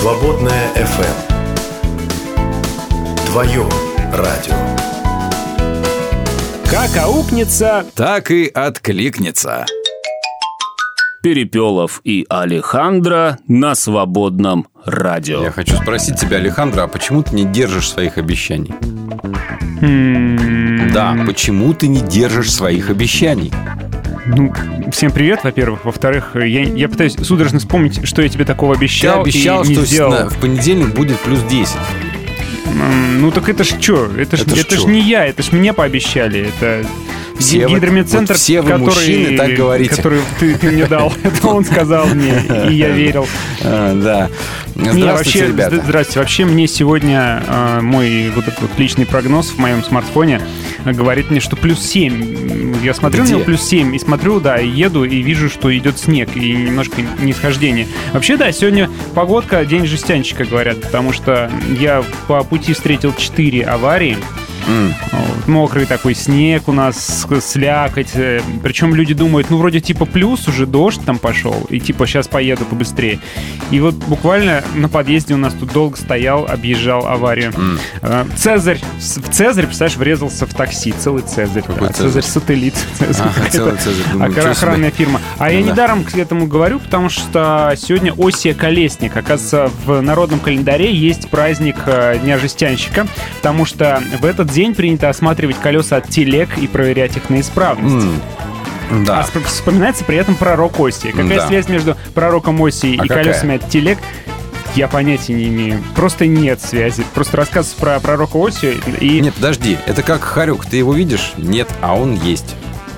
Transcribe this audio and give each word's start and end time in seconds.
Свободная 0.00 0.70
FM. 0.74 1.16
Твое 3.26 3.66
радио. 4.12 4.54
Как 6.70 6.96
аукнется, 7.02 7.84
Так 7.94 8.30
и 8.30 8.46
откликнется. 8.46 9.66
Перепелов 11.22 12.00
и 12.04 12.24
Алехандро 12.28 13.38
на 13.48 13.74
свободном 13.74 14.68
радио. 14.84 15.42
Я 15.42 15.50
хочу 15.50 15.74
спросить 15.76 16.18
тебя, 16.20 16.36
Александра, 16.38 16.82
а 16.84 16.88
почему 16.88 17.22
ты 17.22 17.34
не 17.34 17.44
держишь 17.44 17.90
своих 17.90 18.18
обещаний? 18.18 18.72
М, 19.82 20.90
Да, 20.92 21.16
почему 21.26 21.74
ты 21.74 21.88
не 21.88 22.00
держишь 22.00 22.52
своих 22.52 22.88
обещаний? 22.90 23.52
Ну, 24.28 24.52
всем 24.92 25.10
привет, 25.10 25.40
во-первых. 25.42 25.84
Во-вторых, 25.84 26.32
я, 26.34 26.62
я 26.62 26.88
пытаюсь 26.88 27.16
судорожно 27.22 27.58
вспомнить, 27.60 28.06
что 28.06 28.22
я 28.22 28.28
тебе 28.28 28.44
такого 28.44 28.74
Ты 28.74 28.80
обещал, 28.80 29.22
обещал, 29.22 29.64
и 29.64 29.68
не 29.68 29.74
что 29.74 29.84
сделал. 29.86 30.28
в 30.28 30.38
понедельник 30.38 30.94
будет 30.94 31.18
плюс 31.20 31.40
10. 31.42 31.74
М, 32.66 33.20
Ну 33.22 33.30
так 33.30 33.48
это 33.48 33.64
ж 33.64 33.68
что? 33.80 34.06
Это 34.16 34.36
ж, 34.36 34.42
Это 34.42 34.56
ж 34.56 34.60
это 34.60 34.76
ж 34.76 34.84
не 34.84 35.00
я, 35.00 35.24
это 35.26 35.42
ж 35.42 35.52
мне 35.52 35.72
пообещали. 35.72 36.48
Это 36.48 36.86
Все 37.38 37.66
гидромедцентр, 37.66 38.32
вот 38.34 38.38
все 38.40 38.60
вы, 38.60 38.70
который, 38.70 38.84
мужчины, 38.84 39.36
так 39.38 39.54
говорите. 39.54 39.90
который 39.96 40.20
ты, 40.38 40.54
ты 40.56 40.70
мне 40.72 40.86
дал. 40.86 41.12
Это 41.22 41.46
он 41.48 41.64
сказал 41.64 42.06
мне, 42.08 42.34
и 42.70 42.74
я 42.74 42.88
верил. 42.90 43.26
А, 43.62 43.94
да. 43.94 44.28
Здравствуйте, 44.74 45.46
ребята. 45.48 45.76
зд- 45.76 45.84
Здравствуйте. 45.84 46.18
Вообще 46.20 46.44
мне 46.44 46.66
сегодня 46.68 47.42
э, 47.46 47.80
мой 47.80 48.30
вот 48.34 48.46
этот 48.46 48.78
личный 48.78 49.06
прогноз 49.06 49.50
в 49.50 49.58
моем 49.58 49.82
смартфоне 49.82 50.40
говорит 50.92 51.30
мне, 51.30 51.40
что 51.40 51.56
плюс 51.56 51.80
7. 51.80 52.82
Я 52.82 52.94
смотрю 52.94 53.22
Где? 53.22 53.32
на 53.32 53.36
него 53.36 53.44
плюс 53.44 53.62
7 53.62 53.94
и 53.94 53.98
смотрю, 53.98 54.40
да, 54.40 54.58
и 54.58 54.68
еду 54.68 55.04
и 55.04 55.22
вижу, 55.22 55.48
что 55.48 55.76
идет 55.76 55.98
снег 55.98 56.36
и 56.36 56.52
немножко 56.52 57.02
нисхождение. 57.20 57.86
Вообще, 58.12 58.36
да, 58.36 58.50
сегодня 58.52 58.90
погодка 59.14 59.64
день 59.64 59.86
жестянщика, 59.86 60.44
говорят, 60.44 60.80
потому 60.80 61.12
что 61.12 61.50
я 61.78 62.04
по 62.26 62.42
пути 62.44 62.72
встретил 62.72 63.12
4 63.14 63.64
аварии. 63.64 64.16
Вот, 64.66 65.46
Мокрый 65.48 65.86
такой 65.86 66.14
снег 66.14 66.68
у 66.68 66.72
нас, 66.72 67.26
слякоть. 67.42 68.10
э, 68.14 68.40
Причем 68.62 68.94
люди 68.94 69.14
думают, 69.14 69.50
ну, 69.50 69.58
вроде 69.58 69.80
типа 69.80 70.04
плюс, 70.04 70.46
уже 70.48 70.66
дождь 70.66 71.00
там 71.04 71.18
пошел, 71.18 71.66
и 71.70 71.80
типа 71.80 72.06
сейчас 72.06 72.28
поеду 72.28 72.64
побыстрее. 72.64 73.18
И 73.70 73.80
вот 73.80 73.94
буквально 73.94 74.62
на 74.74 74.88
подъезде 74.88 75.34
у 75.34 75.38
нас 75.38 75.54
тут 75.54 75.72
долго 75.72 75.96
стоял, 75.96 76.46
объезжал 76.46 77.06
аварию. 77.06 77.52
Э, 78.02 78.24
Цезарь, 78.36 78.80
в 78.98 79.28
Цезарь, 79.30 79.66
представляешь, 79.66 79.96
врезался 79.96 80.46
в 80.46 80.54
такси, 80.54 80.92
целый 80.92 81.22
Цезарь. 81.22 81.62
Какой 81.62 81.88
да, 81.88 81.92
Цезарь? 81.94 82.22
Сателлит. 82.22 82.74
Цезарь 82.98 83.28
какая-то 83.34 83.50
целый 83.56 83.76
Цезарь. 83.78 84.12
Думаю, 84.12 84.50
охранная 84.50 84.90
фирма. 84.90 85.20
А 85.38 85.50
я 85.50 85.62
Да. 85.64 85.72
недаром 85.72 86.04
к 86.04 86.14
этому 86.16 86.46
говорю, 86.46 86.78
потому 86.80 87.08
что 87.08 87.74
сегодня 87.76 88.12
Осия 88.18 88.54
Колесник. 88.54 89.16
Оказывается, 89.16 89.70
в 89.86 90.00
народном 90.00 90.40
календаре 90.40 90.92
есть 90.94 91.28
праздник 91.30 91.76
э, 91.86 92.18
Дня 92.22 92.38
жестянщика, 92.38 93.06
потому 93.36 93.64
что 93.64 94.02
в 94.20 94.24
этот 94.24 94.47
день 94.48 94.74
принято 94.74 95.08
осматривать 95.08 95.56
колеса 95.58 95.96
от 95.96 96.08
телег 96.08 96.56
и 96.58 96.66
проверять 96.66 97.16
их 97.16 97.30
на 97.30 97.40
исправность. 97.40 98.06
М. 98.90 99.04
Да. 99.04 99.20
А 99.20 99.22
сп- 99.22 99.44
вспоминается 99.44 100.04
при 100.04 100.16
этом 100.16 100.34
пророк 100.34 100.80
Осия. 100.80 101.12
Какая 101.12 101.36
Да. 101.38 101.46
связь 101.46 101.68
между 101.68 101.96
пророком 102.14 102.62
Осией 102.64 102.98
А 102.98 103.04
и 103.04 103.08
какая? 103.08 103.24
колесами 103.24 103.56
от 103.56 103.68
телег? 103.68 103.98
Я 104.74 104.88
понятия 104.88 105.34
не 105.34 105.48
имею. 105.48 105.82
Просто 105.94 106.26
нет 106.26 106.60
связи. 106.62 107.04
Просто 107.14 107.36
рассказ 107.36 107.66
про 107.78 107.98
пророка 108.00 108.36
Осию 108.38 108.74
и 109.00 109.20
Нет, 109.20 109.34
подожди, 109.34 109.76
это 109.86 110.02
как 110.02 110.22
Харюк, 110.22 110.64
ты 110.66 110.76
его 110.78 110.92
видишь? 110.94 111.32
Нет, 111.36 111.68
а 111.82 111.94
он 111.96 112.14
есть. 112.14 112.54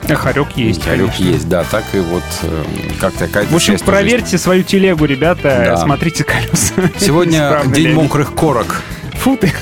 Харек 0.09 0.49
есть. 0.57 0.83
Харюк 0.85 1.11
конечно. 1.13 1.25
есть, 1.25 1.49
да, 1.49 1.63
так 1.71 1.85
и 1.93 1.99
вот 2.01 2.25
э, 2.43 2.65
как-то 3.01 3.27
какая-то 3.27 3.53
В 3.53 3.55
общем, 3.55 3.75
есть. 3.75 3.85
проверьте 3.85 4.39
свою 4.39 4.65
телегу, 4.65 5.05
ребята. 5.05 5.63
Да. 5.65 5.77
Смотрите 5.77 6.25
колеса. 6.25 6.75
Сегодня 6.99 7.61
день 7.67 7.93
мокрых 7.95 8.35
корок. 8.35 8.83
Фу 9.21 9.37
ты. 9.37 9.53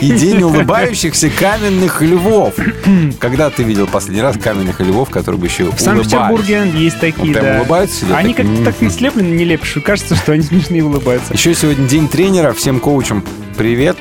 И 0.00 0.10
день 0.12 0.42
улыбающихся 0.42 1.30
каменных 1.30 2.02
львов. 2.02 2.54
Когда 3.18 3.50
ты 3.50 3.62
видел 3.62 3.86
последний 3.86 4.22
раз 4.22 4.36
каменных 4.36 4.80
львов, 4.80 5.10
которые 5.10 5.40
бы 5.40 5.46
еще 5.46 5.70
В 5.70 5.80
Санкт-Петербурге 5.80 6.70
есть 6.74 7.00
такие, 7.00 7.32
прям 7.32 7.44
да. 7.44 7.58
улыбаются, 7.58 8.06
Они 8.16 8.34
как-то 8.34 8.64
так 8.64 8.80
не 8.80 8.90
слеплены, 8.90 9.28
нелепо, 9.28 9.64
что 9.64 9.80
кажется, 9.80 10.16
что 10.16 10.32
они 10.32 10.42
смешные 10.42 10.84
улыбаются. 10.84 11.32
Еще 11.32 11.54
сегодня 11.54 11.86
день 11.86 12.08
тренера. 12.08 12.52
Всем 12.52 12.80
коучам 12.80 13.24
привет. 13.56 13.96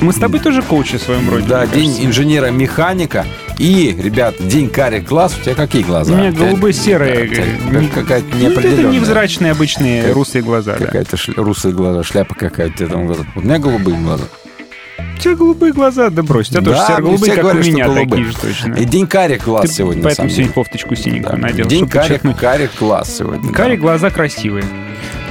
Мы 0.00 0.12
с 0.12 0.16
тобой 0.16 0.40
тоже 0.40 0.62
коучи 0.62 0.96
в 0.96 1.02
своем 1.02 1.28
роде. 1.30 1.46
Да, 1.46 1.66
день 1.66 2.06
инженера-механика. 2.06 3.26
И, 3.58 3.94
ребят, 4.02 4.34
день 4.38 4.70
карих 4.70 5.04
глаз. 5.04 5.36
У 5.38 5.44
тебя 5.44 5.54
какие 5.54 5.82
глаза? 5.82 6.14
У 6.14 6.16
меня 6.16 6.28
э, 6.30 6.32
не- 6.32 7.88
какая-то 7.88 8.26
Ну, 8.30 8.36
Это 8.36 8.38
неопределенная. 8.38 8.92
невзрачные 8.92 9.52
обычные 9.52 10.12
русые 10.12 10.42
глаза. 10.42 10.72
Какая-то 10.74 11.16
русые 11.36 11.74
глаза, 11.74 12.02
шляпа 12.02 12.34
какая-то. 12.34 12.86
У 13.34 13.40
меня 13.42 13.58
голубые 13.58 13.98
глаза. 13.98 14.24
У 15.16 15.18
тебя 15.22 15.34
голубые 15.36 15.72
глаза, 15.74 16.08
да 16.08 16.22
брось. 16.22 16.48
У 16.48 16.52
тебя 16.52 16.62
тоже 16.62 16.76
Да, 16.78 16.84
все 16.84 16.92
мне 16.94 17.02
голубые, 17.02 17.32
как 17.34 17.42
говорят, 17.42 17.64
у 17.64 17.68
меня, 17.68 17.84
голубые. 17.84 18.08
такие 18.08 18.26
же 18.26 18.36
точно. 18.36 18.74
И 18.74 18.84
день 18.86 19.06
карих 19.06 19.44
глаз 19.44 19.62
Ты 19.68 19.74
сегодня. 19.74 20.02
поэтому 20.02 20.30
сегодня 20.30 20.52
кофточку 20.52 20.94
синенькую 20.96 21.36
Да. 21.36 21.42
надел, 21.48 21.66
День 21.66 21.86
карих, 21.86 22.08
подчеркнуть. 22.08 22.36
карих 22.38 22.70
глаз 22.80 23.18
сегодня. 23.18 23.52
Карие 23.52 23.76
да. 23.76 23.82
глаза 23.82 24.08
красивые. 24.08 24.64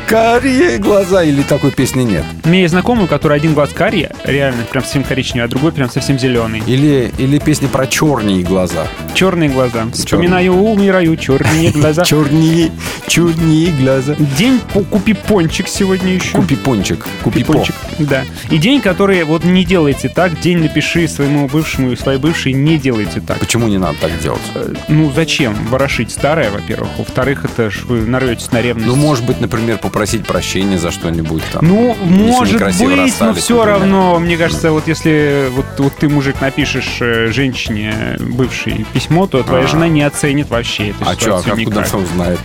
Карие 0.10 0.80
глаза 0.80 1.24
или 1.24 1.44
такой 1.44 1.70
песни 1.70 2.02
нет? 2.02 2.24
У 2.44 2.50
меня 2.50 2.62
есть 2.62 2.72
знакомый, 2.72 3.06
у 3.06 3.08
которого 3.08 3.36
один 3.36 3.54
глаз 3.54 3.70
карий, 3.76 4.08
реально 4.24 4.64
прям 4.64 4.84
совсем 4.84 5.04
коричневый, 5.04 5.46
а 5.46 5.48
другой 5.48 5.72
прям 5.72 5.88
совсем 5.88 6.18
зеленый. 6.18 6.64
Или, 6.66 7.12
или 7.20 7.38
песни 7.38 7.68
про 7.68 7.86
черные 7.86 8.42
глаза. 8.42 8.88
Черные 9.14 9.50
глаза. 9.50 9.86
Вспоминаю, 9.94 10.54
умираю, 10.54 11.16
черные 11.16 11.70
глаза. 11.72 12.06
Черные, 12.06 12.72
черные 13.06 13.72
глаза. 13.80 14.16
День 14.36 14.60
купи 14.90 15.14
пончик 15.14 15.68
сегодня 15.68 16.16
еще. 16.16 16.32
Купи 16.36 16.56
пончик, 16.56 17.06
купи 17.24 17.44
по. 17.44 17.54
пончик. 17.54 17.76
Да. 18.00 18.24
И 18.50 18.58
день, 18.58 18.82
который 18.82 19.24
вот 19.26 19.44
не 19.44 19.64
делайте 19.64 20.10
так. 20.10 20.40
День 20.40 20.58
напиши 20.58 21.08
своему 21.08 21.48
бывшему 21.48 21.92
и 21.92 21.96
своей 21.96 22.18
бывшей 22.18 22.54
не 22.54 22.80
делайте 22.80 23.22
так. 23.22 23.38
Почему 23.38 23.68
не 23.68 23.78
надо 23.78 24.00
так 24.02 24.20
делать? 24.20 24.42
Э, 24.56 24.74
Ну, 24.88 25.12
зачем 25.16 25.54
ворошить 25.68 26.10
старое, 26.10 26.50
во-первых? 26.50 26.90
Во-вторых, 26.98 27.46
это 27.46 27.70
ж 27.70 27.84
вы 27.84 28.02
нарветесь 28.02 28.52
на 28.52 28.60
ревность. 28.60 28.88
Ну, 28.88 28.96
может 28.96 29.24
быть, 29.24 29.40
например, 29.40 29.78
попросить 29.78 29.99
прощения 30.26 30.78
за 30.78 30.92
что-нибудь 30.92 31.44
там. 31.52 31.68
Ну, 31.68 31.96
может 32.04 32.60
быть, 32.62 32.80
но 33.20 33.34
все 33.34 33.56
например. 33.58 33.66
равно, 33.66 34.20
мне 34.20 34.38
кажется, 34.38 34.72
вот 34.72 34.88
если 34.88 35.50
вот, 35.52 35.66
вот 35.78 35.94
ты, 35.96 36.10
мужик, 36.10 36.40
напишешь 36.42 36.98
э, 37.02 37.28
женщине 37.32 38.18
бывшей 38.20 38.86
письмо, 38.94 39.28
то 39.28 39.44
твоя 39.44 39.66
А. 39.66 39.68
жена 39.68 39.88
не 39.88 40.02
оценит 40.04 40.50
вообще 40.50 40.90
эту 40.90 41.04
А 41.04 41.14
что, 41.14 41.22
ситуацию 41.22 41.54
откуда 41.54 41.80
никак. 41.80 41.94
он 41.96 42.06
знает? 42.06 42.40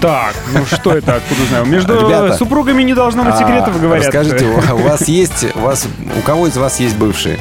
Так, 0.00 0.34
ну 0.52 0.66
что 0.66 0.96
это, 0.96 1.16
откуда 1.16 1.44
знаю? 1.48 1.64
Между 1.66 1.94
Ребята, 1.94 2.34
супругами 2.36 2.82
не 2.82 2.92
должно 2.94 3.22
быть 3.22 3.34
А, 3.34 3.38
секретов, 3.38 3.80
говорят. 3.80 4.06
Расскажите, 4.06 4.46
у 4.46 4.78
вас 4.78 5.06
есть, 5.06 5.46
у 5.54 5.60
вас, 5.60 5.86
у 6.18 6.20
кого 6.22 6.48
из 6.48 6.56
вас 6.56 6.80
есть 6.80 6.96
бывшие? 6.96 7.38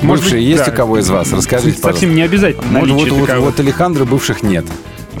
Может 0.00 0.24
бывшие 0.24 0.40
быть, 0.40 0.48
есть 0.48 0.64
да. 0.64 0.72
у 0.72 0.74
кого 0.74 0.98
из 0.98 1.10
вас? 1.10 1.30
Расскажите, 1.30 1.78
Совсем 1.78 2.14
не 2.14 2.22
обязательно 2.22 2.80
Вот, 2.80 2.88
вот, 2.88 3.10
вот, 3.10 3.30
вот 3.36 3.60
Александра 3.60 4.06
бывших 4.06 4.42
нет. 4.42 4.64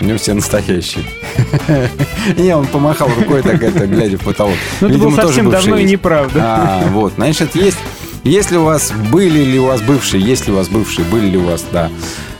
У 0.00 0.04
него 0.04 0.18
все 0.18 0.34
настоящие. 0.34 1.04
Не, 2.36 2.56
он 2.56 2.66
помахал 2.66 3.08
рукой 3.08 3.42
так 3.42 3.62
это, 3.62 3.86
глядя 3.86 4.18
в 4.18 4.24
потолок. 4.24 4.54
Ну, 4.80 4.88
это 4.88 4.98
было 4.98 5.14
совсем 5.14 5.50
давно 5.50 5.76
и 5.78 5.84
неправда. 5.84 6.40
А, 6.42 6.88
вот, 6.90 7.14
значит, 7.16 7.54
есть... 7.54 7.78
Если 8.22 8.58
у 8.58 8.64
вас 8.64 8.92
были 9.10 9.42
ли 9.42 9.58
у 9.58 9.64
вас 9.64 9.80
бывшие, 9.80 10.22
есть 10.22 10.46
ли 10.46 10.52
у 10.52 10.56
вас 10.56 10.68
бывшие, 10.68 11.06
были 11.06 11.30
ли 11.30 11.38
у 11.38 11.44
вас, 11.44 11.64
да, 11.72 11.90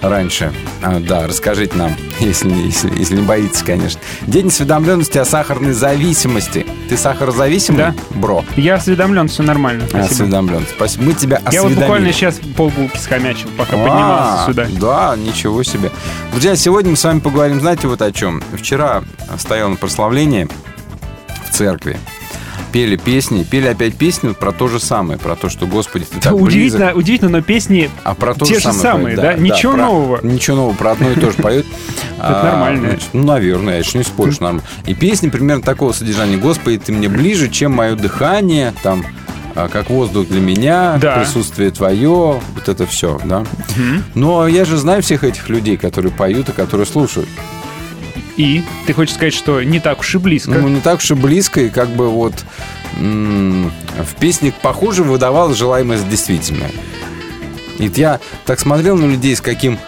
раньше, 0.00 0.52
А, 0.82 0.98
да, 1.00 1.26
расскажите 1.26 1.76
нам, 1.76 1.94
если, 2.20 2.50
если, 2.50 2.96
если 2.98 3.16
не 3.16 3.22
боитесь, 3.22 3.62
конечно. 3.62 4.00
День 4.22 4.48
осведомленности 4.48 5.18
о 5.18 5.24
сахарной 5.24 5.72
зависимости. 5.72 6.66
Ты 6.88 6.96
сахарозависимый, 6.96 7.78
Да. 7.78 7.94
бро? 8.10 8.44
Я 8.56 8.74
осведомлен, 8.76 9.28
все 9.28 9.42
нормально. 9.42 9.84
Спасибо. 9.88 10.06
Осведомлен. 10.12 10.66
Спасибо. 10.74 11.04
Мы 11.04 11.12
тебя 11.14 11.36
Я 11.50 11.62
вот 11.62 11.66
осведомили. 11.72 11.74
буквально 11.80 12.12
сейчас 12.12 12.40
полбулки 12.56 12.96
схомячил, 12.98 13.48
пока 13.56 13.76
А, 13.76 13.78
поднимался 13.78 14.46
сюда. 14.46 14.66
Да, 14.80 15.16
ничего 15.16 15.62
себе. 15.62 15.90
Друзья, 16.32 16.56
сегодня 16.56 16.90
мы 16.92 16.96
с 16.96 17.04
вами 17.04 17.20
поговорим, 17.20 17.60
знаете, 17.60 17.86
вот 17.88 18.02
о 18.02 18.10
чем. 18.12 18.42
Вчера 18.56 19.02
стоял 19.38 19.68
на 19.68 19.76
прославлении 19.76 20.48
в 21.48 21.54
церкви. 21.54 21.98
Пели 22.72 22.96
песни, 22.96 23.42
пели 23.42 23.66
опять 23.66 23.96
песни 23.96 24.32
про 24.32 24.52
то 24.52 24.68
же 24.68 24.78
самое, 24.78 25.18
про 25.18 25.34
то, 25.34 25.48
что 25.48 25.66
Господи, 25.66 26.04
ты 26.04 26.20
так 26.20 26.34
удивительно, 26.34 26.78
близок. 26.86 26.96
удивительно, 26.96 27.30
но 27.30 27.42
песни 27.42 27.90
А 28.04 28.14
про 28.14 28.32
то 28.34 28.44
те 28.44 28.54
же 28.54 28.60
самое 28.60 28.80
самые, 28.80 29.16
поют, 29.16 29.20
да? 29.20 29.34
Ничего 29.34 29.72
про- 29.72 29.82
нового. 29.86 30.20
Ничего 30.22 30.56
нового, 30.56 30.74
про 30.76 30.90
одно 30.92 31.10
и 31.10 31.14
то 31.16 31.30
же 31.32 31.36
поют. 31.42 31.66
Это 32.16 32.42
нормально. 32.44 32.88
значит, 32.90 33.08
Ну, 33.12 33.24
наверное, 33.24 33.74
я 33.74 33.78
еще 33.80 33.98
не 33.98 34.04
спорю, 34.04 34.30
что 34.32 34.44
нормально. 34.44 34.68
И 34.86 34.94
песни 34.94 35.28
примерно 35.30 35.62
такого 35.62 35.92
содержания. 35.92 36.36
Господи, 36.36 36.78
ты 36.78 36.92
мне 36.92 37.08
ближе, 37.08 37.48
чем 37.48 37.72
мое 37.72 37.96
дыхание, 37.96 38.72
там, 38.84 39.04
а, 39.56 39.66
как 39.68 39.90
воздух 39.90 40.28
для 40.28 40.40
меня, 40.40 40.96
Да. 41.00 41.16
присутствие 41.18 41.72
твое, 41.72 42.40
вот 42.54 42.68
это 42.68 42.86
все, 42.86 43.20
да. 43.24 43.44
Но 44.14 44.46
я 44.46 44.64
же 44.64 44.76
знаю 44.76 45.02
всех 45.02 45.24
этих 45.24 45.48
людей, 45.48 45.76
которые 45.76 46.12
поют 46.12 46.48
и 46.50 46.52
которые 46.52 46.86
слушают. 46.86 47.28
И 48.36 48.62
ты 48.86 48.92
хочешь 48.92 49.14
сказать, 49.14 49.34
что 49.34 49.62
не 49.62 49.80
так 49.80 50.00
уж 50.00 50.14
и 50.14 50.18
близко. 50.18 50.50
Ну, 50.50 50.68
не 50.68 50.80
так 50.80 50.98
уж 50.98 51.10
и 51.10 51.14
близко, 51.14 51.60
и 51.60 51.68
как 51.68 51.88
бы 51.90 52.08
вот 52.08 52.34
м, 52.98 53.72
в 53.98 54.14
песне 54.18 54.52
похуже 54.62 55.02
выдавалось 55.02 55.56
желаемое 55.56 55.98
за 55.98 56.06
действительное. 56.06 56.70
И 57.78 57.90
я 57.94 58.20
так 58.46 58.60
смотрел 58.60 58.96
на 58.96 59.06
людей, 59.06 59.34
с 59.34 59.40
каким 59.40 59.78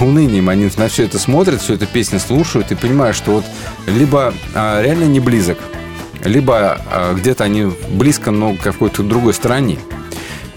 унынием 0.00 0.48
они 0.48 0.70
на 0.76 0.88
все 0.88 1.04
это 1.04 1.18
смотрят, 1.18 1.60
все 1.60 1.74
это 1.74 1.86
песни 1.86 2.18
слушают 2.18 2.70
и 2.72 2.74
понимают, 2.74 3.16
что 3.16 3.32
вот 3.32 3.44
либо 3.86 4.32
а, 4.54 4.82
реально 4.82 5.04
не 5.04 5.20
близок, 5.20 5.58
либо 6.24 6.80
а, 6.90 7.14
где-то 7.14 7.44
они 7.44 7.70
близко, 7.90 8.30
но 8.30 8.52
в 8.52 8.58
какой-то 8.58 9.02
другой 9.02 9.34
стране. 9.34 9.78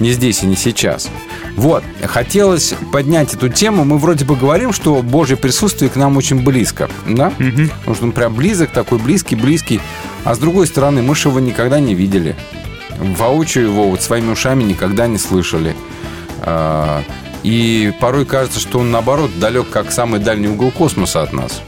Не 0.01 0.11
здесь 0.13 0.41
и 0.41 0.47
не 0.47 0.55
сейчас. 0.55 1.09
Вот, 1.55 1.83
хотелось 2.03 2.73
поднять 2.91 3.33
эту 3.35 3.49
тему. 3.49 3.85
Мы 3.85 3.97
вроде 3.99 4.25
бы 4.25 4.35
говорим, 4.35 4.73
что 4.73 5.01
Божье 5.03 5.37
присутствие 5.37 5.91
к 5.91 5.95
нам 5.95 6.17
очень 6.17 6.43
близко, 6.43 6.89
да? 7.07 7.31
Потому 7.79 7.95
что 7.95 8.05
он 8.05 8.11
прям 8.11 8.33
близок, 8.33 8.71
такой 8.71 8.97
близкий, 8.97 9.35
близкий. 9.35 9.79
А 10.23 10.33
с 10.33 10.39
другой 10.39 10.65
стороны, 10.65 11.03
мы 11.03 11.15
же 11.15 11.29
его 11.29 11.39
никогда 11.39 11.79
не 11.79 11.93
видели. 11.93 12.35
Воочию 12.97 13.65
его 13.65 13.89
вот 13.89 14.01
своими 14.01 14.31
ушами 14.31 14.63
никогда 14.63 15.05
не 15.07 15.17
слышали. 15.19 15.75
А, 16.39 17.03
И 17.43 17.93
порой 17.99 18.25
кажется, 18.25 18.59
что 18.59 18.79
он, 18.79 18.89
наоборот, 18.91 19.29
далек, 19.39 19.69
как 19.69 19.91
самый 19.91 20.19
дальний 20.19 20.47
угол 20.47 20.71
космоса 20.71 21.21
от 21.21 21.31
нас. 21.33 21.61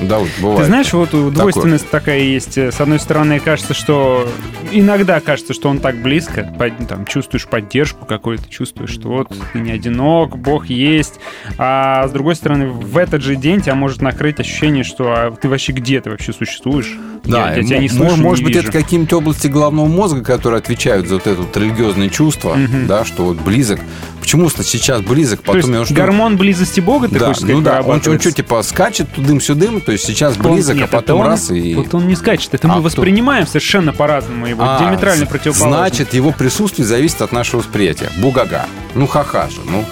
Да, 0.00 0.18
вот 0.18 0.28
бывает. 0.40 0.60
Ты 0.60 0.66
знаешь, 0.66 0.92
вот 0.92 1.10
двойственность 1.32 1.90
такая 1.90 2.20
есть. 2.20 2.58
С 2.58 2.80
одной 2.80 2.98
стороны, 2.98 3.40
кажется, 3.40 3.74
что 3.74 4.28
иногда 4.72 5.20
кажется, 5.20 5.54
что 5.54 5.68
он 5.68 5.78
так 5.78 5.96
близко, 5.96 6.50
там 6.88 7.06
чувствуешь 7.06 7.46
поддержку 7.46 8.04
какую-то, 8.04 8.48
чувствуешь, 8.48 8.90
что 8.90 9.08
вот 9.08 9.28
ты 9.52 9.60
не 9.60 9.70
одинок, 9.70 10.36
Бог 10.36 10.66
есть. 10.66 11.20
А 11.58 12.06
с 12.08 12.10
другой 12.10 12.34
стороны, 12.36 12.68
в 12.68 12.96
этот 12.96 13.22
же 13.22 13.36
день 13.36 13.60
тебя 13.60 13.74
может 13.74 14.02
накрыть 14.02 14.40
ощущение, 14.40 14.84
что 14.84 15.12
а 15.12 15.30
ты 15.30 15.48
вообще 15.48 15.72
где 15.72 16.00
ты 16.00 16.10
вообще 16.10 16.32
существуешь? 16.32 16.96
Да, 17.24 17.50
я, 17.50 17.56
я 17.56 17.62
тебя 17.64 17.78
не 17.78 17.88
слышу, 17.88 18.16
может 18.16 18.40
не 18.40 18.46
быть, 18.46 18.56
вижу. 18.56 18.68
это 18.68 18.78
какие-нибудь 18.78 19.12
области 19.12 19.48
головного 19.48 19.86
мозга, 19.86 20.22
которые 20.22 20.58
отвечают 20.58 21.08
за 21.08 21.14
вот 21.14 21.26
это 21.26 21.42
вот 21.42 21.56
религиозное 21.56 22.08
чувство, 22.08 22.56
да, 22.86 23.04
что 23.04 23.24
вот 23.24 23.38
близок. 23.38 23.80
Почему 24.26 24.50
сейчас 24.50 25.02
близок, 25.02 25.40
То 25.42 25.54
есть 25.54 25.68
потом 25.68 25.80
я 25.80 25.84
что? 25.86 25.94
гормон 25.94 26.36
близости 26.36 26.80
Бога, 26.80 27.06
ты 27.06 27.16
да, 27.16 27.26
хочешь 27.26 27.42
сказать, 27.42 27.54
ну 27.54 27.62
да, 27.62 27.80
он, 27.80 28.02
он 28.04 28.20
что, 28.20 28.32
типа, 28.32 28.60
скачет 28.64 29.06
тудым-сюдым, 29.14 29.80
то 29.80 29.92
есть 29.92 30.04
сейчас 30.04 30.36
Он- 30.36 30.52
близок, 30.52 30.74
нет, 30.74 30.88
а 30.92 30.96
потом 30.96 31.20
он- 31.20 31.26
раз 31.28 31.52
и... 31.52 31.76
Вот 31.76 31.94
он 31.94 32.08
не 32.08 32.16
скачет, 32.16 32.52
это 32.52 32.66
А 32.66 32.70
мы 32.72 32.74
кто? 32.74 32.82
воспринимаем 32.82 33.46
совершенно 33.46 33.92
по-разному 33.92 34.46
его, 34.48 34.64
А, 34.66 34.80
диаметрально 34.80 35.26
противоположно. 35.26 35.76
Значит, 35.78 36.12
его 36.12 36.32
присутствие 36.32 36.84
зависит 36.88 37.22
от 37.22 37.30
нашего 37.30 37.60
восприятия. 37.60 38.10
Бугага. 38.18 38.66
Ну, 38.96 39.06
ха-ха 39.06 39.48
же, 39.48 39.60
ну. 39.70 39.84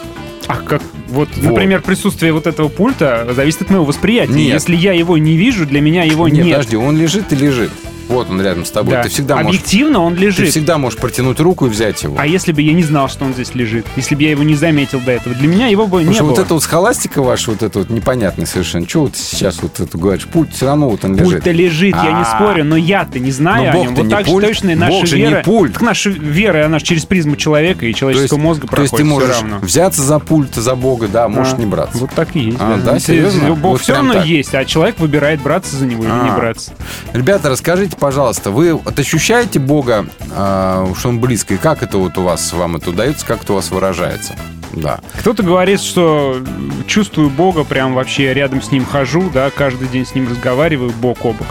А 0.49 0.57
как, 0.57 0.83
вот, 1.07 1.29
Вот. 1.37 1.45
например, 1.45 1.83
присутствие 1.83 2.33
вот 2.33 2.49
этого 2.49 2.67
пульта 2.67 3.29
зависит 3.37 3.63
от 3.63 3.71
моего 3.71 3.85
восприятия. 3.85 4.33
Нет. 4.33 4.55
Если 4.55 4.75
я 4.75 4.95
его 4.95 5.17
не 5.17 5.37
вижу, 5.37 5.65
для 5.65 5.81
меня 5.81 6.03
его 6.03 6.27
Нет, 6.27 6.45
нет. 6.45 6.57
подожди, 6.57 6.77
он 6.77 6.99
лежит 6.99 7.33
и 7.33 7.37
лежит. 7.37 7.71
Вот 8.09 8.29
он 8.31 8.41
рядом 8.43 8.65
с 8.65 8.71
тобой. 8.71 8.93
Да. 8.95 9.03
Ты 9.03 9.09
всегда 9.09 9.37
можешь... 9.37 9.49
Объективно 9.49 10.01
он 10.01 10.15
Ты 10.17 10.21
лежит. 10.23 10.49
всегда 10.51 10.79
можешь 10.79 10.99
протянуть 10.99 11.41
руку 11.41 11.67
и 11.67 11.69
взять 11.69 12.03
его. 12.03 12.17
А 12.19 12.27
если 12.27 12.53
бы 12.53 12.63
я 12.63 12.73
не 12.73 12.83
знал, 12.83 13.09
что 13.09 13.25
он 13.25 13.33
здесь 13.35 13.55
лежит? 13.55 13.87
Если 13.97 14.15
бы 14.15 14.23
я 14.23 14.31
его 14.31 14.43
не 14.43 14.55
заметил 14.55 15.01
до 15.01 15.13
этого? 15.13 15.35
Для 15.35 15.49
меня 15.49 15.67
его 15.69 15.85
бы 15.87 15.99
Потому 15.99 16.09
не 16.11 16.15
что 16.15 16.25
было. 16.25 16.31
вот 16.31 16.39
это 16.41 16.55
вот 16.55 16.63
схоластика 16.63 17.23
ваша, 17.23 17.51
вот 17.51 17.63
это 17.63 17.79
вот 17.81 17.91
непонятная 17.91 18.47
совершенно. 18.47 18.87
Чего 18.87 19.05
вот 19.05 19.17
сейчас 19.17 19.63
вот 19.63 19.81
это 19.81 19.97
говоришь? 19.99 20.27
Пульт 20.27 20.53
все 20.55 20.67
равно 20.67 20.89
вот 20.91 21.05
он 21.05 21.13
лежит. 21.17 21.25
Пульт-то 21.33 21.51
лежит, 21.51 21.95
я 21.95 22.13
не 22.13 22.23
А. 22.23 22.37
спорю, 22.37 22.65
но 22.65 22.77
я-то 22.77 23.19
не 23.19 23.31
знаю 23.31 23.71
о 23.73 23.77
нем. 23.85 23.95
Вот 23.95 24.05
не 24.05 24.11
так 24.11 24.25
пульт. 24.27 24.43
же 24.45 24.49
точно 24.53 24.71
и 24.71 24.75
наша 24.75 24.93
Бог 24.93 25.07
же 25.07 25.17
не 25.17 25.23
вера. 25.27 25.43
пульт. 25.45 25.73
Так 25.75 25.83
наша 25.83 26.11
вера, 26.11 26.67
она 26.67 26.79
же 26.79 26.85
через 26.85 27.05
призму 27.07 27.37
человека 27.37 27.87
и 27.87 27.95
человеческого 27.95 28.39
мозга 28.39 28.67
то 28.67 28.81
есть 28.81 28.91
проходит 28.91 28.97
ты 28.97 29.05
можешь 29.05 29.63
взяться 29.63 30.03
за 30.03 30.19
пульт, 30.19 30.55
за 30.55 30.75
Бога, 30.75 31.09
да, 31.09 31.29
можешь 31.29 31.55
А, 31.55 31.57
не 31.57 31.67
браться. 31.67 31.99
Вот 31.99 32.11
так 32.15 32.35
и 32.35 32.41
есть. 32.41 32.57
А, 32.61 32.77
да, 32.85 32.95
Ты- 32.95 33.01
серьезно? 33.01 33.55
Бог 33.55 33.81
все 33.81 33.95
равно 33.95 34.23
есть, 34.23 34.55
а 34.55 34.65
человек 34.65 34.99
выбирает 34.99 35.41
браться 35.41 35.77
за 35.77 35.87
него 35.87 36.05
или 36.05 36.11
не 36.11 36.31
А. 36.31 36.37
браться. 36.37 36.73
Ребята, 37.13 37.49
расскажите, 37.51 37.94
пожалуйста, 37.99 38.51
вы 38.51 38.75
вот 38.75 38.99
ощущаете 38.99 39.59
Бога, 39.59 40.07
а, 40.33 40.87
что 40.97 41.09
он 41.09 41.21
близко, 41.21 41.55
и 41.55 41.57
как 41.57 41.83
это 41.83 41.99
вот 41.99 42.19
у 42.19 42.23
вас, 42.23 42.53
вам 42.53 42.77
это 42.77 42.91
удается, 42.91 43.25
как 43.27 43.43
это 43.43 43.53
у 43.53 43.57
вас 43.57 43.71
выражается? 43.71 44.35
Да. 44.73 45.01
Кто-то 45.21 45.43
говорит, 45.43 45.81
что 45.81 46.43
чувствую 46.87 47.31
Бога, 47.31 47.65
прям 47.65 47.95
вообще 47.95 48.35
рядом 48.35 48.61
с 48.61 48.71
ним 48.71 48.85
хожу, 48.85 49.31
да, 49.33 49.51
каждый 49.51 49.89
день 49.89 50.05
с 50.05 50.15
ним 50.15 50.29
разговариваю 50.29 50.91
бок 50.91 51.19
о 51.25 51.33
бок. 51.33 51.47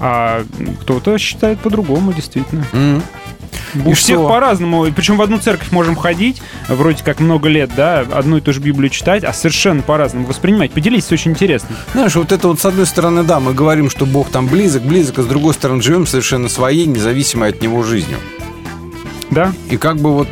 А 0.00 0.44
кто-то 0.82 1.18
считает 1.18 1.58
по-другому, 1.60 2.12
действительно. 2.12 2.64
М. 2.72 3.02
У 3.74 3.90
И 3.90 3.94
всех 3.94 4.18
по-разному. 4.20 4.86
Причем 4.94 5.16
в 5.16 5.22
одну 5.22 5.38
церковь 5.38 5.70
можем 5.70 5.96
ходить, 5.96 6.40
вроде 6.68 7.02
как 7.02 7.20
много 7.20 7.48
лет, 7.48 7.70
да, 7.76 8.00
одну 8.00 8.38
и 8.38 8.40
ту 8.40 8.52
же 8.52 8.60
Библию 8.60 8.90
читать, 8.90 9.24
а 9.24 9.32
совершенно 9.32 9.82
по-разному 9.82 10.26
воспринимать. 10.26 10.72
Поделитесь, 10.72 11.10
очень 11.12 11.32
интересно. 11.32 11.68
Знаешь, 11.92 12.14
вот 12.14 12.32
это 12.32 12.48
вот 12.48 12.60
с 12.60 12.64
одной 12.64 12.86
стороны, 12.86 13.22
да, 13.22 13.40
мы 13.40 13.54
говорим, 13.54 13.90
что 13.90 14.06
Бог 14.06 14.30
там 14.30 14.46
близок, 14.46 14.82
близок, 14.82 15.18
а 15.18 15.22
с 15.22 15.26
другой 15.26 15.54
стороны 15.54 15.82
живем 15.82 16.06
совершенно 16.06 16.48
своей, 16.48 16.86
независимой 16.86 17.50
от 17.50 17.62
него 17.62 17.82
жизнью. 17.82 18.18
Да? 19.30 19.52
И 19.70 19.76
как 19.76 19.96
бы 19.96 20.14
вот 20.14 20.28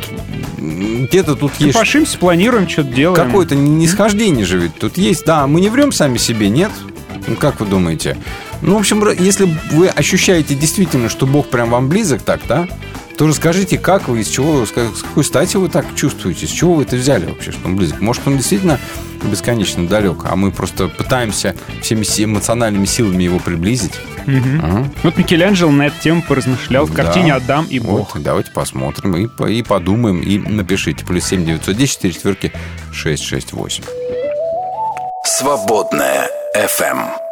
где-то 0.57 1.35
тут 1.35 1.53
есть 1.59 1.73
Копошимся, 1.73 2.17
планируем, 2.17 2.67
что-то 2.67 2.89
делаем. 2.89 3.25
какое-то 3.25 3.55
нисхождение 3.55 4.45
же 4.45 4.57
ведь 4.57 4.75
тут 4.75 4.97
есть. 4.97 5.25
Да, 5.25 5.45
мы 5.47 5.61
не 5.61 5.69
врем 5.69 5.91
сами 5.91 6.17
себе, 6.17 6.49
нет? 6.49 6.71
Ну, 7.27 7.35
как 7.35 7.59
вы 7.59 7.65
думаете? 7.65 8.17
Ну, 8.61 8.75
в 8.75 8.79
общем, 8.79 9.07
если 9.19 9.47
вы 9.71 9.87
ощущаете 9.87 10.55
действительно, 10.55 11.09
что 11.09 11.27
Бог 11.27 11.47
прям 11.47 11.69
вам 11.69 11.89
близок 11.89 12.21
так, 12.23 12.41
да, 12.47 12.67
то 13.17 13.27
расскажите, 13.27 13.77
как 13.79 14.07
вы, 14.07 14.21
из 14.21 14.27
чего, 14.29 14.65
с 14.65 14.71
как- 14.71 14.95
с 14.95 15.01
какой 15.01 15.23
стати 15.23 15.57
вы 15.57 15.69
так 15.69 15.85
чувствуете, 15.95 16.45
с 16.45 16.49
чего 16.51 16.75
вы 16.75 16.83
это 16.83 16.95
взяли 16.95 17.25
вообще, 17.25 17.51
что 17.51 17.65
он 17.67 17.75
близок? 17.75 17.99
Может, 17.99 18.27
он 18.27 18.37
действительно 18.37 18.79
бесконечно 19.23 19.87
далек, 19.87 20.17
а 20.25 20.35
мы 20.35 20.51
просто 20.51 20.87
пытаемся 20.87 21.55
всеми 21.81 22.03
эмоциональными 22.23 22.85
силами 22.85 23.23
его 23.23 23.39
приблизить? 23.39 23.93
Мгм. 24.27 24.61
Ага. 24.63 24.89
Вот 25.03 25.17
Микеланджело 25.17 25.71
на 25.71 25.87
эту 25.87 25.99
тему 26.01 26.21
поразмышлял 26.27 26.85
в 26.85 26.93
Да. 26.93 27.03
картине 27.03 27.33
«Адам 27.33 27.65
и 27.69 27.79
Бог». 27.79 28.13
Вот, 28.13 28.23
давайте 28.23 28.51
посмотрим 28.51 29.15
и, 29.15 29.53
и 29.53 29.63
подумаем, 29.63 30.19
и 30.21 30.37
напишите. 30.37 31.05
Плюс 31.05 31.23
7 31.25 31.45
910 31.45 31.89
4 31.93 32.13
четверки 32.13 32.51
668. 32.91 33.83
Свободная 35.23 36.27
FM. 36.55 37.26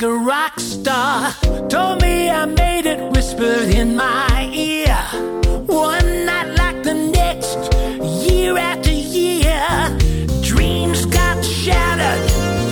Like 0.00 0.10
a 0.10 0.14
rock 0.14 0.60
star. 0.60 1.32
Told 1.68 2.02
me 2.02 2.30
I 2.30 2.44
made 2.44 2.86
it, 2.86 3.10
whispered 3.12 3.74
in 3.74 3.96
my 3.96 4.50
ear. 4.52 4.96
One 5.66 6.24
night 6.24 6.54
like 6.56 6.82
the 6.84 6.94
next, 6.94 7.58
year 8.30 8.56
after 8.56 8.92
year. 8.92 9.66
Dreams 10.42 11.04
got 11.06 11.44
shattered, 11.44 12.30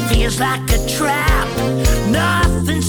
feels 0.08 0.38
like 0.38 0.70
a 0.70 0.86
trap. 0.88 1.48
Nothing 2.10 2.82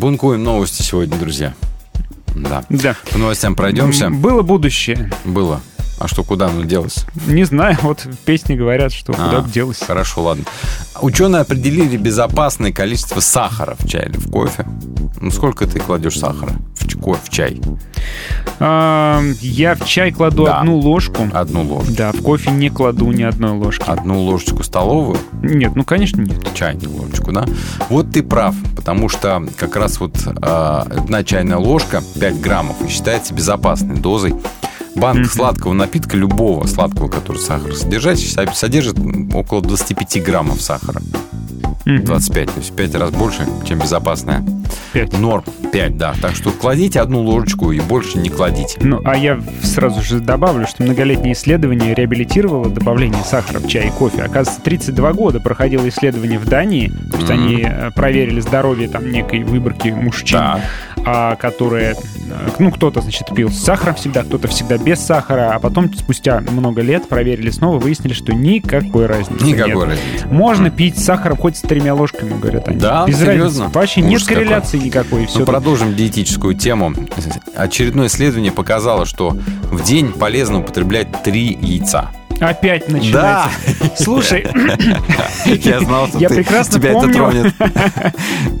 Бункуем 0.00 0.42
новости 0.42 0.80
сегодня, 0.80 1.18
друзья. 1.18 1.52
Да. 2.34 2.64
Да. 2.70 2.96
По 3.12 3.18
новостям 3.18 3.54
пройдемся. 3.54 4.08
Было 4.08 4.40
будущее. 4.40 5.12
Было. 5.26 5.60
А 5.98 6.08
что, 6.08 6.24
куда 6.24 6.46
оно 6.46 6.62
делось? 6.62 7.04
Не 7.26 7.44
знаю, 7.44 7.76
вот 7.82 8.06
песни 8.24 8.54
говорят, 8.56 8.90
что 8.94 9.12
А, 9.12 9.16
куда 9.16 9.42
делось. 9.52 9.80
Хорошо, 9.86 10.22
ладно. 10.22 10.44
Ученые 11.02 11.42
определили 11.42 11.98
безопасное 11.98 12.72
количество 12.72 13.20
сахара 13.20 13.76
в 13.78 13.86
чае 13.86 14.06
или 14.08 14.16
в 14.16 14.30
кофе. 14.30 14.64
Ну, 15.20 15.30
сколько 15.30 15.66
ты 15.66 15.78
кладешь 15.80 16.18
сахара 16.18 16.54
в 16.76 16.98
кофе, 16.98 17.20
в 17.22 17.28
чай? 17.28 17.60
А, 18.58 19.20
я 19.42 19.74
в 19.74 19.84
чай 19.84 20.10
кладу 20.12 20.46
Да. 20.46 20.60
одну 20.60 20.78
ложку. 20.78 21.28
Одну 21.34 21.62
ложку. 21.62 21.92
Да, 21.92 22.12
в 22.12 22.22
кофе 22.22 22.50
не 22.50 22.70
кладу 22.70 23.10
ни 23.12 23.22
одной 23.22 23.52
ложки. 23.58 23.84
Одну 23.86 24.22
ложечку 24.22 24.62
столовую, 24.62 25.18
Нет, 25.42 25.72
ну, 25.76 25.84
конечно, 25.84 26.22
нет. 26.22 26.38
чайную 26.54 26.90
ложечку, 26.96 27.32
да? 27.32 27.44
Вот 27.90 28.10
ты 28.10 28.22
прав, 28.22 28.54
потому 28.80 29.08
что 29.10 29.46
как 29.58 29.76
раз 29.76 30.00
вот 30.00 30.16
а, 30.40 30.86
одна 30.90 31.22
чайная 31.22 31.58
ложка, 31.58 32.02
5 32.18 32.40
граммов, 32.40 32.76
считается 32.88 33.34
безопасной 33.34 33.96
дозой. 33.96 34.34
Банка 34.96 35.28
сладкого 35.28 35.72
напитка, 35.74 36.16
любого 36.16 36.66
сладкого, 36.66 37.08
который 37.08 37.38
сахар 37.38 37.74
содержащий, 37.76 38.28
со- 38.28 38.50
содержит 38.52 38.96
около 39.34 39.60
25 39.62 40.22
граммов 40.24 40.60
сахара. 40.60 41.00
Мгм. 41.84 42.04
25, 42.04 42.52
то 42.52 42.60
есть 42.60 42.72
5 42.74 42.94
раз 42.96 43.10
больше, 43.10 43.46
чем 43.66 43.78
безопасная 43.78 44.44
Пять. 44.92 45.12
норм. 45.18 45.44
5, 45.72 45.96
да. 45.96 46.14
Так 46.20 46.34
что 46.34 46.50
кладите 46.50 47.00
одну 47.00 47.22
ложечку 47.22 47.70
и 47.72 47.80
больше 47.80 48.18
не 48.18 48.28
кладите. 48.28 48.78
Ну, 48.82 49.00
а 49.04 49.16
я 49.16 49.40
сразу 49.62 50.02
же 50.02 50.18
добавлю, 50.20 50.66
что 50.66 50.82
многолетнее 50.82 51.34
исследование 51.34 51.94
реабилитировало 51.94 52.68
добавление 52.68 53.22
сахара 53.24 53.58
в 53.60 53.68
чай 53.68 53.88
и 53.88 53.90
кофе. 53.90 54.22
Оказывается, 54.22 54.60
32 54.62 55.12
года 55.12 55.40
проходило 55.40 55.88
исследование 55.88 56.38
в 56.38 56.46
Дании. 56.46 56.88
То 56.88 57.16
есть 57.18 57.30
Мгм. 57.30 57.32
они 57.32 57.62
э, 57.68 57.90
проверили 57.94 58.40
здоровье 58.40 58.88
там 58.88 59.10
некой 59.10 59.44
выборки 59.44 59.88
мужчин. 59.88 60.38
Да. 60.38 60.60
А, 61.04 61.36
которые, 61.36 61.92
э, 62.30 62.48
ну, 62.58 62.70
кто-то, 62.70 63.00
значит, 63.00 63.28
пил 63.34 63.50
с 63.50 63.58
сахаром 63.58 63.94
всегда, 63.94 64.22
кто-то 64.22 64.48
всегда 64.48 64.78
без 64.78 65.00
сахара, 65.00 65.52
а 65.54 65.58
потом 65.58 65.92
спустя 65.94 66.40
много 66.40 66.82
лет 66.82 67.08
проверили 67.08 67.50
снова, 67.50 67.78
выяснили, 67.78 68.12
что 68.12 68.32
никакой 68.32 69.06
разницы 69.06 69.44
Никакой 69.44 69.88
нет. 69.88 69.98
разницы. 69.98 70.26
Можно 70.28 70.70
пить 70.70 70.98
с 70.98 71.04
сахаром 71.04 71.36
хоть 71.36 71.56
с 71.56 71.60
тремя 71.60 71.94
ложками, 71.94 72.38
говорят 72.38 72.68
они. 72.68 72.78
Да, 72.78 73.04
Без 73.06 73.18
серьезно? 73.18 73.62
разницы. 73.64 73.78
Вообще 73.78 74.00
Ужас 74.00 74.10
нет 74.10 74.20
какой. 74.22 74.34
корреляции 74.34 74.78
никакой. 74.78 75.26
Все 75.26 75.38
Ну, 75.40 75.44
продолжим 75.46 75.94
диетическую 75.96 76.54
тему. 76.54 76.94
Очередное 77.56 78.06
исследование 78.08 78.52
показало, 78.52 79.06
что 79.06 79.30
в 79.64 79.82
день 79.82 80.12
полезно 80.12 80.60
употреблять 80.60 81.08
три 81.22 81.56
яйца. 81.60 82.10
Опять 82.40 82.88
начинается. 82.88 83.50
Слушай, 84.02 84.46
Я 85.46 85.80
знал, 85.80 86.08
что 86.08 86.18
Я 86.18 86.28
ты- 86.28 86.36
прекрасно 86.36 86.74
тебя 86.80 86.90
это 86.90 87.00
помню. 87.00 87.14
тронет. 87.14 87.54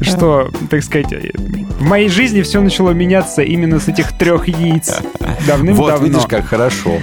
что, 0.02 0.50
так 0.70 0.82
сказать, 0.82 1.06
в 1.34 1.82
моей 1.82 2.08
жизни 2.08 2.42
все 2.42 2.60
начало 2.60 2.90
меняться 2.90 3.42
именно 3.42 3.80
с 3.80 3.88
этих 3.88 4.12
трех 4.12 4.48
яиц. 4.48 4.98
Давным-давно. 5.46 5.92
Вот 5.96 6.02
видишь, 6.02 6.26
как 6.28 6.46
хорошо. 6.46 6.98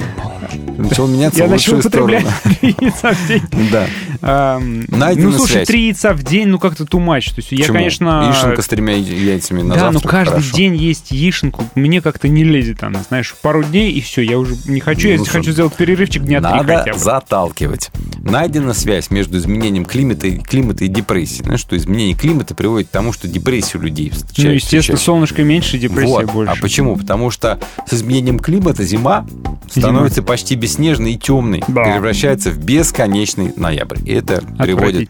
Начал 0.77 1.07
меняться 1.07 1.39
Я 1.39 1.47
в 1.47 1.51
начал 1.51 1.75
лучшую 1.75 1.79
употреблять 1.79 2.25
сторону. 2.27 2.55
три 2.61 2.75
яйца 2.79 3.11
в 3.13 3.27
день. 3.27 3.41
Да. 3.71 3.85
Ам, 4.21 4.85
Найдена 4.87 5.29
ну, 5.29 5.37
слушай, 5.37 5.51
связь. 5.53 5.67
три 5.67 5.85
яйца 5.87 6.13
в 6.13 6.23
день, 6.23 6.47
ну 6.47 6.59
как-то 6.59 6.83
too 6.83 6.99
much. 7.03 7.27
То 7.29 7.33
есть 7.37 7.51
я, 7.51 7.59
Почему? 7.59 7.77
конечно... 7.77 8.31
Яишенка 8.33 8.61
с 8.61 8.67
тремя 8.67 8.93
яйцами 8.95 9.61
на 9.61 9.75
да, 9.75 9.85
но 9.87 9.93
завтрак 9.93 10.11
каждый 10.11 10.31
хорошо. 10.41 10.55
день 10.57 10.75
есть 10.75 11.11
яишенку. 11.11 11.63
Мне 11.75 12.01
как-то 12.01 12.27
не 12.27 12.43
лезет 12.43 12.83
она, 12.83 13.01
знаешь, 13.07 13.35
пару 13.41 13.63
дней 13.63 13.91
и 13.91 14.01
все. 14.01 14.21
Я 14.21 14.37
уже 14.39 14.55
не 14.67 14.79
хочу. 14.79 15.07
Я 15.09 15.17
Ну, 15.17 15.25
хочу 15.25 15.51
сделать 15.51 15.73
перерывчик 15.73 16.23
дня 16.23 16.39
три 16.41 16.49
Надо 16.49 16.77
хотя 16.77 16.93
бы. 16.93 16.99
заталкивать. 16.99 17.91
Найдена 18.19 18.73
связь 18.73 19.09
между 19.11 19.37
изменением 19.37 19.85
климата 19.85 20.27
и, 20.27 20.37
климата 20.37 20.85
и 20.85 20.87
депрессией. 20.87 21.43
Знаешь, 21.43 21.61
что 21.61 21.77
изменение 21.77 22.15
климата 22.15 22.55
приводит 22.55 22.87
к 22.89 22.91
тому, 22.91 23.13
что 23.13 23.27
депрессия 23.27 23.77
у 23.77 23.81
людей 23.81 24.09
Ну, 24.11 24.17
встречается 24.17 24.53
естественно, 24.55 24.97
чаще. 24.97 25.05
солнышко 25.05 25.43
меньше, 25.43 25.77
депрессия 25.77 26.07
Вот. 26.25 26.31
больше. 26.31 26.53
А 26.57 26.61
почему? 26.61 26.95
Потому 26.97 27.31
что 27.31 27.59
с 27.89 27.93
изменением 27.93 28.39
климата 28.39 28.83
зима 28.83 29.25
становится 29.69 30.23
почти 30.23 30.55
бесснежной 30.55 31.13
и 31.13 31.17
темной, 31.17 31.63
Да. 31.67 31.83
превращается 31.83 32.51
в 32.51 32.57
бесконечный 32.57 33.53
ноябрь. 33.55 33.97
И 34.07 34.13
это 34.13 34.41
приводит, 34.57 35.09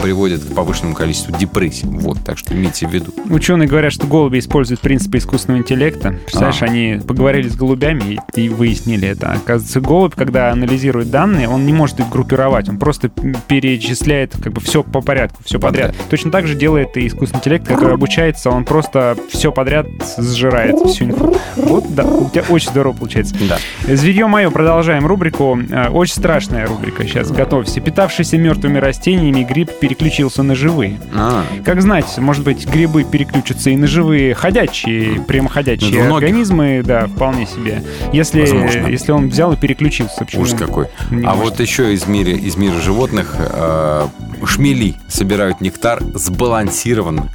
приводит 0.00 0.44
к 0.44 0.54
повышенному 0.54 0.94
количеству 0.94 1.36
депрессий. 1.36 1.84
Вот, 1.86 2.18
так 2.24 2.38
что 2.38 2.54
имейте 2.54 2.86
в 2.86 2.92
виду. 2.94 3.12
Ученые 3.28 3.68
говорят, 3.68 3.92
что 3.92 4.06
голуби 4.06 4.38
используют 4.38 4.80
принципы 4.80 5.18
искусственного 5.18 5.62
интеллекта. 5.62 6.10
Представляешь, 6.24 6.62
А. 6.62 6.66
они 6.66 7.00
поговорили 7.04 7.48
с 7.48 7.56
голубями 7.56 8.20
и, 8.36 8.40
и 8.42 8.48
выяснили 8.48 9.08
это. 9.08 9.32
Оказывается, 9.32 9.80
голубь, 9.80 10.14
когда 10.14 10.52
анализирует 10.52 11.10
данные, 11.10 11.48
он 11.48 11.66
не 11.66 11.72
может 11.72 11.98
их 11.98 12.08
группировать, 12.08 12.68
он 12.68 12.78
просто 12.78 13.08
перечисляет 13.08 14.34
как 14.40 14.52
бы 14.52 14.60
все 14.60 14.84
по 14.84 15.00
порядку, 15.00 15.42
все 15.44 15.58
подряд. 15.58 15.94
Точно 16.08 16.30
так 16.30 16.46
же 16.46 16.54
делает 16.54 16.96
и 16.96 17.06
искусственный 17.08 17.40
интеллект, 17.40 17.66
который 17.66 17.94
обучается, 17.94 18.50
он 18.50 18.64
просто 18.64 19.16
все 19.28 19.50
подряд 19.50 19.86
сжирает 20.18 20.76
всю 20.88 21.06
инфу. 21.06 21.36
Вот, 21.56 21.92
да, 21.94 22.04
у 22.04 22.30
тебя 22.30 22.44
очень 22.48 22.70
здорово 22.70 22.92
получается. 22.92 23.34
Да. 23.48 23.58
Зверье 23.92 24.28
мое, 24.28 24.50
продолжаем 24.50 25.04
рубрику. 25.04 25.58
Э, 25.70 25.88
Очень 25.88 26.14
страшная 26.14 26.66
рубрика 26.66 27.02
сейчас, 27.04 27.30
готовься. 27.32 27.80
Питавшийся 27.80 28.35
мертвыми 28.36 28.78
растениями, 28.78 29.42
гриб 29.44 29.70
переключился 29.80 30.42
на 30.42 30.54
живые. 30.54 30.98
А, 31.14 31.44
Как 31.64 31.80
знать, 31.82 32.06
может 32.18 32.44
быть, 32.44 32.66
грибы 32.66 33.04
переключатся 33.04 33.70
и 33.70 33.76
на 33.76 33.86
живые 33.86 34.34
ходячие, 34.34 35.20
прямоходячие 35.22 35.90
Это 35.90 36.00
у 36.00 36.04
многих. 36.04 36.28
организмы, 36.28 36.82
да, 36.84 37.06
вполне 37.06 37.46
себе. 37.46 37.82
Если, 38.12 38.40
Возможно. 38.40 38.86
если 38.88 39.12
он 39.12 39.28
взял 39.28 39.52
и 39.52 39.56
переключился, 39.56 40.26
ужас 40.34 40.58
какой. 40.58 40.86
Не 41.10 41.24
а 41.26 41.34
может. 41.34 41.44
вот 41.44 41.60
еще 41.60 41.92
из 41.94 42.06
мира, 42.06 42.30
из 42.32 42.56
мира 42.56 42.80
животных 42.80 43.34
э, 43.38 44.06
шмели 44.46 44.94
собирают 45.16 45.60
нектар 45.62 46.02
сбалансированно, 46.14 47.30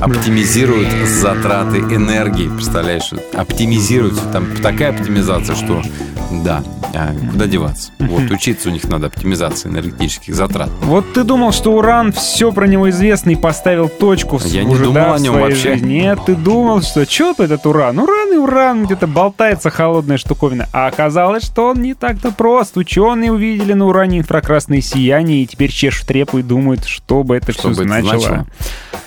оптимизируют 0.00 0.88
затраты 1.08 1.78
энергии. 1.78 2.48
Представляешь, 2.48 3.10
оптимизируют. 3.32 4.20
Там 4.32 4.46
такая 4.62 4.90
оптимизация, 4.90 5.56
что 5.56 5.82
да, 6.30 6.62
а 6.94 7.12
куда 7.30 7.46
деваться? 7.46 7.92
Вот 7.98 8.30
учиться 8.30 8.68
у 8.68 8.72
них 8.72 8.84
надо 8.84 9.06
оптимизации 9.06 9.68
энергетических 9.68 10.34
затрат. 10.34 10.68
Вот 10.82 11.12
ты 11.12 11.24
думал, 11.24 11.52
что 11.52 11.72
Уран 11.72 12.12
все 12.12 12.52
про 12.52 12.66
него 12.66 12.88
известно 12.90 13.30
и 13.30 13.36
поставил 13.36 13.88
точку 13.88 14.38
в, 14.38 14.44
Я 14.46 14.64
не 14.64 14.72
уже, 14.72 14.84
думал 14.84 14.94
да, 14.94 15.14
о 15.14 15.18
нем 15.18 15.34
вообще. 15.34 15.74
жизни. 15.74 16.00
Нет, 16.00 16.18
ты 16.26 16.34
думал, 16.34 16.82
что 16.82 17.04
что 17.08 17.34
этот 17.38 17.66
Уран? 17.66 17.98
Уран 17.98 18.32
и 18.32 18.36
Уран, 18.36 18.84
где-то 18.84 19.06
болтается 19.06 19.70
холодная 19.70 20.18
штуковина. 20.18 20.68
А 20.72 20.86
оказалось, 20.86 21.44
что 21.44 21.68
он 21.68 21.82
не 21.82 21.94
так-то 21.94 22.30
прост. 22.30 22.76
Ученые 22.76 23.32
увидели 23.32 23.72
на 23.72 23.86
Уране 23.86 24.18
инфракрасное 24.18 24.80
сияние 24.80 25.42
и 25.42 25.46
теперь 25.46 25.70
чешут 25.70 26.10
репу 26.10 26.38
и 26.38 26.42
думают, 26.42 26.84
что 26.84 27.21
бы 27.22 27.36
это 27.36 27.52
Что 27.52 27.60
все 27.60 27.68
бы 27.68 27.74
это 27.74 27.82
значило. 27.84 28.10
значило? 28.20 28.46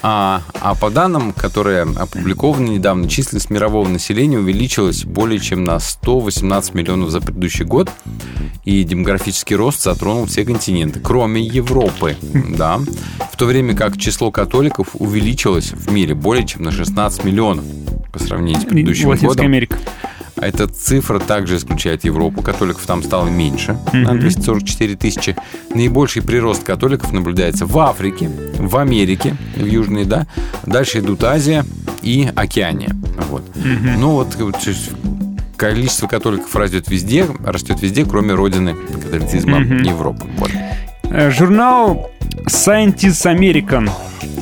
А, 0.01 0.43
а 0.61 0.75
по 0.75 0.91
данным, 0.91 1.33
которые 1.33 1.81
опубликованы 1.83 2.69
недавно, 2.69 3.09
численность 3.09 3.49
мирового 3.49 3.87
населения 3.87 4.37
увеличилась 4.37 5.03
более 5.03 5.39
чем 5.39 5.63
на 5.63 5.79
118 5.79 6.73
миллионов 6.75 7.09
за 7.09 7.21
предыдущий 7.21 7.65
год, 7.65 7.89
и 8.65 8.83
демографический 8.83 9.55
рост 9.55 9.81
затронул 9.81 10.25
все 10.25 10.45
континенты, 10.45 10.99
кроме 10.99 11.41
Европы. 11.41 12.15
Да. 12.57 12.79
В 13.31 13.37
то 13.37 13.45
время 13.45 13.75
как 13.75 13.97
число 13.97 14.31
католиков 14.31 14.89
увеличилось 14.93 15.71
в 15.71 15.91
мире 15.91 16.13
более 16.13 16.45
чем 16.45 16.63
на 16.63 16.71
16 16.71 17.23
миллионов 17.23 17.65
по 18.11 18.19
сравнению 18.19 18.61
с 18.61 18.65
предыдущим 18.65 19.09
Латинская 19.09 19.27
годом. 19.27 19.45
Америка. 19.45 19.77
А 20.37 20.47
Эта 20.47 20.67
цифра 20.67 21.19
также 21.19 21.57
исключает 21.57 22.03
Европу. 22.03 22.41
Католиков 22.41 22.85
там 22.85 23.03
стало 23.03 23.27
меньше, 23.27 23.77
на 23.93 24.15
244 24.15 24.95
тысячи. 24.95 25.35
Наибольший 25.73 26.21
прирост 26.21 26.63
католиков 26.63 27.11
наблюдается 27.13 27.65
в 27.65 27.77
Африке, 27.79 28.29
в 28.57 28.77
Америке, 28.77 29.35
в 29.55 29.65
Южной, 29.65 30.05
да. 30.05 30.27
Дальше 30.65 30.99
идут 30.99 31.23
Азия 31.23 31.65
и 32.01 32.29
Океания. 32.35 32.95
Вот. 33.29 33.43
Ну 33.97 34.11
вот, 34.11 34.35
количество 35.57 36.07
католиков 36.07 36.55
растет 36.55 36.89
везде, 36.89 37.25
растет 37.45 37.81
везде, 37.81 38.05
кроме 38.05 38.33
родины 38.33 38.75
католицизма 38.75 39.59
Европы. 39.59 40.27
Вот. 40.37 40.51
Э, 41.03 41.31
Журнал 41.31 42.11
Scientist 42.45 43.25
American 43.25 43.89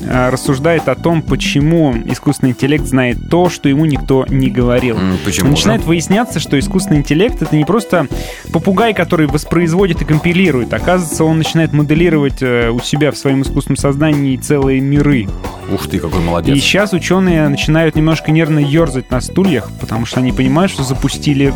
э, 0.06 0.30
рассуждает 0.30 0.88
о 0.90 0.96
том, 0.96 1.22
почему 1.22 1.94
искусственный 2.06 2.52
интеллект 2.52 2.86
знает 2.86 3.30
то, 3.30 3.50
что 3.50 3.70
ему 3.70 3.86
никто 3.86 4.26
не 4.30 4.50
говорил. 4.50 4.98
Почему? 5.26 5.52
Начинает 5.52 5.84
выясняться, 5.84 6.40
что 6.40 6.58
искусственный 6.60 7.00
интеллект 7.00 7.42
это 7.42 7.56
не 7.56 7.66
просто 7.66 8.08
попугай, 8.52 8.94
который 8.94 9.28
воспроизводит 9.28 10.02
и 10.02 10.06
компилирует. 10.06 10.74
Оказывается, 10.74 11.24
он 11.24 11.38
начинает 11.38 11.74
моделировать 11.74 12.42
э, 12.42 12.70
у 12.70 12.80
себя 12.80 13.12
в 13.12 13.18
своем 13.18 13.42
искусственном 13.42 13.78
сознании 13.78 14.38
целые 14.38 14.82
миры. 14.82 15.28
Ух 15.74 15.88
ты, 15.88 16.00
какой 16.00 16.22
И 16.22 16.24
молодец. 16.26 16.58
сейчас 16.58 16.94
ученые 16.94 17.48
начинают 17.48 17.96
немножко 17.96 18.32
нервно 18.32 18.60
ерзать 18.60 19.10
на 19.12 19.22
стульях, 19.22 19.70
потому 19.80 20.06
что 20.06 20.20
они 20.20 20.32
понимают, 20.34 20.72
что 20.72 20.84
запустили 20.84 21.54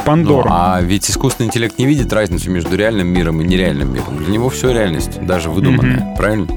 Ну, 0.00 0.06
Пандору. 0.06 0.48
а 0.50 0.80
ведь 0.80 1.08
искусственный 1.10 1.48
интеллект 1.48 1.78
не 1.78 1.86
видит 1.86 2.12
разницу 2.12 2.50
между 2.50 2.76
реальным 2.76 3.08
миром 3.08 3.40
и 3.40 3.44
нереальным 3.44 3.92
миром. 3.92 4.16
Для 4.16 4.28
него 4.28 4.48
все 4.48 4.72
реальность, 4.72 5.24
даже 5.24 5.50
выдуманная, 5.50 6.14
правильно? 6.16 6.48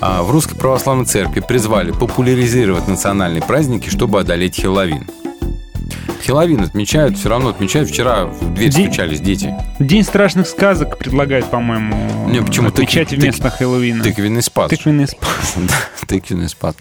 А 0.00 0.22
в 0.22 0.30
Русской 0.30 0.56
Православной 0.56 1.06
Церкви 1.06 1.40
призвали 1.40 1.90
популяризировать 1.90 2.86
национальные 2.86 3.42
праздники, 3.42 3.88
чтобы 3.88 4.20
одолеть 4.20 4.60
Хэллоуин. 4.60 5.06
Хэллоуин 6.24 6.60
отмечают, 6.60 7.16
все 7.18 7.28
равно 7.28 7.50
отмечают. 7.50 7.88
Вчера 7.88 8.24
в 8.26 8.54
дверь 8.54 8.70
День- 8.70 8.86
стучались 8.86 9.20
дети. 9.20 9.54
День 9.78 10.02
страшных 10.02 10.46
сказок 10.48 10.98
предлагает, 10.98 11.46
по-моему, 11.50 12.28
Не, 12.28 12.42
почему? 12.42 12.68
отмечать 12.68 13.12
Тык- 13.12 13.20
вместо 13.20 13.50
Хэллоуина. 13.50 14.02
Тыквенный 14.02 14.42
спас. 14.42 14.70
Тыквенный 14.70 15.06
спас. 15.06 15.28
Да, 15.56 15.74
Тыквенный 16.06 16.48
спас. 16.48 16.74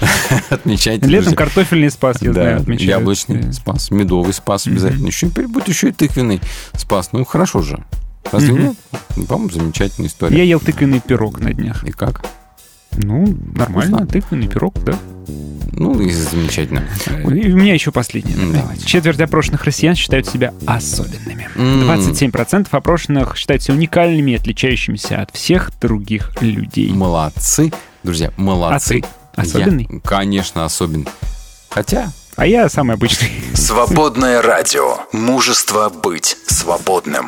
Отмечайте. 0.50 1.06
Летом 1.06 1.34
картофельный 1.34 1.90
спас, 1.90 2.18
я 2.20 2.32
знаю, 2.32 2.56
Да, 2.56 2.62
отмечают. 2.62 2.88
яблочный 3.00 3.52
спас, 3.52 3.90
медовый 3.90 4.32
спас 4.32 4.66
обязательно. 4.66 5.06
Еще 5.06 5.26
будет 5.26 5.68
еще 5.68 5.88
и 5.88 5.92
тыквенный 5.92 6.40
спас. 6.74 7.10
Ну, 7.12 7.24
хорошо 7.24 7.62
же. 7.62 7.82
Разве 8.32 8.52
нет? 8.52 8.74
Ну, 9.16 9.24
По-моему, 9.24 9.50
замечательная 9.50 10.08
история. 10.08 10.36
Я 10.36 10.44
ел 10.44 10.60
тыквенный 10.60 11.00
пирог 11.00 11.40
на 11.40 11.52
днях. 11.52 11.84
И 11.84 11.90
как? 11.90 12.22
Ну, 12.96 13.26
нормально, 13.54 13.98
Вкусно? 13.98 14.06
тыквенный 14.06 14.48
пирог, 14.48 14.74
да. 14.84 14.98
Ну, 15.72 15.98
и 16.00 16.10
замечательно. 16.10 16.82
И 17.08 17.52
у 17.52 17.56
меня 17.56 17.72
еще 17.74 17.90
последнее. 17.92 18.36
Давайте. 18.52 18.84
Четверть 18.84 19.20
опрошенных 19.20 19.64
россиян 19.64 19.94
считают 19.94 20.26
себя 20.26 20.52
особенными. 20.66 21.48
М. 21.56 21.82
27% 21.88 22.66
опрошенных 22.72 23.36
считают 23.36 23.62
себя 23.62 23.74
уникальными 23.74 24.32
и 24.32 24.34
отличающимися 24.34 25.22
от 25.22 25.30
всех 25.34 25.70
других 25.80 26.32
людей. 26.42 26.90
Молодцы. 26.90 27.72
Друзья, 28.02 28.32
молодцы. 28.36 29.02
А 29.36 29.42
ты 29.42 29.48
особенный? 29.48 29.88
Я, 29.90 30.00
конечно, 30.00 30.64
особенный. 30.64 31.06
Хотя, 31.70 32.12
А 32.36 32.46
я 32.46 32.68
самый 32.68 32.94
обычный. 32.96 33.30
Свободное 33.54 34.42
радио. 34.42 34.98
Мужество 35.12 35.88
быть 35.90 36.36
свободным. 36.46 37.26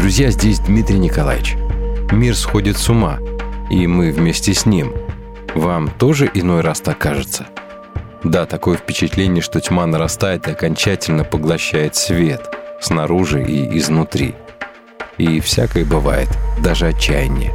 Друзья, 0.00 0.30
здесь 0.30 0.60
Дмитрий 0.60 0.98
Николаевич. 0.98 1.56
Мир 2.10 2.34
сходит 2.34 2.78
с 2.78 2.88
ума, 2.88 3.18
и 3.68 3.86
мы 3.86 4.10
вместе 4.12 4.54
с 4.54 4.64
ним. 4.64 4.94
Вам 5.54 5.90
тоже 5.90 6.30
иной 6.32 6.62
раз 6.62 6.80
так 6.80 6.96
кажется? 6.96 7.48
Да, 8.24 8.46
такое 8.46 8.78
впечатление, 8.78 9.42
что 9.42 9.60
тьма 9.60 9.84
нарастает 9.84 10.48
и 10.48 10.52
окончательно 10.52 11.24
поглощает 11.24 11.96
свет 11.96 12.48
снаружи 12.80 13.44
и 13.44 13.76
изнутри. 13.76 14.34
И 15.18 15.38
всякое 15.40 15.84
бывает, 15.84 16.30
даже 16.64 16.86
отчаяние. 16.86 17.52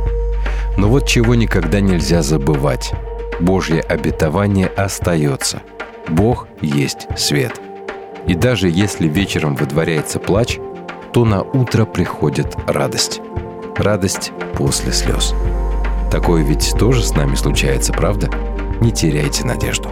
Но 0.77 0.87
вот 0.87 1.07
чего 1.07 1.33
никогда 1.33 1.79
нельзя 1.79 2.21
забывать. 2.21 2.91
Божье 3.39 3.81
обетование 3.81 4.67
остается. 4.67 5.63
Бог 6.07 6.47
есть 6.61 7.07
свет. 7.17 7.59
И 8.27 8.35
даже 8.35 8.69
если 8.69 9.07
вечером 9.07 9.55
выдворяется 9.55 10.19
плач, 10.19 10.59
то 11.15 11.23
на 11.23 11.43
утро 11.43 11.85
приходит 11.85 12.57
радость. 12.67 13.21
Радость 13.77 14.33
после 14.53 14.91
слез. 14.91 15.33
Такое 16.11 16.43
ведь 16.43 16.73
тоже 16.77 17.03
с 17.03 17.15
нами 17.15 17.35
случается, 17.35 17.93
правда? 17.93 18.29
Не 18.81 18.91
теряйте 18.91 19.45
надежду. 19.45 19.87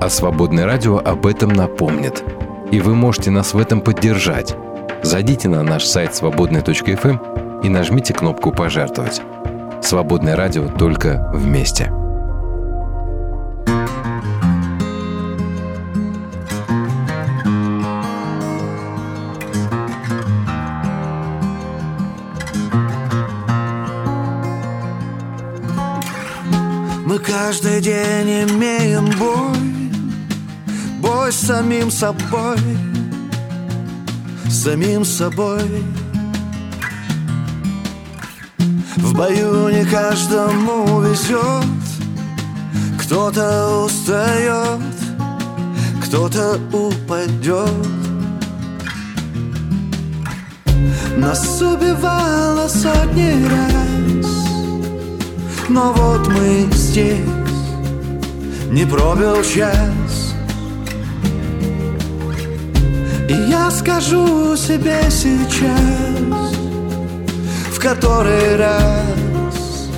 А 0.00 0.08
Свободное 0.08 0.64
радио 0.64 0.98
об 0.98 1.26
этом 1.26 1.48
напомнит. 1.48 2.22
И 2.70 2.78
вы 2.78 2.94
можете 2.94 3.32
нас 3.32 3.52
в 3.52 3.58
этом 3.58 3.80
поддержать. 3.80 4.54
Зайдите 5.02 5.48
на 5.48 5.64
наш 5.64 5.86
сайт 5.86 6.14
свободный.фм 6.14 7.60
и 7.64 7.68
нажмите 7.68 8.14
кнопку 8.14 8.52
«Пожертвовать». 8.52 9.22
Свободное 9.82 10.36
радио 10.36 10.68
только 10.68 11.32
вместе. 11.34 11.92
Каждый 27.54 27.80
день 27.80 28.50
имеем 28.50 29.08
бой 29.16 29.56
Бой 31.00 31.32
с 31.32 31.36
самим 31.36 31.88
собой 31.88 32.58
С 34.48 34.64
самим 34.64 35.04
собой. 35.04 35.62
В 38.96 39.14
бою 39.14 39.68
не 39.68 39.84
каждому 39.84 41.00
везет 41.00 41.64
Кто-то 42.98 43.84
устает 43.84 44.80
кто-то 46.00 46.60
упадет. 46.72 47.68
Нас 51.16 51.60
убивало 51.60 52.68
сотни 52.68 53.48
раз 53.48 54.26
Но 55.68 55.92
вот 55.92 56.28
мы 56.28 56.68
здесь 56.72 57.43
Не 58.74 58.84
пробил 58.86 59.40
час. 59.44 60.34
И 63.28 63.32
я 63.48 63.70
скажу 63.70 64.56
себе 64.56 65.00
сейчас 65.10 66.50
В 67.70 67.78
который 67.78 68.56
раз 68.56 69.88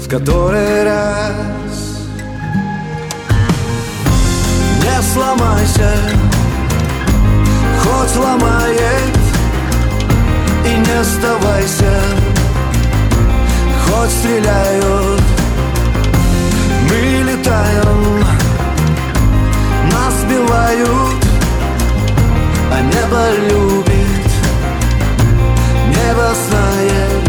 В 0.00 0.08
который 0.08 0.84
раз. 0.84 2.06
Не 4.78 5.02
сломайся 5.12 5.92
Хоть 7.82 8.16
ломает 8.16 9.18
И 10.64 10.70
не 10.70 11.02
сдавайся 11.02 12.00
Хоть 13.88 14.10
стреляют. 14.10 15.22
Мы 16.88 17.17
летаем. 17.48 18.24
Нас 19.92 20.14
сбивают 20.22 21.24
А 22.70 22.80
небо 22.80 23.24
любит. 23.48 24.30
Небо 25.88 26.34
знает. 26.48 27.28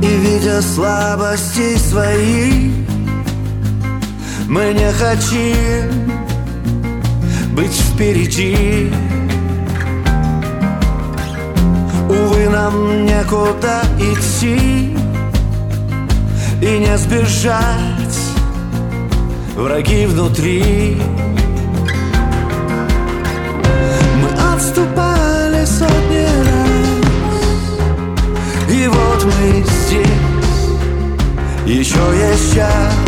И 0.00 0.06
видя 0.06 0.62
слабости 0.62 1.76
свои 1.76 2.70
Мы 4.48 4.72
не 4.72 4.92
хотим 4.92 6.17
быть 7.58 7.72
впереди. 7.72 8.88
Увы, 12.08 12.48
нам 12.48 13.04
некуда 13.04 13.82
идти 13.98 14.96
И 16.62 16.78
не 16.78 16.96
сбежать. 16.96 18.18
Враги 19.56 20.06
внутри. 20.06 21.02
Мы 24.22 24.28
отступали 24.54 25.64
сотни 25.64 26.26
раз 26.46 27.10
И 28.70 28.86
вот 28.86 29.24
мы 29.24 29.64
здесь. 29.64 30.06
Еще 31.66 31.98
есть 32.16 32.54
час 32.54 33.07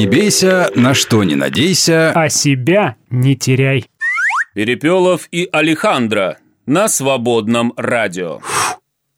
не 0.00 0.06
бейся, 0.06 0.70
на 0.74 0.94
что 0.94 1.22
не 1.24 1.34
надейся. 1.34 2.12
А 2.12 2.30
себя 2.30 2.96
не 3.10 3.36
теряй. 3.36 3.84
Перепелов 4.54 5.28
и 5.30 5.46
Алехандро 5.52 6.38
на 6.64 6.88
свободном 6.88 7.74
радио. 7.76 8.40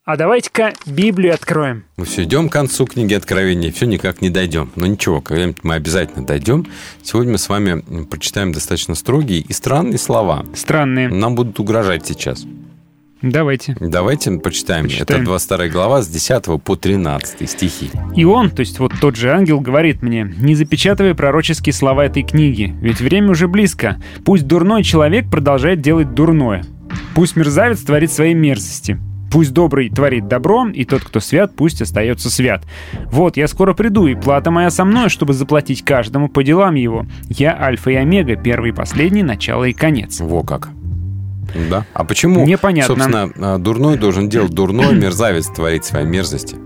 А 0.04 0.16
давайте-ка 0.16 0.72
Библию 0.84 1.34
откроем. 1.34 1.84
Мы 1.96 2.04
все 2.04 2.24
идем 2.24 2.48
к 2.48 2.52
концу 2.52 2.86
книги 2.86 3.14
Откровения, 3.14 3.70
все 3.70 3.86
никак 3.86 4.20
не 4.20 4.30
дойдем. 4.30 4.72
Но 4.74 4.88
ничего, 4.88 5.20
когда-нибудь 5.20 5.62
мы 5.62 5.74
обязательно 5.74 6.26
дойдем. 6.26 6.66
Сегодня 7.04 7.32
мы 7.32 7.38
с 7.38 7.48
вами 7.48 8.04
прочитаем 8.06 8.50
достаточно 8.50 8.96
строгие 8.96 9.38
и 9.38 9.52
странные 9.52 9.98
слова. 9.98 10.44
Странные. 10.56 11.08
Нам 11.08 11.36
будут 11.36 11.60
угрожать 11.60 12.04
сейчас. 12.04 12.44
Давайте. 13.22 13.76
Давайте 13.78 14.32
почитаем. 14.32 14.84
Почитаем. 14.84 15.22
Это 15.22 15.24
22 15.24 15.68
глава 15.68 16.02
с 16.02 16.08
10 16.08 16.62
по 16.62 16.76
13 16.76 17.48
стихи. 17.48 17.90
И 18.16 18.24
он, 18.24 18.50
то 18.50 18.60
есть 18.60 18.78
вот 18.80 18.92
тот 19.00 19.16
же 19.16 19.30
ангел, 19.30 19.60
говорит 19.60 20.02
мне, 20.02 20.34
не 20.38 20.54
запечатывай 20.54 21.14
пророческие 21.14 21.72
слова 21.72 22.04
этой 22.04 22.24
книги, 22.24 22.74
ведь 22.80 23.00
время 23.00 23.30
уже 23.30 23.46
близко. 23.46 23.96
Пусть 24.24 24.46
дурной 24.46 24.82
человек 24.82 25.30
продолжает 25.30 25.80
делать 25.80 26.14
дурное. 26.14 26.64
Пусть 27.14 27.36
мерзавец 27.36 27.80
творит 27.80 28.12
свои 28.12 28.34
мерзости. 28.34 28.98
Пусть 29.30 29.54
добрый 29.54 29.88
творит 29.88 30.28
добро, 30.28 30.68
и 30.68 30.84
тот, 30.84 31.04
кто 31.04 31.18
свят, 31.18 31.52
пусть 31.56 31.80
остается 31.80 32.28
свят. 32.28 32.64
Вот, 33.06 33.38
я 33.38 33.48
скоро 33.48 33.72
приду, 33.72 34.06
и 34.06 34.14
плата 34.14 34.50
моя 34.50 34.68
со 34.68 34.84
мной, 34.84 35.08
чтобы 35.08 35.32
заплатить 35.32 35.82
каждому 35.82 36.28
по 36.28 36.42
делам 36.42 36.74
его. 36.74 37.06
Я 37.30 37.58
альфа 37.58 37.90
и 37.92 37.94
омега, 37.94 38.36
первый 38.36 38.70
и 38.70 38.74
последний, 38.74 39.22
начало 39.22 39.64
и 39.64 39.72
конец. 39.72 40.20
Во 40.20 40.42
как. 40.42 40.68
Да. 41.70 41.84
А 41.94 42.04
почему, 42.04 42.46
Непонятно. 42.46 42.94
собственно, 42.94 43.54
а, 43.54 43.58
дурной 43.58 43.96
должен 43.98 44.28
делать 44.28 44.52
дурное, 44.52 44.92
мерзавец 44.92 45.46
творить 45.48 45.84
свои 45.84 46.04
мерзости? 46.04 46.56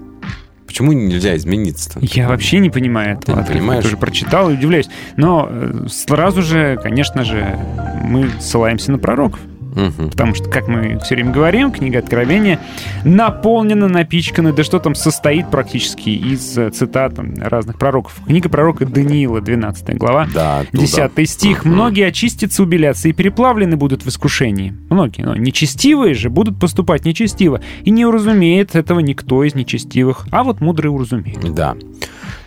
Почему 0.67 0.93
нельзя 0.93 1.37
измениться-то? 1.37 2.01
Я 2.03 2.29
вообще 2.29 2.59
не 2.59 2.69
понимаю 2.71 3.17
этого. 3.19 3.37
не 3.37 3.43
отрывка. 3.43 3.59
понимаешь? 3.61 3.85
Тоже 3.85 3.97
прочитал 3.97 4.51
и 4.51 4.55
удивляюсь. 4.55 4.89
Но 5.17 5.49
э, 5.49 5.87
сразу 5.89 6.43
же, 6.43 6.79
конечно 6.83 7.25
же, 7.25 7.59
мы 8.03 8.29
ссылаемся 8.41 8.93
на 8.93 8.99
пророков. 8.99 9.41
Мгм. 9.77 10.11
Потому 10.11 10.35
что, 10.35 10.49
как 10.49 10.69
мы 10.69 10.99
все 11.05 11.15
время 11.15 11.31
говорим, 11.31 11.71
книга 11.71 11.99
Откровения 11.99 12.59
наполнена, 13.05 13.89
напичкана, 13.89 14.53
да 14.53 14.65
что 14.65 14.79
там, 14.79 14.95
состоит 14.95 15.51
практически 15.51 16.11
из 16.11 16.57
э, 16.59 16.71
цитат 16.71 17.13
разных 17.39 17.79
пророков. 17.79 18.19
Книга 18.27 18.49
пророка 18.49 18.87
Даниила, 18.87 19.41
12 19.41 19.97
глава, 19.97 20.27
Да, 20.33 20.61
оттуда. 20.61 20.79
10 20.79 21.31
стих. 21.31 21.65
«Многие 21.65 22.07
очистятся, 22.07 22.63
убелятся 22.63 23.09
и 23.09 23.13
переплавлены 23.13 23.77
будут 23.77 24.05
в 24.05 24.09
искушении». 24.09 24.75
Многие, 24.89 25.23
но 25.23 25.37
нечестивые 25.37 26.15
же 26.15 26.31
будут 26.31 26.59
поступать 26.59 27.05
нечестиво. 27.05 27.61
И 27.83 27.91
не 27.91 28.07
уразумеет 28.07 28.75
этого 28.75 29.01
никто 29.01 29.45
из 29.45 29.55
нечестивых, 29.55 30.27
а 30.31 30.43
вот 30.43 30.61
мудрые 30.61 30.91
уразумеют. 30.91 31.55
Да. 31.55 31.77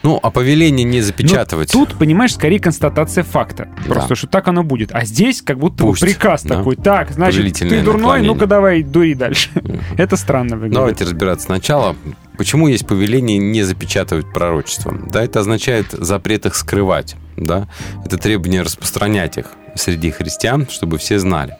Ну, 0.10 0.20
а 0.24 0.32
повеление 0.32 0.84
не 0.84 1.02
запечатывать. 1.02 1.72
Ну, 1.76 1.86
тут, 1.86 2.00
понимаешь, 2.00 2.34
скорее 2.34 2.60
констатация 2.60 3.24
факта. 3.24 3.68
Просто, 3.86 4.10
Да. 4.10 4.16
что 4.16 4.26
так 4.26 4.48
оно 4.48 4.64
будет. 4.64 4.90
А 4.92 5.06
здесь 5.06 5.44
как 5.44 5.60
будто 5.60 5.84
Пусть, 5.84 6.02
приказ 6.02 6.42
да. 6.42 6.56
такой. 6.58 6.78
Так, 6.78 7.12
значит, 7.12 7.54
ты 7.60 7.82
дурной, 7.84 8.24
ну-ка 8.24 8.48
давай, 8.48 8.82
дури 8.82 9.14
дальше. 9.14 9.52
Это 10.00 10.16
странно 10.18 10.56
выглядит. 10.56 10.74
Давайте 10.74 11.04
разбираться 11.04 11.46
сначала. 11.46 11.96
Почему 12.40 12.68
есть 12.68 12.88
повеление 12.88 13.38
не 13.38 13.62
запечатывать 13.62 14.34
пророчество? 14.34 14.98
Да, 15.12 15.24
это 15.24 15.42
означает 15.42 15.92
запрет 15.92 16.48
их 16.48 16.56
скрывать. 16.56 17.16
Да? 17.38 17.68
Это 18.04 18.18
требование 18.18 18.64
распространять 18.64 19.38
их 19.38 19.46
среди 19.76 20.10
христиан, 20.10 20.68
чтобы 20.72 20.98
все 20.98 21.20
знали. 21.20 21.56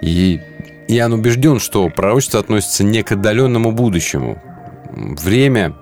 И 0.00 0.40
я 0.88 1.08
убежден, 1.08 1.60
что 1.60 1.90
пророчество 1.90 2.40
относится 2.40 2.84
не 2.84 3.02
к 3.02 3.12
отдаленному 3.12 3.70
будущему. 3.72 4.42
Время 4.94 5.74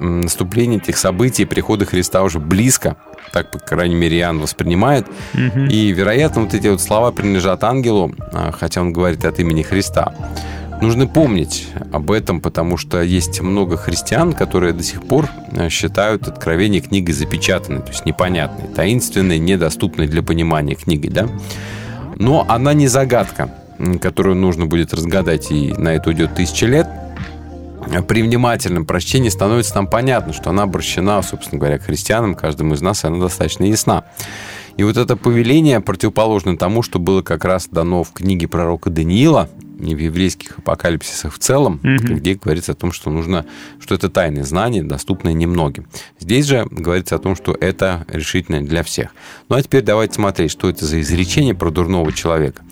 м, 0.00 0.22
наступления 0.22 0.78
этих 0.78 0.96
событий 0.96 1.44
прихода 1.44 1.84
Христа 1.84 2.22
уже 2.22 2.40
близко. 2.40 2.96
Так, 3.32 3.50
по 3.50 3.58
крайней 3.58 3.94
мере, 3.94 4.18
Иоанн 4.18 4.40
воспринимает. 4.40 5.06
И, 5.70 5.92
вероятно, 5.92 6.42
вот 6.42 6.54
эти 6.54 6.66
вот 6.66 6.80
слова 6.80 7.12
принадлежат 7.12 7.62
ангелу, 7.62 8.12
а, 8.32 8.50
хотя 8.50 8.80
он 8.80 8.92
говорит 8.92 9.24
от 9.24 9.38
имени 9.38 9.62
Христа. 9.62 10.14
Нужно 10.80 11.06
помнить 11.06 11.68
об 11.92 12.10
этом, 12.10 12.40
потому 12.40 12.78
что 12.78 13.02
есть 13.02 13.40
много 13.42 13.76
христиан, 13.76 14.32
которые 14.32 14.72
до 14.72 14.82
сих 14.82 15.02
пор 15.02 15.28
э, 15.52 15.68
считают 15.68 16.26
откровение 16.26 16.80
книгой 16.80 17.12
запечатанной, 17.12 17.82
то 17.82 17.88
есть 17.88 18.06
непонятной, 18.06 18.66
таинственной, 18.74 19.38
недоступной 19.38 20.06
для 20.06 20.22
понимания 20.22 20.74
книгой, 20.74 21.10
да? 21.10 21.28
Но 22.16 22.46
она 22.48 22.72
не 22.72 22.88
загадка, 22.88 23.50
которую 24.00 24.36
нужно 24.36 24.64
будет 24.64 24.94
разгадать, 24.94 25.50
и 25.50 25.74
на 25.76 25.90
это 25.94 26.08
уйдет 26.08 26.34
тысячи 26.34 26.64
лет. 26.64 26.88
При 28.06 28.22
внимательном 28.22 28.86
прочтении 28.86 29.28
становится 29.28 29.74
нам 29.74 29.86
понятно, 29.86 30.32
что 30.32 30.50
она 30.50 30.62
обращена, 30.62 31.22
собственно 31.22 31.58
говоря, 31.58 31.78
к 31.78 31.82
христианам, 31.82 32.34
каждому 32.34 32.74
из 32.74 32.80
нас, 32.80 33.04
и 33.04 33.08
она 33.08 33.18
достаточно 33.18 33.64
ясна. 33.64 34.04
И 34.76 34.82
вот 34.84 34.96
это 34.96 35.16
повеление 35.16 35.80
противоположно 35.80 36.56
тому, 36.56 36.82
что 36.82 36.98
было 36.98 37.22
как 37.22 37.44
раз 37.44 37.68
дано 37.68 38.04
в 38.04 38.12
книге 38.12 38.48
пророка 38.48 38.90
Даниила 38.90 39.50
и 39.80 39.94
в 39.94 39.98
еврейских 39.98 40.58
апокалипсисах 40.58 41.34
в 41.34 41.38
целом, 41.38 41.80
где 41.82 42.34
говорится 42.34 42.72
о 42.72 42.74
том, 42.74 42.92
что 42.92 43.10
нужно, 43.10 43.44
что 43.80 43.94
это 43.94 44.08
тайные 44.08 44.44
знания, 44.44 44.82
доступные 44.82 45.34
немногим. 45.34 45.86
Здесь 46.18 46.46
же 46.46 46.66
говорится 46.70 47.16
о 47.16 47.18
том, 47.18 47.34
что 47.34 47.56
это 47.58 48.06
решительно 48.08 48.62
для 48.62 48.82
всех. 48.82 49.10
Ну 49.48 49.56
а 49.56 49.62
теперь 49.62 49.82
давайте 49.82 50.14
смотреть, 50.14 50.52
что 50.52 50.68
это 50.68 50.84
за 50.86 51.00
изречение 51.00 51.54
про 51.54 51.70
дурного 51.70 52.12
человека. 52.12 52.62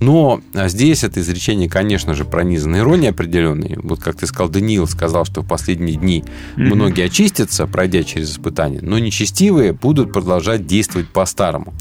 Но 0.00 0.40
а, 0.54 0.68
здесь 0.68 1.04
это 1.04 1.20
изречение, 1.20 1.68
конечно 1.68 2.14
же, 2.14 2.24
пронизано 2.24 2.76
иронией 2.76 3.10
определенной. 3.10 3.78
Вот 3.82 4.00
как 4.00 4.16
ты 4.16 4.26
сказал, 4.26 4.48
Даниил 4.48 4.86
сказал, 4.86 5.24
что 5.24 5.42
в 5.42 5.46
последние 5.46 5.96
дни 5.96 6.24
многие 6.56 7.06
очистятся, 7.06 7.66
пройдя 7.66 8.02
через 8.02 8.32
испытания, 8.32 8.80
но 8.82 8.98
нечестивые 8.98 9.72
будут 9.72 10.12
продолжать 10.12 10.66
действовать 10.66 11.08
по-старому. 11.08 11.74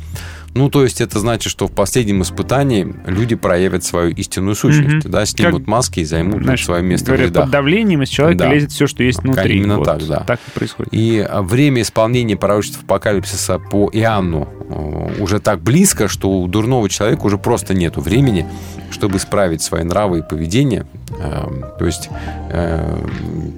Ну, 0.56 0.70
то 0.70 0.84
есть 0.84 1.02
это 1.02 1.20
значит, 1.20 1.52
что 1.52 1.68
в 1.68 1.72
последнем 1.74 2.22
испытании 2.22 2.96
люди 3.06 3.36
проявят 3.36 3.84
свою 3.84 4.12
истинную 4.12 4.56
сущность, 4.56 5.06
Мгм. 5.06 5.12
да, 5.12 5.26
снимут 5.26 5.60
Как, 5.64 5.68
маски 5.68 6.00
и 6.00 6.06
займут 6.06 6.44
Знаешь, 6.44 6.64
свое 6.64 6.82
место 6.82 7.06
в 7.06 7.08
говорят, 7.10 7.28
рядах. 7.28 7.44
под 7.44 7.52
давлением 7.52 8.02
из 8.04 8.10
человека 8.10 8.46
Да. 8.46 8.54
лезет 8.54 8.72
все, 8.72 8.88
что 8.88 9.04
есть 9.04 9.20
внутри. 9.22 9.58
Именно 9.58 9.78
Вот 9.80 9.86
так, 9.86 10.08
да. 10.08 10.22
Так 10.22 10.40
и 10.48 10.52
происходит. 10.58 10.94
И 10.94 11.20
а, 11.20 11.42
время 11.42 11.82
исполнения 11.82 12.38
пророчеств 12.38 12.82
апокалипсиса 12.84 13.60
по 13.60 13.90
Иоанну 13.92 14.48
э, 14.70 15.22
уже 15.22 15.40
так 15.40 15.60
близко, 15.62 16.08
что 16.08 16.30
у 16.32 16.48
дурного 16.48 16.88
человека 16.90 17.24
уже 17.26 17.38
просто 17.38 17.74
нету 17.74 18.00
времени, 18.00 18.46
чтобы 18.92 19.18
исправить 19.18 19.62
свои 19.62 19.84
нравы 19.84 20.20
и 20.20 20.22
поведение, 20.22 20.88
э, 21.20 21.44
то 21.78 21.86
есть 21.86 22.10
э, 22.50 22.98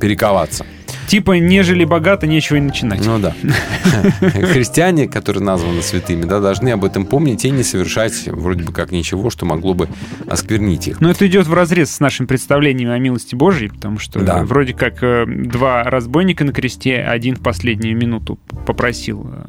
перековаться. 0.01 0.65
Типа, 1.07 1.33
нежели 1.39 1.85
богато, 1.85 2.27
нечего 2.27 2.57
и 2.57 2.59
начинать. 2.59 3.05
Ну 3.05 3.17
да. 3.19 3.33
Христиане, 4.19 5.07
которые 5.07 5.43
названы 5.43 5.81
святыми, 5.81 6.23
да, 6.23 6.39
должны 6.39 6.69
об 6.69 6.83
этом 6.83 7.05
помнить 7.05 7.45
и 7.45 7.49
не 7.49 7.63
совершать 7.63 8.27
вроде 8.27 8.63
бы 8.63 8.73
как 8.73 8.91
ничего, 8.91 9.29
что 9.29 9.45
могло 9.45 9.73
бы 9.73 9.87
осквернить 10.27 10.87
их. 10.87 10.99
Но 11.01 11.09
это 11.09 11.25
идет 11.27 11.47
в 11.47 11.53
разрез 11.53 11.91
с 11.91 11.99
нашим 11.99 12.27
представлением 12.27 12.91
о 12.91 12.97
милости 12.99 13.35
Божьей, 13.35 13.69
потому 13.69 13.99
что 13.99 14.19
Да. 14.19 14.43
вроде 14.43 14.73
как 14.73 15.01
э, 15.01 15.25
два 15.27 15.83
разбойника 15.83 16.43
на 16.43 16.51
кресте, 16.51 16.97
один 16.97 17.35
в 17.35 17.41
последнюю 17.41 17.95
минуту 17.97 18.37
попросил 18.65 19.29
э, 19.31 19.45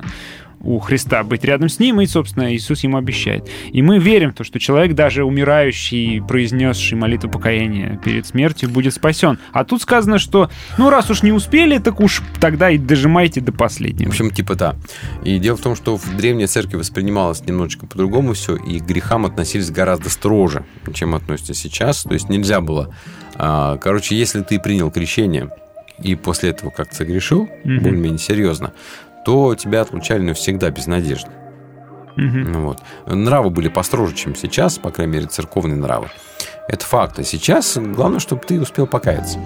у 0.61 0.79
Христа 0.81 1.23
быть 1.23 1.45
рядом 1.45 1.69
с 1.69 1.79
ним, 1.79 2.01
и, 2.01 2.07
собственно, 2.07 2.55
Иисус 2.55 2.83
ему 2.85 2.97
обещает. 2.97 3.49
И 3.73 3.81
мы 3.83 3.99
верим 3.99 4.33
в 4.33 4.35
то, 4.35 4.45
что 4.45 4.59
человек, 4.59 4.95
даже 4.95 5.25
умирающий, 5.25 6.21
произнесший 6.23 6.99
молитву 6.99 7.31
покаяния 7.31 8.01
перед 8.05 8.27
смертью, 8.27 8.69
будет 8.69 8.95
спасен. 8.95 9.39
А 9.53 9.65
тут 9.65 9.83
сказано, 9.83 10.19
что, 10.19 10.51
ну, 10.77 10.91
раз 10.91 11.11
уж 11.11 11.23
не 11.23 11.33
успели, 11.33 11.79
так 11.79 12.01
уж 12.01 12.23
тогда 12.41 12.71
и 12.71 12.79
дожимайте 12.79 13.41
до 13.41 13.53
В 13.53 13.57
последнего. 13.57 14.11
общем, 14.11 14.31
типа 14.31 14.55
да. 14.57 14.77
И 15.25 15.39
дело 15.39 15.57
в 15.57 15.61
том, 15.61 15.77
что 15.77 15.97
в 15.97 16.17
древней 16.17 16.47
церкви 16.47 16.77
воспринималось 16.77 17.41
немножечко 17.47 17.87
по-другому 17.87 18.33
все, 18.35 18.57
и 18.57 18.81
к 18.81 18.85
грехам 18.85 19.27
относились 19.27 19.71
гораздо 19.71 20.11
строже, 20.11 20.65
чем 20.93 21.15
относятся 21.15 21.55
сейчас. 21.55 22.03
То 22.03 22.15
есть 22.15 22.29
нельзя 22.29 22.61
было... 22.61 22.95
а, 23.37 23.77
Короче, 23.79 24.17
если 24.17 24.43
ты 24.43 24.59
принял 24.59 24.91
крещение 24.91 25.51
и 26.03 26.15
после 26.15 26.51
этого 26.51 26.71
как-то 26.71 26.95
согрешил, 26.95 27.49
Мгм. 27.65 27.81
более-менее 27.83 28.19
серьезно, 28.19 28.73
то 29.25 29.55
тебя 29.55 29.83
отлучали 29.83 30.23
навсегда 30.23 30.71
без 30.71 30.87
надежды. 30.87 31.31
Ну 32.17 32.67
Вот. 32.67 32.83
Нравы 33.07 33.51
были 33.51 33.69
построже, 33.69 34.15
чем 34.15 34.35
сейчас, 34.35 34.79
по 34.79 34.91
крайней 34.91 35.13
мере, 35.15 35.27
церковные 35.27 35.77
нравы. 35.77 36.09
Это 36.69 36.85
факт. 36.85 37.19
А 37.19 37.25
сейчас 37.25 37.77
главное, 37.77 38.19
чтобы 38.19 38.43
ты 38.45 38.61
успел 38.61 38.87
покаяться. 38.87 39.39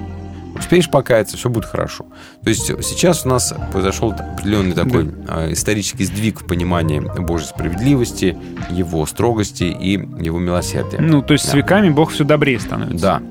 Успеешь 0.59 0.89
покаяться, 0.91 1.37
все 1.37 1.49
будет 1.51 1.64
хорошо. 1.64 2.07
То 2.45 2.51
есть 2.51 2.66
сейчас 2.66 3.27
у 3.27 3.29
нас 3.29 3.53
произошел 3.73 4.12
определенный 4.12 4.73
такой 4.73 5.11
а, 5.29 5.51
исторический 5.53 6.05
сдвиг 6.05 6.41
в 6.43 6.47
понимании 6.47 7.01
Божьей 7.01 7.49
справедливости, 7.49 8.37
его 8.70 9.05
строгости 9.07 9.64
и 9.64 9.93
его 9.93 10.39
милосердия. 10.39 10.99
Ну, 11.01 11.20
то 11.23 11.33
есть 11.33 11.47
с 11.47 11.53
Да. 11.53 11.59
веками 11.59 11.89
Бог 11.91 12.11
все 12.12 12.25
добрее 12.25 12.61
становится. 12.61 12.99
Да, 12.99 13.23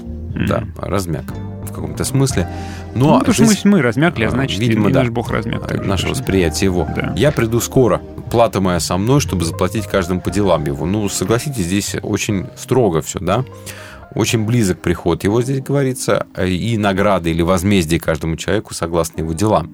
да, 0.48 0.64
размяк 0.78 1.26
в 1.72 1.76
каком-то 1.76 2.04
смысле. 2.04 2.48
Но 2.94 3.14
Ну, 3.14 3.20
потому 3.20 3.34
что 3.34 3.46
здесь, 3.46 3.66
мы, 3.66 3.72
мы 3.72 3.82
размякли, 3.82 4.26
а 4.26 4.28
а, 4.28 4.32
значит, 4.32 4.60
видимо, 4.60 4.90
и 4.90 4.94
да. 4.94 5.00
наш 5.00 5.10
Бог 5.10 5.32
размяк. 5.32 5.68
также 5.68 5.84
наше 5.84 6.08
точно. 6.08 6.20
восприятие 6.20 6.66
его. 6.66 6.88
Да. 6.96 7.14
Я 7.16 7.32
приду 7.32 7.60
скоро. 7.60 8.00
Плата 8.30 8.62
моя 8.62 8.80
со 8.80 8.98
мной, 8.98 9.20
чтобы 9.20 9.46
заплатить 9.46 9.88
каждому 9.88 10.22
по 10.22 10.32
делам 10.32 10.66
его. 10.66 10.86
Ну, 10.86 11.10
согласитесь, 11.10 11.66
здесь 11.66 11.96
очень 12.02 12.48
строго 12.56 13.02
все, 13.02 13.20
да? 13.20 13.44
Очень 14.14 14.46
близок 14.46 14.80
приход 14.80 15.24
его 15.24 15.42
здесь 15.42 15.62
говорится, 15.62 16.28
и 16.38 16.78
награды 16.78 17.32
или 17.32 17.42
возмездие 17.42 18.00
каждому 18.00 18.36
человеку 18.36 18.74
согласно 18.74 19.22
его 19.22 19.34
делам. 19.34 19.74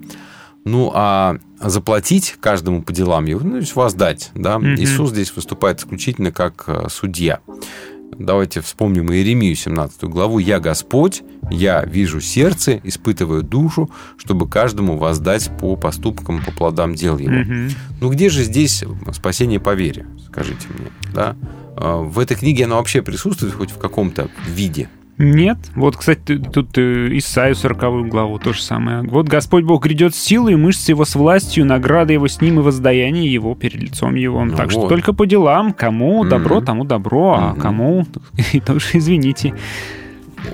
Ну, 0.64 0.92
а 0.94 1.38
заплатить 1.60 2.36
каждому 2.40 2.82
по 2.82 2.92
делам 2.92 3.24
его, 3.24 3.40
ну, 3.42 3.52
то 3.52 3.56
есть 3.58 3.74
воздать, 3.74 4.30
да? 4.34 4.58
Мгм. 4.58 4.74
Иисус 4.76 5.10
здесь 5.10 5.34
выступает 5.34 5.80
исключительно 5.80 6.30
как 6.30 6.64
э, 6.66 6.86
судья. 6.90 7.40
Давайте 8.16 8.60
вспомним 8.60 9.12
Иеремию 9.12 9.54
17 9.54 10.04
главу. 10.04 10.38
«Я 10.38 10.60
Господь, 10.60 11.22
я 11.50 11.84
вижу 11.84 12.20
сердце, 12.20 12.80
испытываю 12.84 13.42
душу, 13.42 13.90
чтобы 14.16 14.48
каждому 14.48 14.96
воздать 14.96 15.50
по 15.58 15.76
поступкам, 15.76 16.42
по 16.42 16.50
плодам 16.52 16.94
дел 16.94 17.18
его». 17.18 17.32
Мгм. 17.32 17.70
Ну 18.00 18.10
где 18.10 18.28
же 18.28 18.44
здесь 18.44 18.84
спасение 19.12 19.60
по 19.60 19.74
вере, 19.74 20.06
скажите 20.26 20.66
мне, 20.68 20.90
да? 21.14 21.36
А, 21.76 21.98
В 21.98 22.18
этой 22.18 22.36
книге 22.36 22.64
оно 22.64 22.76
вообще 22.76 23.02
присутствует 23.02 23.54
хоть 23.54 23.70
в 23.70 23.78
каком-то 23.78 24.30
виде? 24.48 24.88
Нет. 25.18 25.58
Вот, 25.74 25.96
кстати, 25.96 26.38
тут 26.38 26.78
э, 26.78 27.08
Исаию 27.18 27.56
40 27.56 28.08
главу 28.08 28.38
то 28.38 28.52
же 28.52 28.62
самое. 28.62 29.02
Вот 29.02 29.26
Господь 29.26 29.64
Бог 29.64 29.82
грядет 29.84 30.14
с 30.14 30.18
силой, 30.18 30.52
и 30.52 30.56
мышцы 30.56 30.92
его 30.92 31.04
с 31.04 31.16
властью, 31.16 31.66
награда 31.66 32.12
его 32.12 32.28
с 32.28 32.40
ним 32.40 32.60
и 32.60 32.62
воздаяние 32.62 33.32
его 33.32 33.54
перед 33.56 33.82
лицом 33.82 34.14
его. 34.14 34.44
Ну 34.44 34.56
так 34.56 34.70
что 34.70 34.82
вот. 34.82 34.88
только 34.88 35.12
по 35.12 35.26
делам. 35.26 35.72
Кому 35.72 36.20
Мгм. 36.20 36.28
добро, 36.28 36.60
тому 36.60 36.84
добро, 36.84 37.34
а 37.34 37.50
Мгм. 37.50 37.60
кому 37.60 38.06
и 38.52 38.60
тоже 38.60 38.86
извините. 38.94 39.54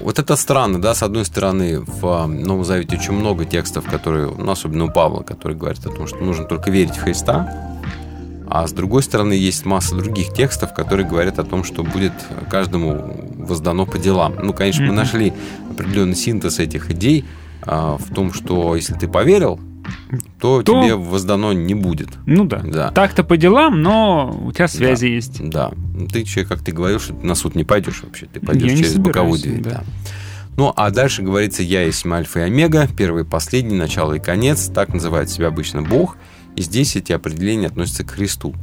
Вот 0.01 0.19
это 0.19 0.35
странно, 0.37 0.81
да, 0.81 0.95
с 0.95 1.03
одной 1.03 1.27
стороны, 1.27 1.81
в 1.81 2.07
а, 2.07 2.27
Новом 2.27 2.65
Завете 2.65 2.97
очень 2.97 3.13
много 3.13 3.45
текстов, 3.45 3.85
которые, 3.85 4.33
ну, 4.37 4.51
особенно 4.51 4.87
у 4.87 4.91
Павла, 4.91 5.23
которые 5.23 5.59
говорят 5.59 5.85
о 5.85 5.91
том, 5.91 6.07
что 6.07 6.17
нужно 6.25 6.47
только 6.47 6.71
верить 6.71 6.97
в 6.97 7.03
Христа, 7.03 7.53
а 8.49 8.67
с 8.67 8.73
другой 8.73 9.03
стороны, 9.03 9.33
есть 9.33 9.65
масса 9.65 9.95
других 9.97 10.33
текстов, 10.33 10.75
которые 10.75 11.07
говорят 11.09 11.39
о 11.39 11.45
том, 11.45 11.65
что 11.65 11.83
будет 11.83 12.13
каждому 12.51 13.31
воздано 13.37 13.87
по 13.87 13.99
делам. 13.99 14.35
Ну, 14.43 14.53
конечно, 14.53 14.83
мы 14.83 14.89
Мгм. 14.89 14.97
нашли 14.97 15.33
определенный 15.71 16.15
синтез 16.17 16.59
этих 16.59 16.91
идей, 16.91 17.25
а, 17.63 17.97
в 17.99 18.13
том, 18.15 18.33
что 18.33 18.77
если 18.77 18.95
ты 18.95 19.09
поверил, 19.09 19.59
то, 20.41 20.63
То- 20.63 20.83
тебе 20.83 20.95
воздано 20.95 21.53
не 21.53 21.75
будет. 21.75 22.09
Ну 22.27 22.45
да. 22.45 22.61
Да. 22.65 22.91
Так-то 22.91 23.23
по 23.25 23.37
делам, 23.37 23.83
но 23.83 24.35
у 24.45 24.53
тебя 24.53 24.67
связи 24.69 25.07
есть. 25.07 25.47
Да. 25.47 25.73
Ты 26.11 26.25
человек, 26.25 26.49
как 26.49 26.61
ты 26.63 26.73
говорил, 26.73 26.99
что 27.01 27.13
ты 27.15 27.27
на 27.27 27.35
суд 27.35 27.55
не 27.55 27.65
пойдешь 27.65 28.03
вообще. 28.03 28.27
Ты 28.27 28.41
пойдешь 28.41 28.71
Я 28.71 28.77
через 28.79 28.97
боковую 28.97 29.39
дверь. 29.41 29.61
да. 29.61 29.71
да. 29.71 29.85
Ну, 30.57 30.73
а 30.77 30.91
дальше 30.91 31.23
говорится, 31.23 31.63
я 31.63 31.83
есть 31.83 32.07
альфа 32.07 32.41
и 32.41 32.43
омега, 32.45 32.87
первый 32.97 33.25
и 33.25 33.27
последний, 33.27 33.77
начало 33.77 34.15
и 34.15 34.21
конец. 34.21 34.71
Так 34.73 34.95
называет 34.95 35.29
себя 35.29 35.49
обычно 35.49 35.83
Бог. 35.83 36.17
И 36.57 36.63
здесь 36.63 36.97
эти 36.97 37.13
определения 37.13 37.67
относятся 37.67 38.05
к 38.05 38.13
Христу. 38.13 38.55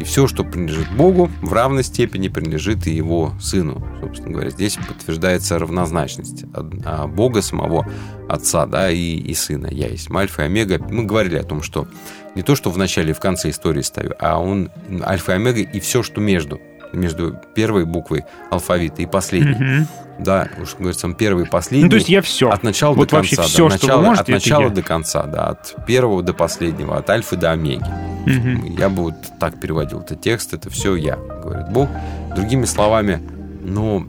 И 0.00 0.04
все, 0.04 0.26
что 0.26 0.44
принадлежит 0.44 0.90
Богу, 0.96 1.30
в 1.42 1.52
равной 1.52 1.84
степени 1.84 2.28
принадлежит 2.28 2.86
и 2.86 2.90
его 2.90 3.32
Сыну. 3.40 3.86
Собственно 4.00 4.32
говоря, 4.32 4.50
здесь 4.50 4.76
подтверждается 4.76 5.58
равнозначность 5.58 6.44
а, 6.84 7.06
Бога 7.06 7.42
самого 7.42 7.88
Отца 8.28 8.66
да, 8.66 8.90
и, 8.90 9.16
и 9.16 9.34
Сына. 9.34 9.68
Я 9.70 9.88
есть 9.88 10.10
Альфа 10.10 10.42
и 10.42 10.44
Омега. 10.46 10.84
Мы 10.90 11.04
говорили 11.04 11.36
о 11.36 11.44
том, 11.44 11.62
что 11.62 11.86
не 12.34 12.42
то, 12.42 12.56
что 12.56 12.70
в 12.70 12.78
начале 12.78 13.10
и 13.10 13.14
в 13.14 13.20
конце 13.20 13.50
истории 13.50 13.82
ставил, 13.82 14.12
а 14.20 14.38
он 14.38 14.70
Альфа 15.02 15.32
и 15.32 15.34
Омега 15.36 15.60
и 15.60 15.80
все, 15.80 16.02
что 16.02 16.20
между. 16.20 16.60
Между 16.96 17.36
первой 17.54 17.84
буквой 17.84 18.24
алфавита 18.50 19.02
и 19.02 19.06
последней. 19.06 19.54
Мгм. 19.54 19.86
Да, 20.18 20.48
уж 20.62 20.76
говорится, 20.76 21.06
он 21.06 21.14
первый 21.14 21.44
и 21.44 21.48
последний. 21.48 21.84
Ну, 21.84 21.90
то 21.90 21.96
есть 21.96 22.08
я 22.08 22.22
все. 22.22 22.48
От 22.48 22.62
начала 22.62 22.94
Вот 22.94 23.10
до 23.10 23.16
конца. 23.16 23.42
всё, 23.42 23.68
да. 23.68 23.76
что 23.76 23.96
вы 23.98 24.02
можете, 24.02 24.22
от 24.22 24.28
начала 24.28 24.70
до 24.70 24.82
конца, 24.82 25.24
да. 25.24 25.48
От 25.48 25.74
первого 25.86 26.22
до 26.22 26.32
последнего, 26.32 26.96
от 26.96 27.10
альфы 27.10 27.36
до 27.36 27.52
омеги. 27.52 27.84
Мгм. 28.24 28.76
Я 28.78 28.88
бы 28.88 29.02
вот 29.04 29.14
так 29.38 29.60
переводил 29.60 30.00
этот 30.00 30.22
текст, 30.22 30.54
это 30.54 30.70
все 30.70 30.96
я, 30.96 31.16
говорит 31.16 31.68
Бог. 31.68 31.88
Другими 32.34 32.64
словами, 32.64 33.20
ну, 33.62 34.06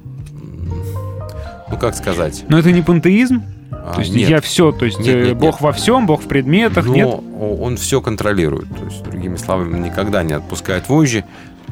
ну 1.70 1.78
как 1.78 1.96
сказать? 1.96 2.46
Но 2.48 2.58
это 2.58 2.72
не 2.72 2.82
пантеизм? 2.82 3.44
А, 3.72 3.94
То 3.96 4.00
есть 4.02 4.14
нет. 4.16 4.30
я 4.30 4.42
все, 4.42 4.72
то 4.72 4.86
есть 4.86 5.00
Нет, 5.00 5.16
э, 5.16 5.26
нет, 5.30 5.38
Бог 5.38 5.56
нет. 5.56 5.62
во 5.62 5.72
всем, 5.74 6.06
Бог 6.08 6.22
в 6.22 6.28
предметах, 6.28 6.86
Но 6.86 6.94
нет? 6.94 7.08
о- 7.08 7.58
он 7.62 7.76
все 7.78 8.02
контролирует. 8.02 8.68
То 8.70 8.86
есть, 8.86 9.04
другими 9.04 9.36
словами, 9.36 9.78
никогда 9.78 10.24
не 10.24 10.34
отпускает 10.34 10.88
вожжи. 10.90 11.26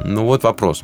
Ну 0.03 0.25
вот 0.25 0.43
вопрос. 0.43 0.83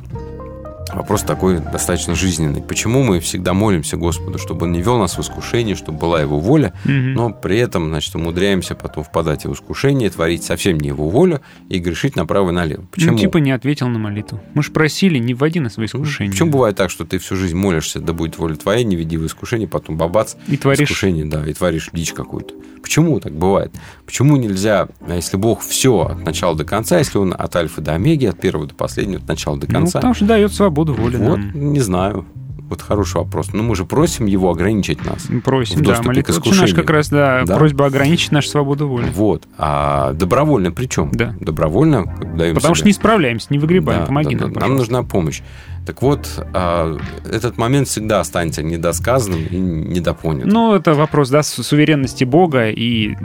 Вопрос 0.93 1.21
такой 1.23 1.59
достаточно 1.59 2.15
жизненный. 2.15 2.61
Почему 2.61 3.01
мы 3.03 3.19
всегда 3.21 3.53
молимся 3.53 3.95
Господу, 3.95 4.37
чтобы 4.37 4.65
Он 4.65 4.73
не 4.73 4.81
вел 4.81 4.97
нас 4.97 5.17
в 5.17 5.21
искушение, 5.21 5.75
чтобы 5.75 5.97
была 5.99 6.19
Его 6.21 6.39
воля, 6.39 6.73
Мгм. 6.83 7.13
но 7.13 7.29
при 7.29 7.59
этом, 7.59 7.87
значит, 7.89 8.13
умудряемся 8.15 8.75
потом 8.75 9.03
впадать 9.05 9.45
в 9.45 9.53
искушение, 9.53 10.09
творить 10.09 10.43
совсем 10.43 10.77
не 10.79 10.89
Его 10.89 11.09
волю 11.09 11.39
и 11.69 11.79
грешить 11.79 12.17
направо 12.17 12.49
и 12.49 12.53
налево. 12.53 12.85
Почему? 12.91 13.13
Ну, 13.13 13.17
типа 13.19 13.37
не 13.37 13.51
ответил 13.51 13.87
на 13.87 13.99
молитву. 13.99 14.41
Мы 14.53 14.63
же 14.63 14.71
просили, 14.71 15.17
не 15.17 15.33
вводи 15.33 15.61
нас 15.61 15.77
в 15.77 15.85
искушение. 15.85 16.31
Почему 16.31 16.51
бывает 16.51 16.75
так, 16.75 16.89
что 16.89 17.05
ты 17.05 17.19
всю 17.19 17.37
жизнь 17.37 17.55
молишься, 17.55 17.99
да 18.01 18.11
будет 18.11 18.37
воля 18.37 18.55
твоя, 18.55 18.83
не 18.83 18.97
веди 18.97 19.15
в 19.17 19.25
искушение, 19.25 19.69
потом 19.69 19.95
бабац, 19.97 20.35
И 20.47 20.57
творишь. 20.57 20.81
искушение, 20.89 21.23
да, 21.25 21.45
и 21.47 21.53
творишь 21.53 21.89
дичь 21.93 22.11
какую-то. 22.11 22.53
Почему 22.81 23.19
так 23.19 23.31
бывает? 23.33 23.71
Почему 24.05 24.35
нельзя, 24.37 24.87
а 25.07 25.15
если 25.15 25.37
Бог 25.37 25.61
все 25.61 25.99
от 26.01 26.25
начала 26.25 26.55
до 26.57 26.65
конца, 26.65 26.97
если 26.97 27.19
Он 27.19 27.33
от 27.37 27.55
альфа 27.55 27.79
до 27.79 27.93
омеги, 27.93 28.25
от 28.25 28.41
первого 28.41 28.65
до 28.67 28.73
последнего, 28.73 29.21
от 29.21 29.27
начала 29.27 29.55
до 29.57 29.67
Ну, 29.67 29.73
конца? 29.73 29.99
потому 29.99 30.15
что 30.15 30.25
дает 30.25 30.51
свободу 30.51 30.70
воли 30.71 31.17
вот, 31.17 31.37
нам. 31.37 31.51
не 31.73 31.79
знаю. 31.79 32.25
Вот 32.69 32.81
хороший 32.81 33.17
вопрос. 33.17 33.51
Но 33.51 33.63
мы 33.63 33.75
же 33.75 33.83
просим 33.83 34.27
Его 34.27 34.49
ограничить 34.49 35.03
нас. 35.05 35.27
Просим, 35.43 35.83
да, 35.83 36.01
молитва. 36.01 36.41
Наш 36.57 36.73
как 36.73 36.89
раз, 36.89 37.09
да, 37.09 37.43
Да. 37.45 37.57
просьба 37.57 37.85
ограничить 37.85 38.31
нашу 38.31 38.47
свободу 38.47 38.87
воли. 38.87 39.07
Вот. 39.13 39.43
А 39.57 40.13
добровольно 40.13 40.71
причем? 40.71 41.09
Да. 41.11 41.35
Добровольно 41.41 42.05
даем 42.33 42.55
Потому 42.55 42.73
себе. 42.75 42.75
что 42.75 42.85
не 42.87 42.93
справляемся, 42.93 43.47
не 43.49 43.59
выгребаем. 43.59 43.99
Да, 44.01 44.05
Помоги 44.05 44.35
да, 44.37 44.45
нам, 44.45 44.53
да. 44.53 44.59
Нам 44.61 44.75
нужна 44.75 45.03
помощь. 45.03 45.41
Так 45.85 46.01
вот, 46.01 46.29
а, 46.53 46.97
этот 47.29 47.57
момент 47.57 47.89
всегда 47.89 48.21
останется 48.21 48.63
недосказанным 48.63 49.45
и 49.47 49.57
недопонятым. 49.57 50.49
Ну, 50.49 50.73
это 50.73 50.93
вопрос, 50.93 51.29
да, 51.29 51.43
су- 51.43 51.63
суверенности 51.63 52.23
Бога 52.23 52.69
и 52.69 53.15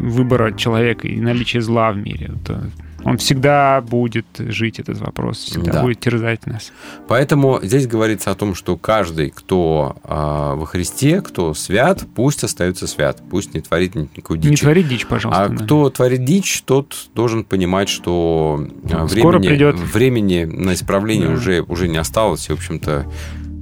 выбора 0.00 0.52
человека, 0.52 1.08
и 1.08 1.20
наличия 1.20 1.60
зла 1.60 1.92
в 1.92 1.98
мире. 1.98 2.30
Это- 2.40 2.70
Он 3.04 3.18
всегда 3.18 3.80
будет 3.82 4.26
жить, 4.38 4.78
этот 4.78 4.98
вопрос, 4.98 5.38
всегда 5.38 5.72
Да. 5.72 5.82
будет 5.82 6.00
терзать 6.00 6.46
нас. 6.46 6.72
Поэтому 7.08 7.60
здесь 7.62 7.86
говорится 7.86 8.30
о 8.30 8.34
том, 8.34 8.54
что 8.54 8.76
каждый, 8.76 9.30
кто 9.30 9.96
а, 10.04 10.54
во 10.54 10.66
Христе, 10.66 11.20
кто 11.20 11.54
свят, 11.54 12.04
пусть 12.14 12.44
остается 12.44 12.86
свят, 12.86 13.22
пусть 13.30 13.54
не 13.54 13.60
творит 13.60 13.94
никакой 13.94 14.38
дичи. 14.38 14.50
Не 14.50 14.56
твори 14.56 14.82
дичь, 14.82 15.06
пожалуйста. 15.06 15.44
А 15.44 15.48
да. 15.48 15.64
кто 15.64 15.90
творит 15.90 16.24
дичь, 16.24 16.62
тот 16.64 16.94
должен 17.14 17.44
понимать, 17.44 17.88
что 17.88 18.66
а, 18.90 19.06
Скоро 19.08 19.38
времени, 19.38 19.48
придет. 19.48 19.76
времени 19.76 20.44
на 20.44 20.74
исправление 20.74 21.28
Да. 21.28 21.34
уже, 21.34 21.60
уже 21.62 21.88
не 21.88 21.98
осталось. 21.98 22.48
И, 22.48 22.52
в 22.52 22.56
общем-то, 22.56 23.06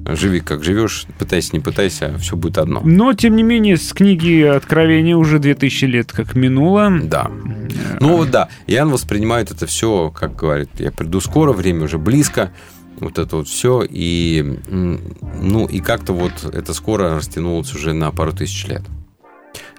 живи 0.07 0.41
как 0.41 0.65
живешь, 0.65 1.07
пытайся, 1.19 1.51
не 1.53 1.61
пытайся, 1.61 2.17
все 2.19 2.37
будет 2.37 2.59
одно. 2.59 2.81
Но, 2.85 3.13
тем 3.13 3.37
не 3.37 3.43
менее, 3.43 3.77
с 3.77 3.93
книги 3.93 4.43
Откровения 4.43 5.17
уже 5.17 5.39
2000 5.39 5.85
лет 5.87 6.13
как 6.13 6.35
минуло. 6.35 6.91
Да. 7.03 7.31
Ну 8.01 8.17
вот 8.17 8.31
да, 8.31 8.49
Иоанн 8.67 8.91
воспринимает 8.91 9.51
это 9.51 9.67
все, 9.67 10.11
как 10.11 10.37
говорит, 10.37 10.71
я 10.79 10.91
приду 10.91 11.21
скоро, 11.21 11.53
время 11.53 11.85
уже 11.85 11.99
близко, 11.99 12.53
вот 12.99 13.19
это 13.19 13.37
вот 13.37 13.49
все, 13.49 13.85
и, 13.89 14.59
ну, 14.69 15.67
и 15.67 15.81
как-то 15.81 16.13
вот 16.13 16.33
это 16.45 16.75
скоро 16.75 17.17
растянулось 17.17 17.75
уже 17.75 17.93
на 17.93 18.11
пару 18.11 18.33
тысяч 18.33 18.67
лет. 18.67 18.83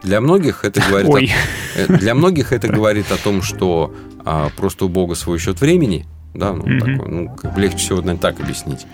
Для 0.03 0.19
многих 0.19 0.65
это 0.65 0.82
говорит, 0.88 1.09
Ой. 1.09 1.32
о, 1.78 1.80
э, 1.80 1.97
для 1.97 2.13
многих 2.13 2.51
это 2.51 2.67
говорит 2.67 3.11
о 3.11 3.17
том, 3.17 3.41
что 3.41 3.93
а, 4.26 4.49
просто 4.55 4.86
у 4.86 4.89
Бога 4.89 5.15
свой 5.15 5.39
счет 5.39 5.61
времени, 5.61 6.05
да, 6.34 6.53
ну, 6.53 6.65
Мгм. 6.65 6.80
такой, 6.80 7.11
ну, 7.11 7.36
легче 7.55 7.78
всего, 7.78 7.97
наверное, 7.97 8.19
так 8.19 8.39
объяснить. 8.39 8.86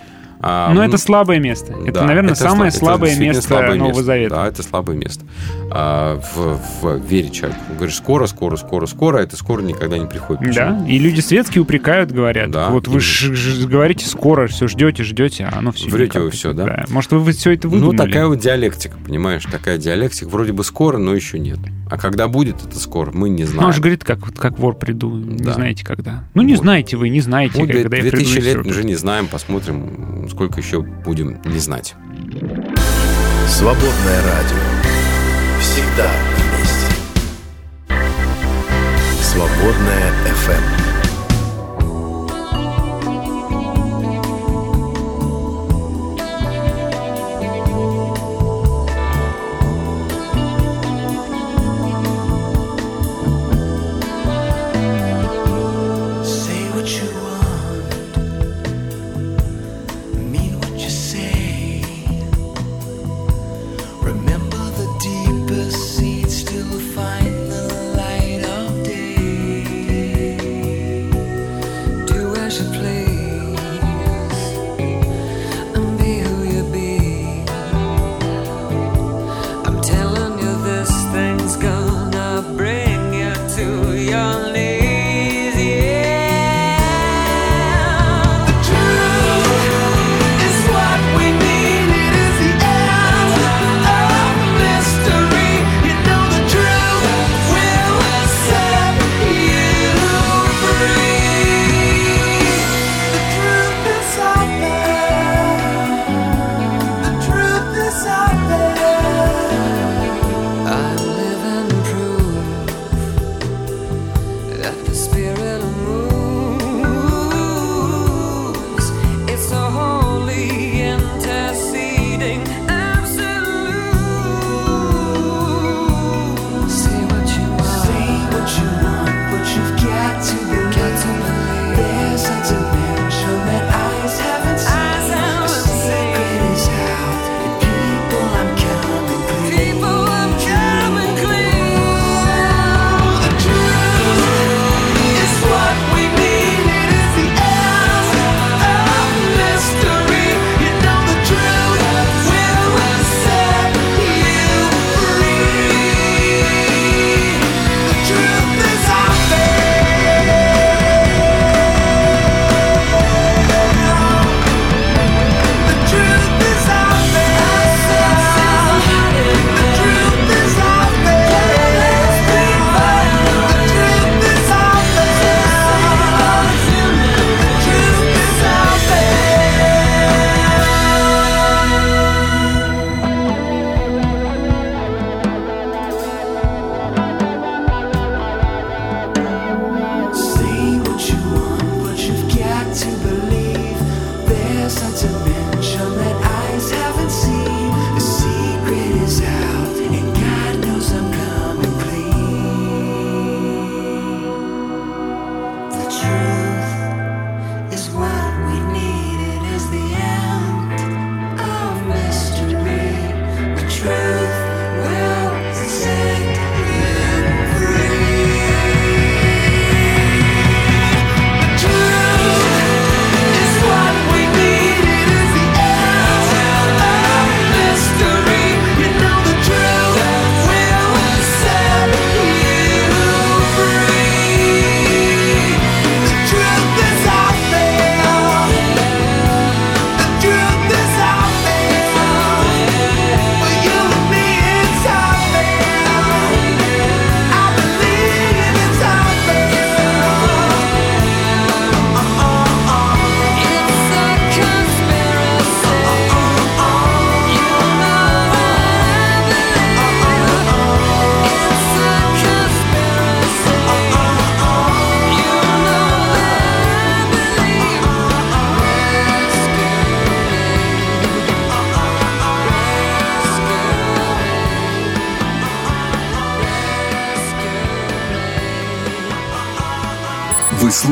А, 0.42 0.70
Но 0.70 0.76
ну, 0.76 0.88
это 0.88 0.98
слабое 0.98 1.40
место. 1.40 1.74
Это, 1.86 2.00
да, 2.00 2.04
наверное, 2.06 2.32
это 2.32 2.42
самое 2.42 2.70
это 2.70 2.78
слабое 2.78 3.18
место 3.18 3.42
слабое 3.42 3.76
Нового 3.76 3.88
место. 3.88 4.04
Завета. 4.04 4.36
Да, 4.36 4.48
это 4.48 4.64
слабое 4.64 4.96
место. 4.98 5.26
А, 5.70 6.22
в, 6.34 6.60
в 6.82 7.06
вере 7.06 7.30
человека. 7.30 7.60
Говоришь, 7.76 7.96
скоро, 7.96 8.26
скоро, 8.26 8.56
скоро, 8.56 8.86
скоро, 8.86 9.18
а 9.20 9.22
это 9.22 9.36
скоро 9.36 9.62
никогда 9.62 9.98
не 9.98 10.06
приходит. 10.06 10.40
Почему? 10.40 10.54
Да, 10.54 10.88
и 10.88 10.98
люди 10.98 11.20
светские 11.20 11.62
упрекают, 11.62 12.12
говорят. 12.12 12.52
Да. 12.52 12.70
Вот 12.70 12.88
вы 12.88 13.02
ж- 13.02 13.34
ж- 13.34 13.66
говорите 13.68 14.08
скоро, 14.08 14.48
все 14.48 14.68
ждете, 14.68 15.04
ждете, 15.04 15.50
а 15.52 15.60
оно 15.60 15.74
все 15.74 15.90
Врете 15.90 16.20
вы 16.20 16.32
всё, 16.32 16.54
да? 16.54 16.86
Может, 16.90 17.12
вы 17.12 17.32
все 17.34 17.52
это 17.52 17.68
Ну, 17.68 17.74
выдумали? 17.74 18.08
такая 18.08 18.28
вот 18.28 18.40
диалектика, 18.40 18.96
понимаешь? 19.06 19.44
Такая 19.52 19.78
диалектика. 19.78 20.30
Вроде 20.30 20.54
бы 20.54 20.64
скоро, 20.64 20.98
но 20.98 21.14
еще 21.14 21.38
нет. 21.38 21.60
А 21.90 21.98
когда 21.98 22.28
будет 22.28 22.64
это 22.64 22.80
скоро, 22.80 23.12
мы 23.12 23.30
не 23.30 23.46
знаем. 23.46 23.66
он 23.68 23.74
же 23.74 23.80
говорит, 23.82 24.04
как, 24.04 24.20
вот 24.26 24.38
как 24.38 24.60
вор 24.60 24.76
приду, 24.76 25.10
не 25.16 25.38
Да. 25.38 25.54
знаете 25.54 25.84
когда. 25.84 26.24
Ну, 26.36 26.44
не 26.44 26.54
Вот. 26.54 26.62
знаете 26.62 26.98
вы, 26.98 27.10
не 27.10 27.20
знаете, 27.22 27.56
две- 27.64 27.82
когда 27.84 27.98
я 27.98 28.04
приду. 28.04 28.18
2000 28.18 28.38
и 28.38 28.42
лет 28.42 28.66
уже 28.66 28.84
не 28.84 28.96
знаем, 28.96 29.28
посмотрим, 29.28 30.28
сколько 30.30 30.60
еще 30.60 30.82
будем 30.82 31.40
не 31.46 31.58
знать. 31.60 31.96
Свободное 33.48 34.22
радио. 34.24 34.58
Всегда 35.60 36.12
вместе. 36.38 38.00
Свободное 39.24 40.12
FM. 40.46 40.99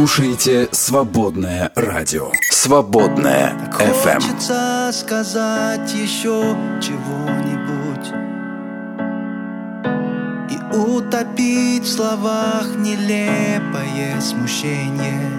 Слушаете 0.08 0.70
«Свободное 0.72 1.70
радио». 1.76 2.32
«Свободное 2.49 3.51
FM. 3.78 4.22
Хочется 4.22 4.89
сказать 4.93 5.93
еще 5.93 6.55
чего-нибудь 6.82 8.14
И 10.49 10.76
утопить 10.78 11.84
в 11.84 11.91
словах 11.91 12.68
нелепое 12.78 14.22
смущение 14.22 15.30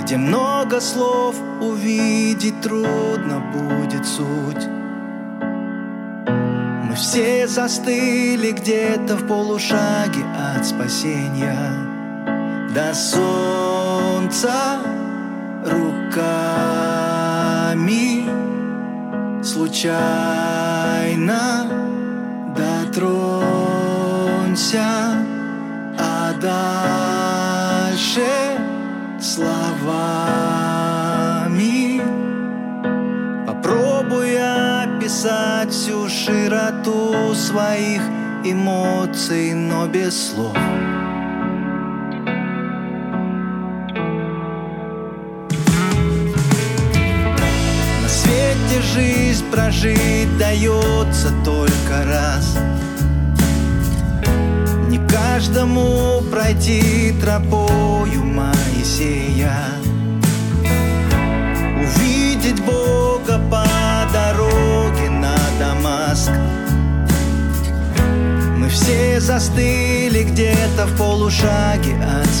Где 0.00 0.16
много 0.16 0.80
слов 0.80 1.34
увидеть 1.60 2.60
трудно 2.60 3.40
будет 3.52 4.06
суть 4.06 4.68
все 6.94 7.46
застыли 7.46 8.50
где-то 8.50 9.16
в 9.16 9.28
полушаге 9.28 10.24
от 10.56 10.66
спасения 10.66 11.87
До 12.74 12.94
солнца 12.94 14.78
руками 15.64 17.08
случайно 19.42 20.46
дотронься, 22.54 23.24
а 25.98 26.32
дальше 27.88 28.28
словами 29.18 30.02
попробуй 33.46 34.36
описать 34.36 35.70
всю 35.70 36.06
широту 36.10 37.34
своих 37.34 38.02
эмоций, 38.44 39.54
но 39.54 39.86
без 39.86 40.32
слов. 40.32 40.54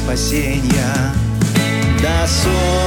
Спасения. 0.08 1.12
До 2.00 2.26
солнца 2.26 2.77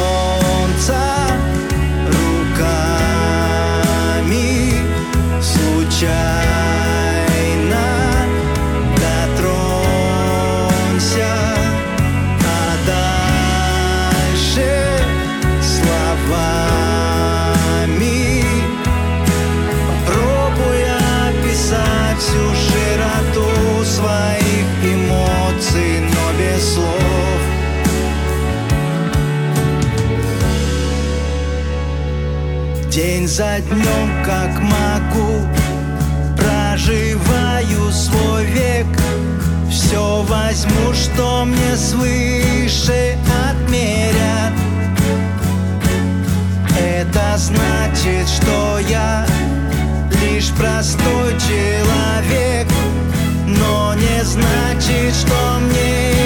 Днем, 33.72 34.26
как 34.26 34.60
могу, 34.60 35.48
проживаю 36.36 37.90
свой 37.90 38.44
век. 38.44 38.86
Все 39.70 40.24
возьму, 40.24 40.94
что 40.94 41.46
мне 41.46 41.78
свыше 41.78 43.18
отмерят. 43.50 44.52
Это 46.78 47.38
значит, 47.38 48.28
что 48.28 48.80
я 48.90 49.26
лишь 50.22 50.50
простой 50.50 51.32
человек, 51.40 52.68
но 53.48 53.94
не 53.94 54.22
значит, 54.26 55.16
что 55.16 55.60
мне 55.62 56.21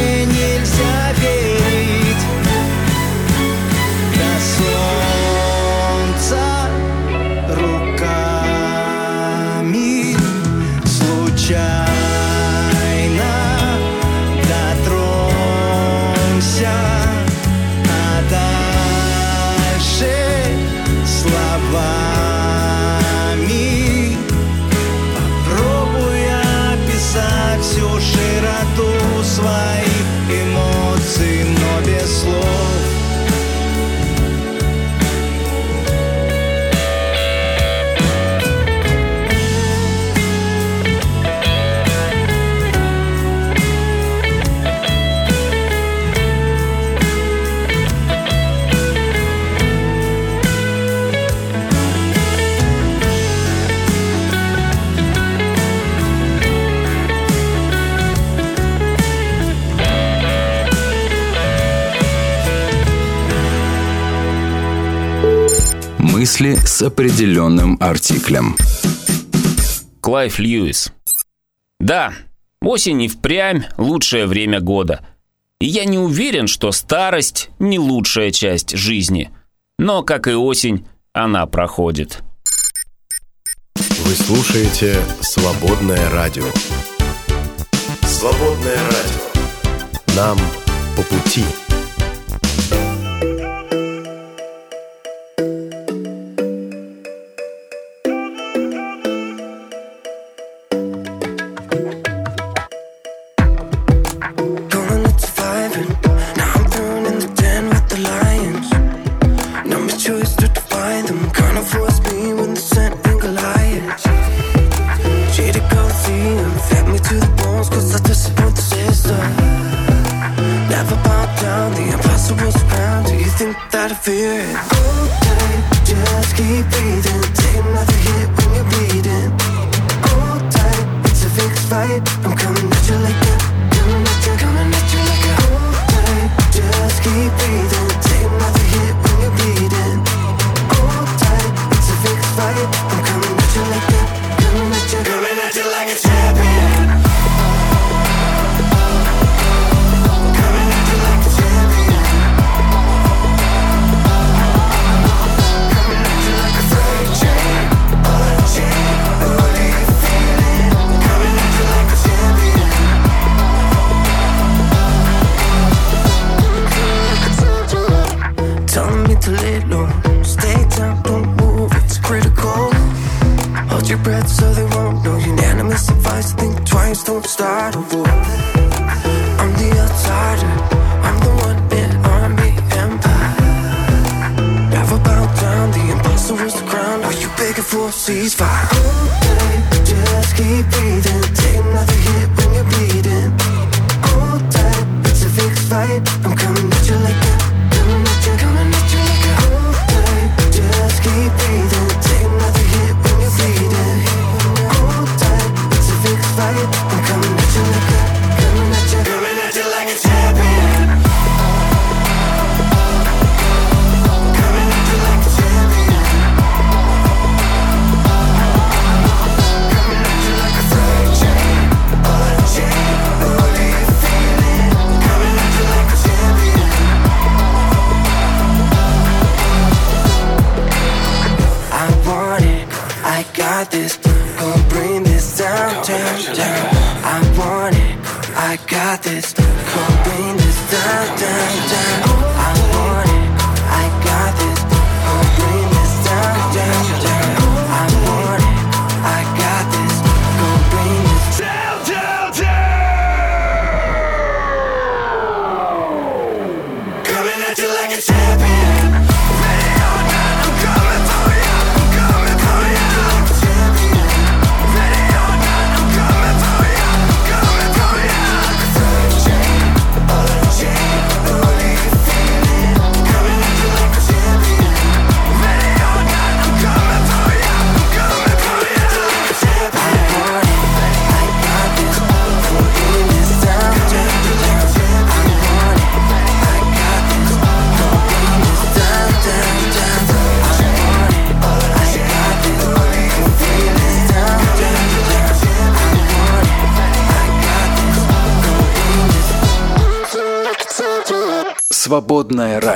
мысли 66.35 66.55
с 66.65 66.81
определенным 66.81 67.77
артиклем. 67.79 68.57
Клайв 70.01 70.37
Льюис. 70.37 70.91
Да, 71.79 72.13
осень 72.61 73.03
и 73.03 73.07
впрямь 73.07 73.63
лучшее 73.77 74.25
время 74.25 74.59
года. 74.59 75.07
И 75.61 75.65
я 75.65 75.85
не 75.85 75.97
уверен, 75.97 76.47
что 76.47 76.73
старость 76.73 77.49
не 77.59 77.79
лучшая 77.79 78.31
часть 78.31 78.75
жизни. 78.75 79.31
Но, 79.79 80.03
как 80.03 80.27
и 80.27 80.33
осень, 80.33 80.85
она 81.13 81.45
проходит. 81.45 82.21
Вы 83.75 84.13
слушаете 84.13 84.99
«Свободное 85.21 86.09
радио». 86.09 86.47
«Свободное 88.01 88.79
радио». 88.87 90.15
Нам 90.17 90.37
по 90.97 91.03
пути. 91.03 91.45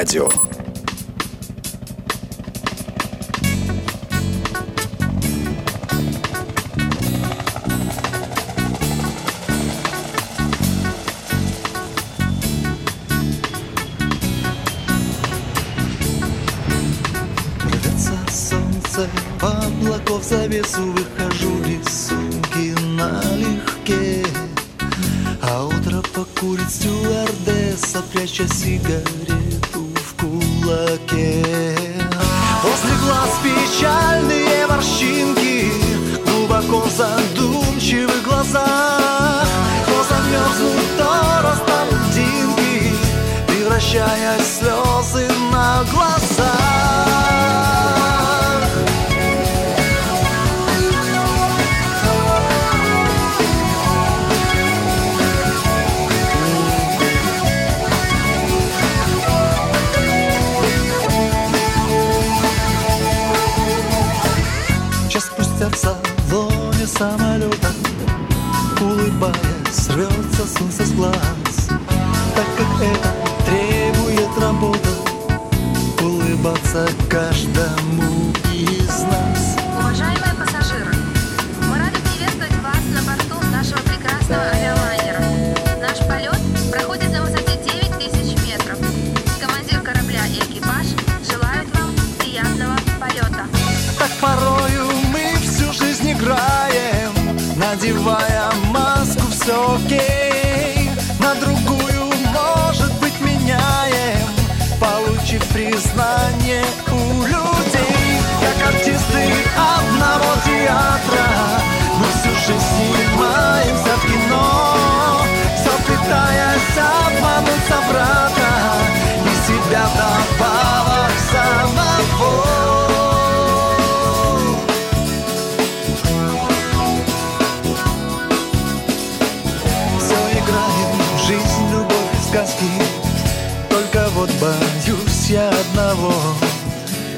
Radio. 0.09 0.38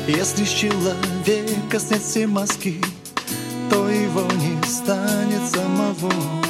Если 0.07 0.43
с 0.43 0.49
человека 0.49 1.79
снять 1.79 2.03
все 2.03 2.27
маски 2.27 2.81
То 3.69 3.89
его 3.89 4.21
не 4.33 4.61
станет 4.67 5.47
самого. 5.49 6.40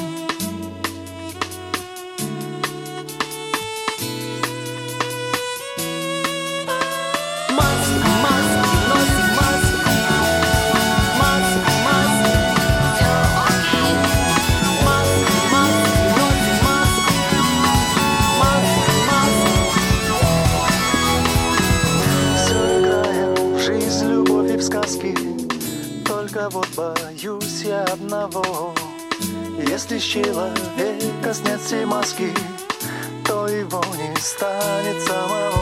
только 26.42 26.50
вот 26.50 26.68
боюсь 26.76 27.62
я 27.64 27.84
одного. 27.84 28.74
Если 29.68 29.98
с 29.98 30.02
человека 30.02 31.34
снять 31.34 31.60
все 31.60 31.86
маски 31.86 32.32
То 33.24 33.46
его 33.48 33.82
не 33.96 34.16
станет 34.20 35.00
самого. 35.02 35.61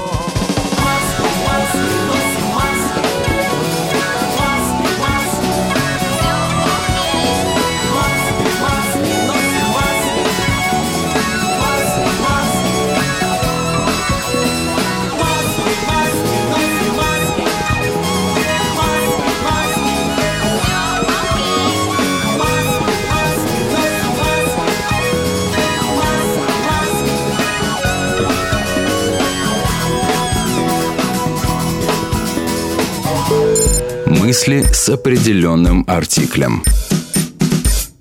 мысли 34.31 34.63
с 34.73 34.89
определенным 34.89 35.85
артиклем. 35.89 36.63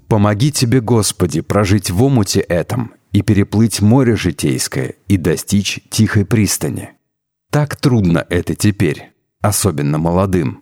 «Помоги 0.07 0.51
тебе, 0.51 0.79
Господи, 0.79 1.41
прожить 1.41 1.89
в 1.89 2.03
омуте 2.03 2.39
этом 2.41 2.93
и 3.11 3.23
переплыть 3.23 3.81
море 3.81 4.15
житейское 4.15 4.93
и 5.07 5.17
достичь 5.17 5.79
тихой 5.89 6.25
пристани». 6.25 6.91
Так 7.51 7.77
трудно 7.77 8.27
это 8.29 8.53
теперь, 8.53 9.11
особенно 9.41 9.97
молодым. 9.97 10.61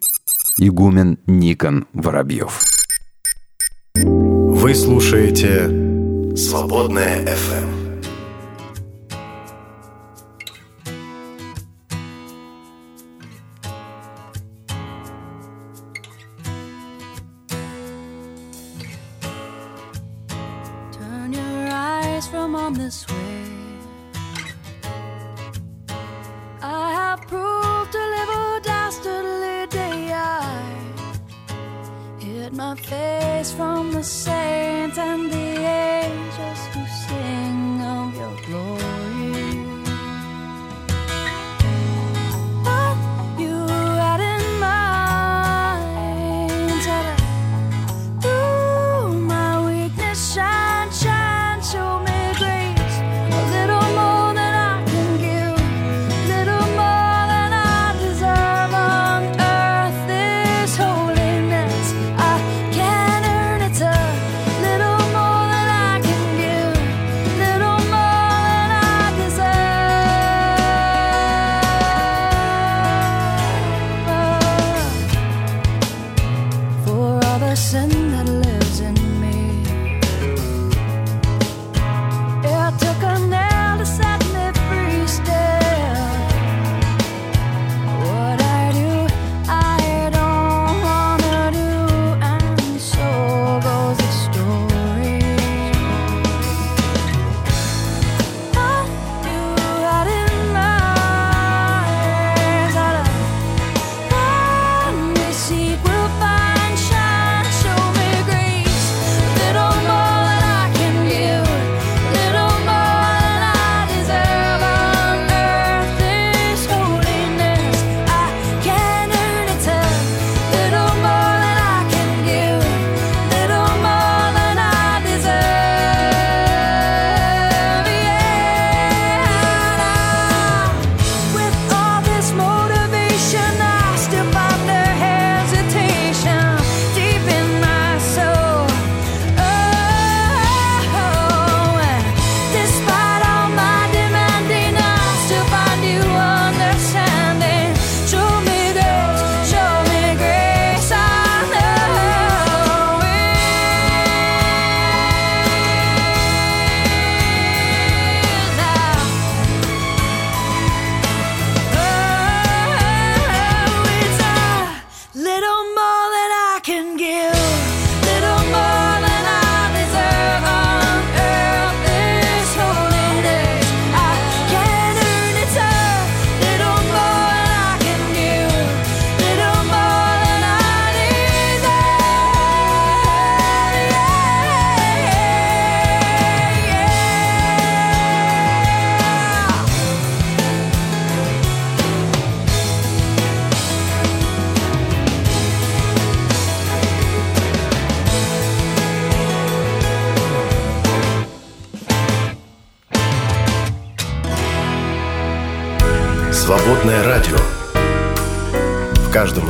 Игумен 0.58 1.20
Никон 1.26 1.86
Воробьев. 1.92 2.62
Вы 3.94 4.74
слушаете 4.74 5.66
свободная 6.38 7.26
FM. 7.26 7.77
this 22.88 23.06
way. 23.10 23.37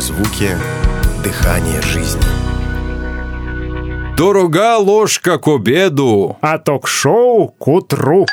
Звуке 0.08 0.58
дыхание 1.22 1.82
жизни. 1.82 2.22
Дорога 4.16 4.78
ложка 4.78 5.38
к 5.38 5.48
обеду. 5.50 6.38
А 6.42 6.58
ток-шоу 6.58 7.50
к 7.50 7.68
утру. 7.68 8.26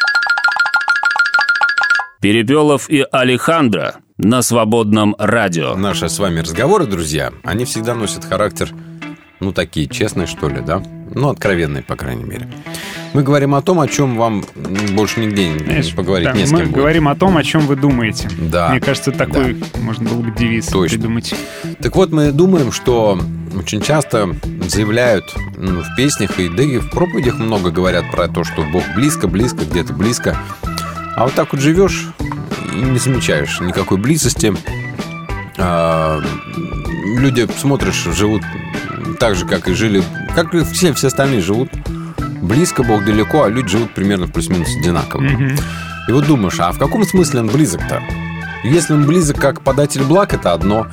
Перепелов 2.21 2.89
и 2.89 3.05
Алехандро 3.11 3.97
на 4.19 4.43
свободном 4.43 5.17
радио. 5.19 5.75
Наши 5.75 6.09
с 6.09 6.21
вами 6.21 6.41
разговоры, 6.41 6.87
друзья, 6.87 7.33
они 7.43 7.65
всегда 7.65 7.95
носят 7.95 8.25
характер, 8.25 8.71
ну, 9.41 9.53
такие 9.53 9.89
честные, 9.89 10.29
что 10.29 10.49
ли, 10.49 10.61
да? 10.61 10.81
Ну, 11.13 11.29
откровенные, 11.29 11.83
по 11.83 11.97
крайней 11.97 12.25
мере. 12.25 12.49
Мы 13.15 13.23
говорим 13.23 13.55
о 13.55 13.63
том, 13.63 13.79
о 13.81 13.87
чем 13.87 14.17
вам 14.17 14.45
м, 14.57 14.97
больше 14.97 15.21
нигде 15.21 15.49
не 15.49 15.59
Знаешь, 15.61 15.95
поговорить 15.95 16.27
да, 16.27 16.33
не 16.35 16.47
с 16.47 16.51
мы 16.51 16.59
кем 16.59 16.67
будет. 16.69 16.77
говорим 16.79 17.09
о 17.09 17.15
том, 17.15 17.37
о 17.37 17.45
чем 17.45 17.67
вы 17.67 17.77
думаете. 17.77 18.29
Да. 18.39 18.71
Мне 18.71 18.81
кажется, 18.81 19.13
такой 19.13 19.57
можно 19.81 20.09
было 20.11 20.21
бы 20.21 20.31
девиз 20.33 20.67
Точно. 20.67 20.99
придумать. 20.99 21.33
Так 21.81 21.95
вот, 21.95 22.11
мы 22.11 22.33
думаем, 22.33 22.73
что 22.73 23.19
очень 23.57 23.81
часто 23.81 24.35
заявляют 24.67 25.33
м, 25.57 25.83
в 25.83 25.97
песнях, 25.97 26.41
и 26.41 26.49
да 26.49 26.65
и 26.65 26.79
в 26.79 26.91
проповедях 26.91 27.39
много 27.39 27.71
говорят 27.71 28.11
про 28.11 28.27
то, 28.27 28.43
что 28.43 28.65
Бог 28.65 28.83
близко, 28.97 29.29
близко, 29.29 29.65
где-то 29.65 29.93
близко. 29.93 30.37
А 31.17 31.23
вот 31.25 31.35
так 31.35 31.53
вот 31.53 31.61
живешь 31.61 32.09
и 32.73 32.77
не 32.79 32.99
замечаешь 32.99 33.61
никакой 33.61 33.97
близости. 33.99 34.53
А, 35.57 36.21
люди, 37.17 37.47
смотришь, 37.59 38.03
живут 38.13 38.43
так 39.21 39.37
же, 39.37 39.47
как 39.47 39.69
и 39.69 39.73
жили, 39.75 40.03
как 40.35 40.53
и 40.53 40.65
все, 40.65 40.93
все 40.95 41.07
остальные 41.07 41.43
живут. 41.43 41.69
Близко 42.45 42.83
Бог 42.83 43.05
далеко, 43.05 43.45
а 43.45 43.49
люди 43.49 43.69
живут 43.69 43.95
примерно 43.95 44.29
плюс-минус 44.29 44.69
одинаково. 44.77 45.23
Мгм. 45.23 45.57
И 46.09 46.13
вот 46.13 46.27
думаешь, 46.27 46.61
а 46.61 46.71
в 46.73 46.79
каком 46.79 47.05
смысле 47.05 47.41
он 47.41 47.47
близок-то? 47.49 48.03
Если 48.63 48.93
он 48.93 49.07
близок 49.07 49.39
как 49.39 49.63
податель 49.63 50.03
благ, 50.05 50.35
это 50.35 50.53
одно. 50.53 50.87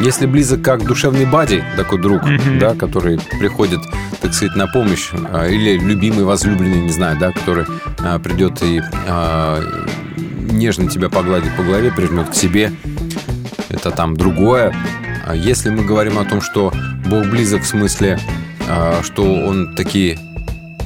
Если 0.00 0.26
близок 0.26 0.62
как 0.62 0.84
душевный 0.84 1.24
бади, 1.24 1.64
такой 1.76 1.98
друг, 2.00 2.22
Мгм. 2.24 2.58
да, 2.58 2.74
который 2.74 3.18
приходит, 3.40 3.80
так 4.20 4.34
сказать, 4.34 4.54
на 4.54 4.66
помощь, 4.66 5.08
а, 5.32 5.46
или 5.48 5.78
любимый, 5.78 6.24
возлюбленный, 6.24 6.82
не 6.82 6.92
знаю, 6.92 7.18
да, 7.18 7.32
который 7.32 7.64
а, 8.00 8.18
придет 8.18 8.62
и 8.62 8.82
а, 9.08 9.62
нежно 10.52 10.88
тебя 10.90 11.08
погладит 11.08 11.54
по 11.56 11.62
голове, 11.62 11.90
прижмет 11.90 12.28
к 12.28 12.34
себе, 12.34 12.72
это 13.70 13.90
там 13.90 14.14
другое. 14.16 14.74
А 15.26 15.34
если 15.34 15.70
мы 15.70 15.84
говорим 15.84 16.18
о 16.18 16.24
том, 16.24 16.40
что 16.42 16.72
Бог 17.06 17.26
близок 17.26 17.62
в 17.62 17.66
смысле, 17.66 18.18
что 19.02 19.22
Он 19.46 19.74
такие 19.74 20.18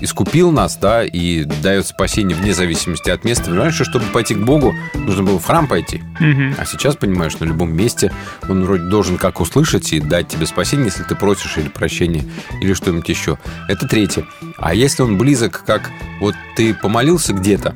искупил 0.02 0.50
нас, 0.50 0.76
да, 0.76 1.04
и 1.04 1.44
дает 1.44 1.86
спасение 1.86 2.36
вне 2.36 2.52
зависимости 2.52 3.08
от 3.08 3.24
места. 3.24 3.54
Раньше, 3.54 3.84
чтобы 3.84 4.04
пойти 4.06 4.34
к 4.34 4.38
Богу, 4.38 4.74
нужно 4.94 5.22
было 5.22 5.38
в 5.38 5.44
храм 5.44 5.66
пойти. 5.66 6.02
Мгм. 6.18 6.56
А 6.58 6.66
сейчас, 6.66 6.96
понимаешь, 6.96 7.38
на 7.38 7.44
любом 7.44 7.74
месте 7.74 8.12
он 8.48 8.64
вроде 8.64 8.84
должен 8.84 9.16
как 9.16 9.40
услышать 9.40 9.92
и 9.92 10.00
дать 10.00 10.28
тебе 10.28 10.46
спасение, 10.46 10.86
если 10.86 11.04
ты 11.04 11.14
просишь 11.14 11.56
или 11.56 11.68
прощение, 11.68 12.24
или 12.60 12.74
что-нибудь 12.74 13.08
еще. 13.08 13.38
Это 13.68 13.86
третье. 13.86 14.26
А 14.58 14.74
если 14.74 15.02
он 15.02 15.18
близок, 15.18 15.62
как 15.64 15.90
вот 16.20 16.34
ты 16.56 16.74
помолился 16.74 17.32
где-то, 17.32 17.74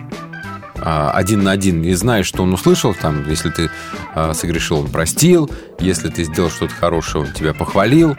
а, 0.78 1.12
один 1.12 1.42
на 1.42 1.52
один 1.52 1.82
и 1.84 1.92
знаешь, 1.94 2.26
что 2.26 2.42
он 2.42 2.52
услышал, 2.52 2.92
там, 2.94 3.28
если 3.28 3.50
ты 3.50 3.70
а, 4.14 4.34
согрешил, 4.34 4.80
он 4.80 4.88
простил, 4.88 5.50
если 5.78 6.08
ты 6.08 6.24
сделал 6.24 6.50
что-то 6.50 6.74
хорошее, 6.74 7.24
он 7.24 7.32
тебя 7.32 7.54
похвалил, 7.54 8.16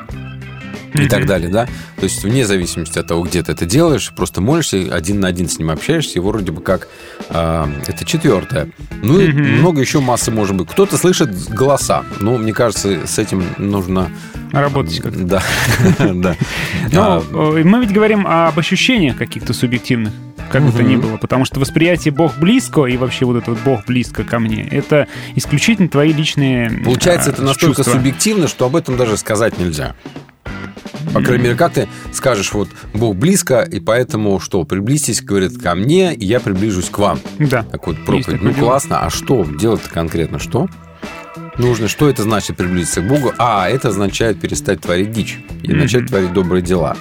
и 0.93 0.99
Мгм. 0.99 1.09
так 1.09 1.25
далее, 1.25 1.49
да? 1.49 1.65
То 1.97 2.03
есть 2.03 2.23
вне 2.23 2.45
зависимости 2.45 2.97
от 2.99 3.07
того, 3.07 3.23
где 3.23 3.43
ты 3.43 3.51
это 3.51 3.65
делаешь, 3.65 4.11
просто 4.15 4.41
молишься, 4.41 4.77
один 4.91 5.19
на 5.19 5.27
один 5.27 5.47
с 5.49 5.59
ним 5.59 5.69
общаешься, 5.69 6.13
и 6.15 6.19
вроде 6.19 6.51
бы 6.51 6.61
как 6.61 6.87
а, 7.29 7.69
это 7.87 8.05
четвертое. 8.05 8.69
Ну 9.03 9.19
и 9.19 9.27
Мгм. 9.27 9.57
много 9.59 9.81
еще 9.81 9.99
массы 9.99 10.31
может 10.31 10.55
быть. 10.55 10.69
Кто-то 10.69 10.97
слышит 10.97 11.31
голоса. 11.49 12.03
Ну, 12.19 12.37
мне 12.37 12.53
кажется, 12.53 13.05
с 13.05 13.17
этим 13.19 13.43
нужно... 13.57 14.09
Работать 14.53 14.99
как-то. 15.01 15.19
Да, 15.25 15.43
да. 16.13 16.35
Но 16.93 17.23
А, 17.31 17.57
э, 17.57 17.63
мы 17.65 17.81
ведь 17.81 17.91
говорим 17.91 18.25
об 18.25 18.57
ощущениях 18.57 19.17
каких-то 19.17 19.53
субъективных, 19.53 20.13
как 20.49 20.63
бы 20.63 20.71
то 20.71 20.81
ни 20.83 20.95
было. 20.95 21.17
Потому 21.17 21.43
что 21.43 21.59
восприятие 21.59 22.13
Бог 22.13 22.37
близко 22.37 22.85
и 22.85 22.95
вообще 22.95 23.25
вот 23.25 23.35
это 23.37 23.51
вот 23.51 23.59
Бог 23.65 23.85
близко 23.85 24.23
ко 24.23 24.39
мне, 24.39 24.65
это 24.71 25.07
исключительно 25.35 25.89
твои 25.89 26.13
личные 26.13 26.69
Получается, 26.85 27.29
а, 27.31 27.33
это 27.33 27.41
настолько 27.41 27.77
чувства. 27.83 27.93
субъективно, 27.97 28.47
что 28.47 28.65
об 28.65 28.77
этом 28.77 28.95
даже 28.95 29.17
сказать 29.17 29.57
нельзя. 29.59 29.95
По 31.13 31.21
крайней 31.21 31.45
мере, 31.45 31.55
как 31.55 31.73
ты 31.73 31.87
скажешь, 32.13 32.53
вот 32.53 32.69
Бог 32.93 33.15
близко, 33.15 33.61
и 33.61 33.79
поэтому 33.79 34.39
что? 34.39 34.63
Приблизьтесь, 34.65 35.21
говорит, 35.21 35.57
ко 35.61 35.73
мне, 35.75 36.13
и 36.13 36.25
я 36.25 36.39
приближусь 36.39 36.89
к 36.89 36.97
вам. 36.99 37.19
Да. 37.39 37.63
Так 37.63 37.87
вот, 37.87 37.97
проповедь. 38.05 38.41
Ну, 38.41 38.51
дело. 38.51 38.65
классно. 38.65 38.99
А 39.01 39.09
что? 39.09 39.43
Делать-то 39.45 39.89
конкретно 39.89 40.37
что? 40.39 40.67
Нужно, 41.57 41.87
что 41.87 42.07
это 42.09 42.21
значит 42.23 42.55
приблизиться 42.57 43.01
к 43.01 43.07
Богу? 43.07 43.33
А, 43.39 43.67
это 43.69 43.87
означает 43.89 44.39
перестать 44.39 44.81
творить 44.81 45.11
дичь 45.11 45.39
и 45.63 45.69
Мгм. 45.71 45.79
начать 45.79 46.07
творить 46.07 46.33
добрые 46.33 46.61
дела. 46.61 46.95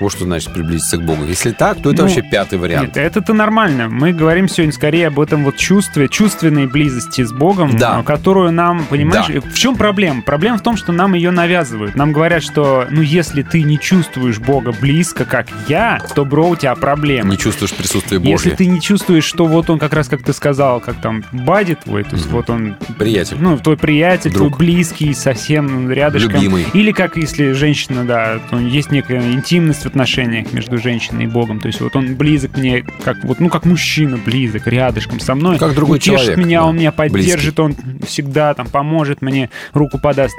Вот 0.00 0.12
что 0.12 0.24
значит 0.24 0.52
приблизиться 0.54 0.96
к 0.96 1.02
Богу. 1.04 1.24
Если 1.24 1.50
так, 1.52 1.76
то 1.82 1.90
это 1.92 2.02
Ну, 2.02 2.08
вообще 2.08 2.22
пятый 2.22 2.58
вариант. 2.58 2.88
Нет, 2.88 2.96
это-то 2.96 3.34
нормально. 3.34 3.88
Мы 3.90 4.12
говорим 4.12 4.48
сегодня 4.48 4.72
скорее 4.72 5.08
об 5.08 5.20
этом 5.20 5.44
вот 5.44 5.56
чувстве, 5.56 6.08
чувственной 6.08 6.66
близости 6.66 7.22
с 7.22 7.32
Богом, 7.32 7.76
Да. 7.76 7.98
а, 7.98 8.02
которую 8.02 8.50
нам, 8.52 8.84
понимаешь, 8.86 9.26
Да. 9.28 9.40
в 9.40 9.54
чем 9.54 9.76
проблема? 9.76 10.22
Проблема 10.22 10.56
в 10.58 10.62
том, 10.62 10.76
что 10.78 10.92
нам 10.92 11.12
ее 11.14 11.30
навязывают. 11.30 11.96
Нам 11.96 12.12
говорят, 12.12 12.42
что, 12.42 12.86
ну, 12.90 13.02
если 13.02 13.42
ты 13.42 13.62
не 13.62 13.78
чувствуешь 13.78 14.38
Бога 14.38 14.72
близко, 14.80 15.24
как 15.26 15.48
я, 15.68 16.00
то, 16.14 16.24
бро, 16.24 16.48
у 16.48 16.56
тебя 16.56 16.74
проблемы. 16.74 17.30
Не 17.30 17.36
чувствуешь 17.38 17.74
присутствие 17.74 18.20
Если 18.20 18.30
Божье. 18.32 18.56
ты 18.56 18.66
не 18.66 18.80
чувствуешь, 18.80 19.24
что 19.24 19.44
вот 19.44 19.68
он 19.68 19.78
как 19.78 19.92
раз, 19.92 20.08
как 20.08 20.22
ты 20.22 20.32
сказал, 20.32 20.80
как 20.80 20.96
там 21.02 21.24
бади 21.32 21.74
твой, 21.74 22.04
то 22.04 22.16
есть 22.16 22.28
вот 22.30 22.48
он... 22.48 22.76
Приятель. 22.98 23.36
Ну, 23.38 23.58
твой 23.58 23.76
приятель, 23.76 24.32
Друг. 24.32 24.56
твой 24.56 24.58
близкий, 24.66 25.12
совсем 25.12 25.90
рядышком. 25.90 26.32
Любимый. 26.36 26.66
Или 26.72 26.92
как 26.92 27.16
если 27.18 27.52
женщина, 27.52 28.04
да, 28.04 28.38
то 28.48 28.58
есть 28.58 28.90
некая 28.90 29.20
интимность 29.32 29.84
отношениях 29.90 30.52
между 30.52 30.78
женщиной 30.78 31.24
и 31.24 31.26
Богом. 31.26 31.60
То 31.60 31.66
есть 31.66 31.80
вот 31.80 31.94
он 31.96 32.14
близок 32.14 32.56
мне, 32.56 32.84
как 33.04 33.22
вот, 33.24 33.40
ну, 33.40 33.48
как 33.48 33.64
мужчина 33.64 34.16
близок, 34.16 34.66
рядышком 34.66 35.20
со 35.20 35.34
мной. 35.34 35.58
Как 35.58 35.74
другой 35.74 35.98
Утешит 35.98 36.20
человек, 36.20 36.38
меня, 36.38 36.60
да, 36.60 36.66
он 36.66 36.76
меня 36.76 36.92
поддержит, 36.92 37.60
он 37.60 37.76
всегда 38.06 38.54
там 38.54 38.66
поможет 38.66 39.22
мне, 39.22 39.50
руку 39.72 39.98
подаст. 39.98 40.36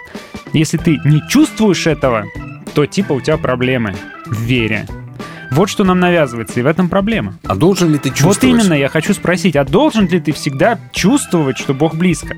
Если 0.53 0.77
ты 0.77 0.99
не 1.05 1.21
чувствуешь 1.29 1.87
этого, 1.87 2.25
то 2.73 2.85
типа 2.85 3.13
у 3.13 3.21
тебя 3.21 3.37
проблемы 3.37 3.93
в 4.25 4.41
вере. 4.41 4.85
Вот 5.51 5.69
что 5.69 5.83
нам 5.83 5.99
навязывается, 5.99 6.61
и 6.61 6.63
в 6.63 6.65
этом 6.65 6.87
проблема. 6.87 7.35
А 7.43 7.55
должен 7.55 7.91
ли 7.91 7.97
ты 7.97 8.09
чувствовать? 8.09 8.37
Вот 8.41 8.43
именно, 8.45 8.73
я 8.73 8.87
хочу 8.87 9.13
спросить, 9.13 9.57
а 9.57 9.65
должен 9.65 10.07
ли 10.07 10.21
ты 10.21 10.31
всегда 10.31 10.79
чувствовать, 10.93 11.57
что 11.57 11.73
Бог 11.73 11.95
близко? 11.95 12.37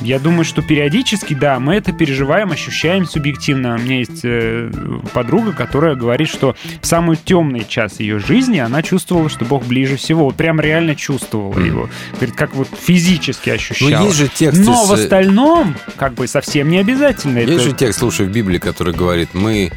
Я 0.00 0.18
думаю, 0.18 0.44
что 0.44 0.60
периодически, 0.60 1.34
да, 1.34 1.60
мы 1.60 1.76
это 1.76 1.92
переживаем, 1.92 2.50
ощущаем 2.50 3.06
субъективно. 3.06 3.76
У 3.76 3.78
меня 3.78 3.98
есть 3.98 4.20
э, 4.24 4.72
подруга, 5.12 5.52
которая 5.52 5.94
говорит, 5.94 6.28
что 6.28 6.56
в 6.80 6.86
самый 6.86 7.16
темный 7.16 7.64
час 7.66 8.00
ее 8.00 8.18
жизни 8.18 8.58
она 8.58 8.82
чувствовала, 8.82 9.28
что 9.28 9.44
Бог 9.44 9.64
ближе 9.64 9.96
всего. 9.96 10.24
Вот 10.24 10.34
прям 10.34 10.60
реально 10.60 10.96
чувствовала 10.96 11.58
его. 11.60 11.88
Говорит, 12.14 12.34
как 12.34 12.54
вот 12.56 12.68
физически 12.76 13.50
ощущала. 13.50 13.90
Ну, 13.90 14.04
есть 14.06 14.16
же 14.16 14.28
текст 14.28 14.64
Но 14.64 14.82
из, 14.82 14.88
в 14.88 14.92
остальном, 14.94 15.76
как 15.96 16.14
бы 16.14 16.26
совсем 16.26 16.68
не 16.70 16.78
обязательно. 16.78 17.38
Есть 17.38 17.52
это- 17.52 17.62
же 17.62 17.72
текст, 17.72 18.00
слушай, 18.00 18.26
в 18.26 18.30
Библии, 18.32 18.58
который 18.58 18.94
говорит, 18.94 19.30
мы 19.32 19.70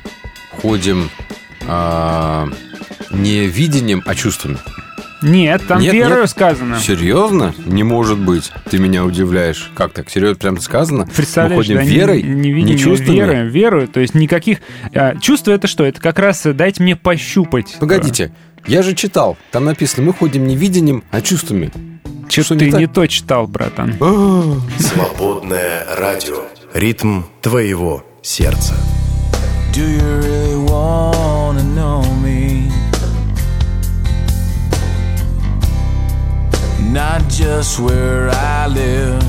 ходим 0.62 1.10
а, 1.68 2.48
не 3.12 3.48
видением, 3.48 4.02
а 4.06 4.16
чувствами. 4.16 4.58
Нет, 5.22 5.62
там 5.68 5.80
Нет, 5.82 5.94
верою 5.94 6.22
нет. 6.22 6.30
сказано. 6.32 6.80
Серьезно? 6.80 7.54
Не 7.66 7.84
может 7.84 8.18
быть. 8.18 8.52
Ты 8.72 8.80
меня 8.80 9.06
удивляешь. 9.06 9.72
Как 9.76 9.94
так? 9.94 10.10
Серьезно 10.10 10.36
прям 10.36 10.60
сказано? 10.60 11.06
Мы 11.06 11.12
Представляешь, 11.12 11.58
ходим 11.64 11.76
да, 11.76 11.84
верой, 11.84 12.24
не, 12.24 12.52
не, 12.52 12.64
не 12.64 12.78
чувствами? 12.78 13.16
верою, 13.18 13.52
верою, 13.52 13.88
то 13.88 14.00
есть 14.00 14.16
никаких... 14.16 14.60
а, 14.96 15.16
чувства 15.20 15.52
это 15.52 15.68
что? 15.68 15.86
Это 15.86 16.02
как 16.02 16.18
раз 16.18 16.44
э, 16.48 16.54
дайте 16.54 16.82
мне 16.82 16.96
пощупать. 16.96 17.78
Погодите, 17.80 18.32
я 18.66 18.82
же 18.82 18.96
читал. 18.96 19.38
Там 19.52 19.66
написано, 19.66 20.08
мы 20.08 20.14
ходим 20.14 20.48
не 20.48 20.56
видением, 20.56 21.04
а 21.12 21.22
чувствами. 21.22 21.72
Что 22.28 22.44
Что 22.44 22.56
ты 22.56 22.72
не 22.72 22.78
не, 22.80 22.88
то 22.88 23.06
читал, 23.06 23.46
братан. 23.46 23.94
Свободное 24.80 25.86
радио. 25.98 26.46
Ритм 26.74 27.24
твоего 27.42 28.04
сердца. 28.24 28.74
Do 29.72 29.88
you 29.88 30.18
really 30.18 30.58
wanna 30.58 31.64
know 31.64 32.02
me? 32.16 32.70
Not 36.92 37.30
just 37.30 37.80
where 37.80 38.30
I 38.32 38.68
live. 38.68 39.24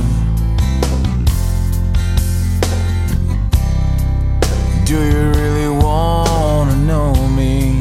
Do 4.84 4.99
you 4.99 5.30
really 5.30 5.68
wanna 5.68 6.74
know 6.74 7.14
me? 7.28 7.80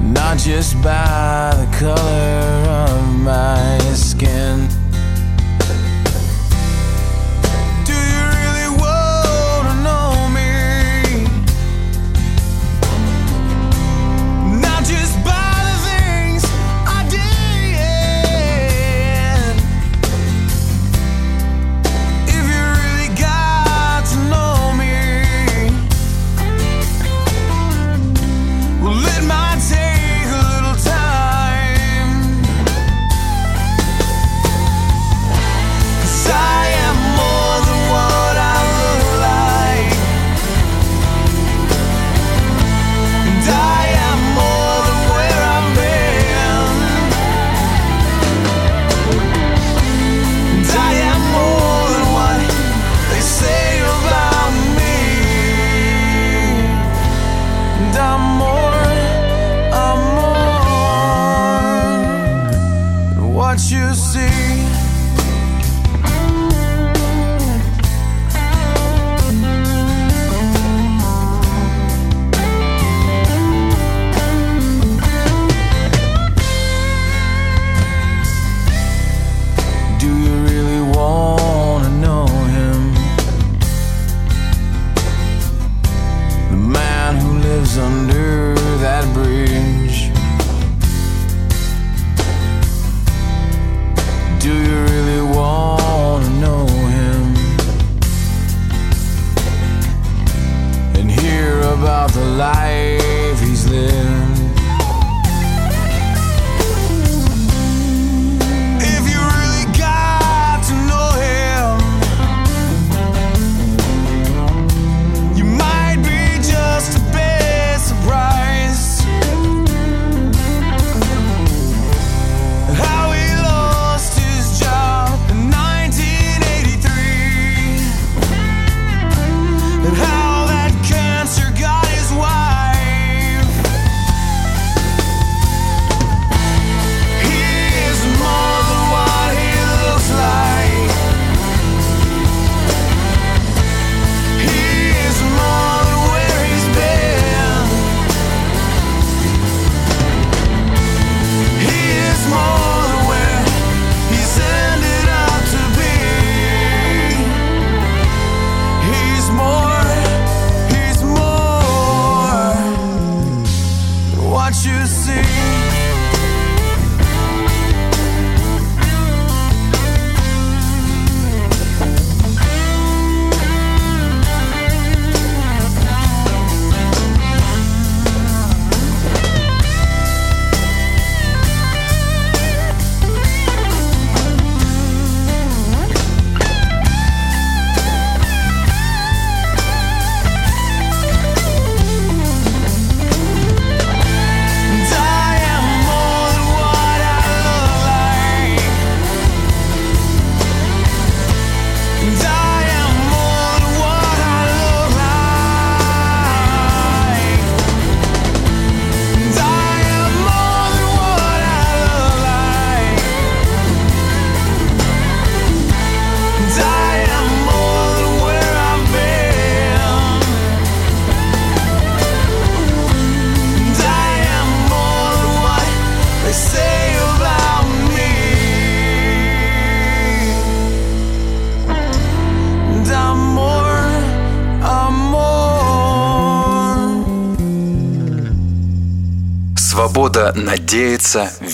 Not 0.00 0.38
just 0.38 0.74
by 0.82 1.52
the 1.60 1.68
color 1.76 2.46
of 2.88 3.14
my 3.20 3.78
skin. 3.92 4.75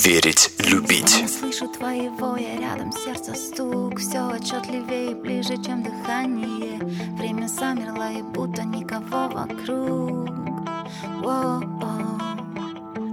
верить, 0.02 0.50
любить. 0.58 1.24
Слышу 1.28 1.68
твоего, 1.68 2.36
я 2.36 2.56
рядом, 2.58 2.90
сердце 2.92 3.34
стук, 3.34 3.98
все 4.00 4.30
отчетливее 4.30 5.12
и 5.12 5.14
ближе, 5.14 5.56
чем 5.62 5.82
дыхание. 5.82 6.78
Время 7.16 7.46
замерло, 7.46 8.10
и 8.10 8.22
будто 8.22 8.64
никого 8.64 9.28
вокруг. 9.28 10.28
О-о. 11.24 12.02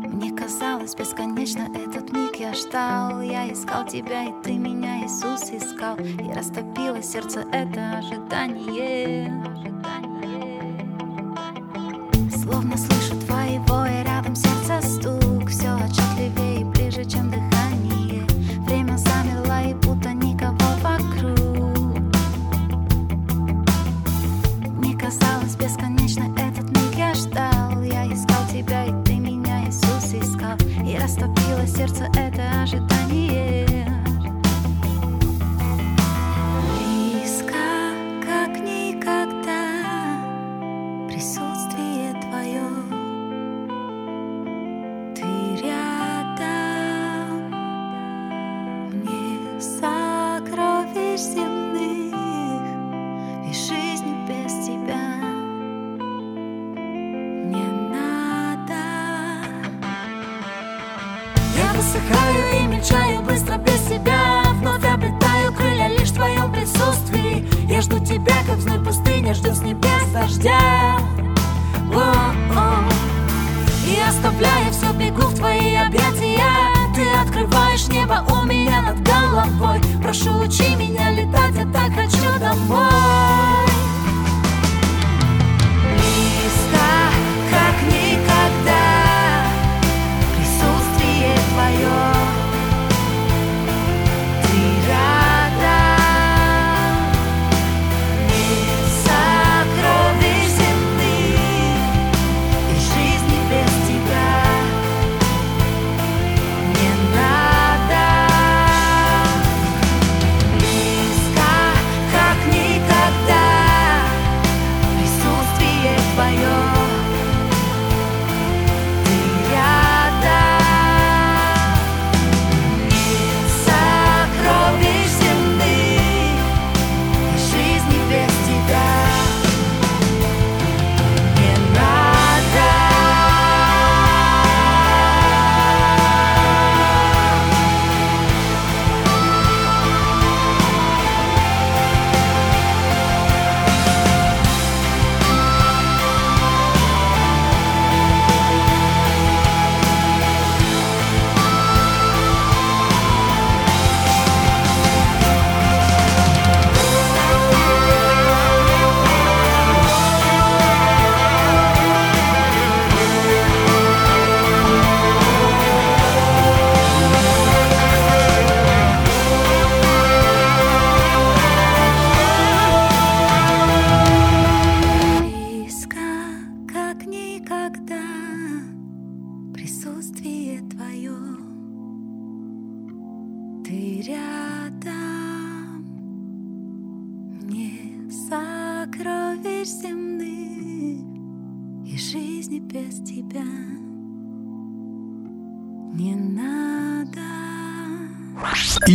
Мне 0.08 0.32
казалось 0.32 0.96
бесконечно 0.96 1.70
этот 1.76 2.12
миг 2.12 2.36
я 2.38 2.54
ждал 2.54 3.22
Я 3.22 3.52
искал 3.54 3.86
тебя, 3.86 4.24
и 4.24 4.34
ты 4.44 4.54
меня, 4.58 5.06
Иисус, 5.06 5.50
искал 5.52 5.96
И 5.98 6.34
растопило 6.34 7.02
сердце 7.02 7.46
это 7.54 8.00
ожидание 8.00 8.79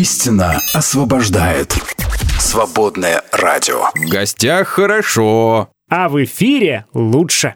Истина 0.04 0.60
освобождает. 0.74 1.72
Свободное 2.38 3.22
радио. 3.32 3.86
В 3.94 4.10
гостях 4.10 4.68
хорошо. 4.68 5.70
А 5.88 6.10
в 6.10 6.22
эфире 6.22 6.84
лучше. 6.92 7.54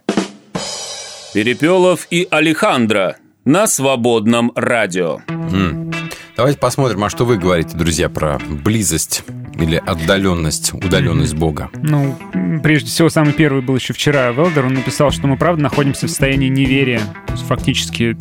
Перепелов 1.35 2.07
и 2.09 2.27
Алехандро 2.31 3.17
на 3.45 3.67
свободном 3.67 4.51
радио. 4.55 5.19
М. 5.29 5.93
Давайте 6.39 6.59
посмотрим, 6.59 7.05
а 7.05 7.11
что 7.11 7.27
вы 7.27 7.37
говорите, 7.37 7.77
друзья, 7.77 8.09
про 8.09 8.39
близость 8.39 9.25
или 9.59 9.77
отдаленность, 9.85 10.73
удаленность 10.73 11.35
Бога. 11.35 11.71
Ну, 11.83 12.17
прежде 12.63 12.89
всего, 12.91 13.09
самый 13.09 13.33
первый 13.33 13.63
был 13.63 13.77
еще 13.77 13.93
вчера 13.93 14.31
Велдер. 14.31 14.67
Он 14.67 14.75
написал, 14.75 15.11
что 15.11 15.27
мы, 15.27 15.37
правда, 15.37 15.63
находимся 15.63 16.07
в 16.07 16.11
состоянии 16.11 16.49
неверия. 16.49 17.01
Фактически, 17.49 18.17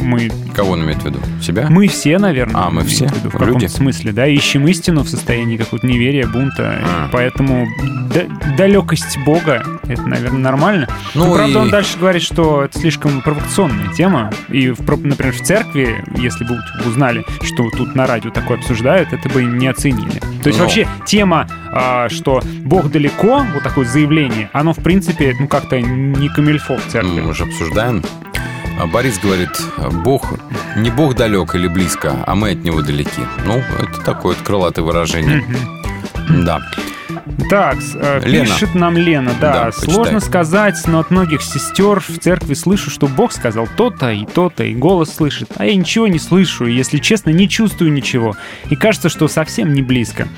мы... 0.00 0.30
Кого 0.54 0.72
он 0.72 0.84
имеет 0.84 1.02
в 1.02 1.06
виду? 1.06 1.18
Себя? 1.42 1.66
Мы 1.70 1.88
все, 1.88 2.18
наверное. 2.18 2.62
А, 2.66 2.70
мы 2.70 2.84
все? 2.84 3.06
в 3.06 3.14
виду, 3.16 3.30
в 3.30 3.42
Люди? 3.46 3.66
смысле, 3.66 4.12
да, 4.12 4.26
ищем 4.26 4.66
истину 4.68 5.02
в 5.02 5.08
состоянии 5.08 5.56
какого-то 5.56 5.86
неверия, 5.86 6.26
бунта. 6.26 6.80
А. 6.82 7.08
Поэтому 7.12 7.66
да- 8.12 8.26
далекость 8.56 9.18
Бога— 9.24 9.62
это, 9.88 10.02
наверное, 10.02 10.38
нормально. 10.40 10.88
Ну 11.14 11.26
Но, 11.26 11.34
правда, 11.34 11.58
и- 11.58 11.62
он 11.62 11.70
дальше 11.70 11.98
говорит, 11.98 12.22
что 12.22 12.64
это 12.64 12.78
слишком 12.78 13.20
провокационная 13.22 13.92
тема. 13.92 14.30
И, 14.48 14.70
в 14.70 14.78
например, 15.06 15.32
в 15.34 15.42
церкви, 15.42 16.04
если 16.18 16.44
бы 16.44 16.58
узнали, 16.86 17.24
что 17.42 17.68
тут 17.70 17.94
на 17.94 18.06
радио 18.06 18.30
такое 18.30 18.58
обсуждают, 18.58 19.12
это 19.12 19.28
бы 19.28 19.44
не 19.44 19.66
оценили. 19.68 20.20
То 20.42 20.48
есть 20.48 20.58
Ну. 20.58 20.65
Вообще 20.66 20.88
тема, 21.06 21.48
а, 21.72 22.08
что 22.08 22.42
Бог 22.64 22.90
далеко, 22.90 23.44
вот 23.54 23.62
такое 23.62 23.84
заявление, 23.86 24.50
оно, 24.52 24.72
в 24.72 24.82
принципе, 24.82 25.34
ну 25.38 25.48
как-то 25.48 25.80
не 25.80 26.28
камильфо 26.28 26.76
в 26.76 26.86
церкви. 26.86 27.20
Ну, 27.20 27.28
Мы 27.28 27.34
же 27.34 27.44
обсуждаем. 27.44 28.02
А 28.78 28.86
Борис 28.86 29.18
говорит, 29.18 29.50
Бог, 30.04 30.34
не 30.76 30.90
Бог 30.90 31.14
далек 31.14 31.54
или 31.54 31.66
близко, 31.66 32.22
а 32.26 32.34
мы 32.34 32.50
от 32.50 32.62
него 32.62 32.82
далеки. 32.82 33.22
Ну, 33.46 33.54
это 33.56 34.02
такое 34.04 34.34
вот 34.34 34.44
крылатое 34.44 34.84
выражение. 34.84 35.44
Да. 36.28 36.60
Так, 37.50 37.76
э, 37.94 38.20
Лена. 38.24 38.44
пишет 38.46 38.74
нам 38.74 38.96
Лена, 38.96 39.32
да, 39.40 39.52
Да, 39.52 39.72
сложно 39.72 40.04
почитай. 40.04 40.20
сказать, 40.20 40.82
но 40.86 41.00
от 41.00 41.10
многих 41.10 41.42
сестер 41.42 42.00
в 42.00 42.18
церкви 42.18 42.54
слышу, 42.54 42.90
что 42.90 43.06
Бог 43.08 43.32
сказал 43.32 43.68
то-то 43.76 44.10
и 44.10 44.24
то-то, 44.26 44.64
и 44.64 44.74
голос 44.74 45.14
слышит, 45.14 45.50
а 45.56 45.66
я 45.66 45.74
ничего 45.74 46.06
не 46.06 46.18
слышу, 46.18 46.66
и, 46.66 46.72
если 46.72 46.98
честно, 46.98 47.30
не 47.30 47.48
чувствую 47.48 47.92
ничего, 47.92 48.36
и 48.70 48.76
кажется, 48.76 49.08
что 49.08 49.28
совсем 49.28 49.72
не 49.72 49.82
близко. 49.82 50.28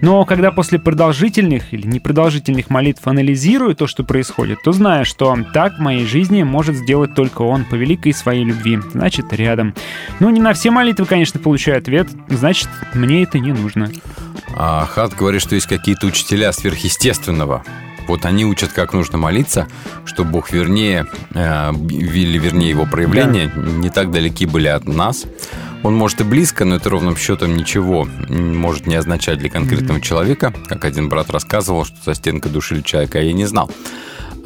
Но 0.00 0.24
когда 0.24 0.50
после 0.52 0.78
продолжительных 0.78 1.72
или 1.72 1.86
непродолжительных 1.86 2.70
молитв 2.70 3.06
анализирую 3.06 3.74
то, 3.74 3.86
что 3.86 4.04
происходит, 4.04 4.62
то 4.62 4.72
знаю, 4.72 5.04
что 5.04 5.36
так 5.52 5.74
в 5.78 5.80
моей 5.80 6.06
жизни 6.06 6.42
может 6.42 6.76
сделать 6.76 7.14
только 7.14 7.42
Он 7.42 7.64
по 7.64 7.74
великой 7.74 8.12
своей 8.12 8.44
любви, 8.44 8.78
значит, 8.92 9.32
рядом. 9.32 9.74
Ну, 10.20 10.30
не 10.30 10.40
на 10.40 10.52
все 10.52 10.70
молитвы, 10.70 11.06
конечно, 11.06 11.40
получаю 11.40 11.78
ответ, 11.78 12.08
значит, 12.28 12.68
мне 12.94 13.22
это 13.22 13.38
не 13.38 13.52
нужно. 13.52 13.90
А 14.54 14.86
Хат 14.86 15.14
говорит, 15.14 15.42
что 15.42 15.54
есть 15.54 15.66
какие-то 15.66 16.06
учителя 16.06 16.52
сверхъестественного. 16.52 17.64
Вот 18.06 18.24
они 18.24 18.44
учат, 18.44 18.72
как 18.72 18.92
нужно 18.92 19.18
молиться, 19.18 19.66
чтобы 20.04 20.30
Бог 20.30 20.52
вернее, 20.52 21.06
э, 21.34 21.72
или 21.90 22.38
вернее 22.38 22.70
его 22.70 22.86
проявления 22.86 23.50
не 23.56 23.90
так 23.90 24.10
далеки 24.12 24.46
были 24.46 24.68
от 24.68 24.86
нас. 24.86 25.24
Он 25.82 25.94
может 25.94 26.20
и 26.20 26.24
близко, 26.24 26.64
но 26.64 26.76
это 26.76 26.88
ровным 26.88 27.16
счетом 27.16 27.56
ничего 27.56 28.08
может 28.28 28.86
не 28.86 28.94
означать 28.94 29.38
для 29.38 29.50
конкретного 29.50 30.00
человека. 30.00 30.52
Как 30.68 30.84
один 30.84 31.08
брат 31.08 31.30
рассказывал, 31.30 31.84
что 31.84 31.96
за 32.04 32.14
стенкой 32.14 32.52
душили 32.52 32.80
человека, 32.80 33.18
а 33.18 33.22
я 33.22 33.32
не 33.32 33.44
знал. 33.44 33.70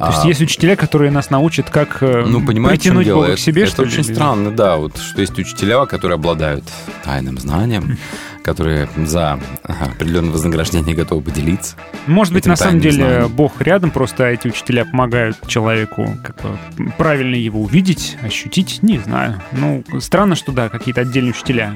То 0.01 0.11
есть 0.13 0.25
есть 0.25 0.41
учителя, 0.41 0.75
которые 0.75 1.11
нас 1.11 1.29
научат, 1.29 1.69
как 1.69 1.97
э, 2.01 2.23
Ну, 2.27 2.45
понимаете, 2.45 2.81
притянуть 2.81 3.05
дело? 3.05 3.35
К 3.35 3.39
себе, 3.39 3.63
это 3.63 3.71
что 3.71 3.83
ли? 3.83 3.89
очень 3.89 4.03
или- 4.05 4.13
странно, 4.13 4.51
да, 4.51 4.77
вот 4.77 4.97
что 4.97 5.21
есть 5.21 5.37
учителя, 5.37 5.85
которые 5.85 6.15
обладают 6.15 6.63
тайным 7.03 7.37
знанием, 7.37 7.97
которые 8.43 8.89
за 8.97 9.39
определенное 9.63 10.31
вознаграждение 10.31 10.95
готовы 10.95 11.21
поделиться. 11.21 11.75
Может 12.07 12.33
быть, 12.33 12.45
на 12.45 12.55
самом 12.55 12.79
деле 12.79 13.03
знанием. 13.03 13.27
Бог 13.31 13.61
рядом, 13.61 13.91
просто 13.91 14.25
эти 14.25 14.47
учителя 14.47 14.85
помогают 14.85 15.37
человеку 15.47 16.17
как 16.23 16.41
бы 16.41 16.57
правильно 16.97 17.35
его 17.35 17.61
увидеть, 17.61 18.17
ощутить, 18.23 18.79
не 18.81 18.97
знаю. 18.97 19.41
Ну, 19.51 19.83
странно, 19.99 20.35
что 20.35 20.51
да, 20.51 20.69
какие-то 20.69 21.01
отдельные 21.01 21.31
учителя 21.31 21.75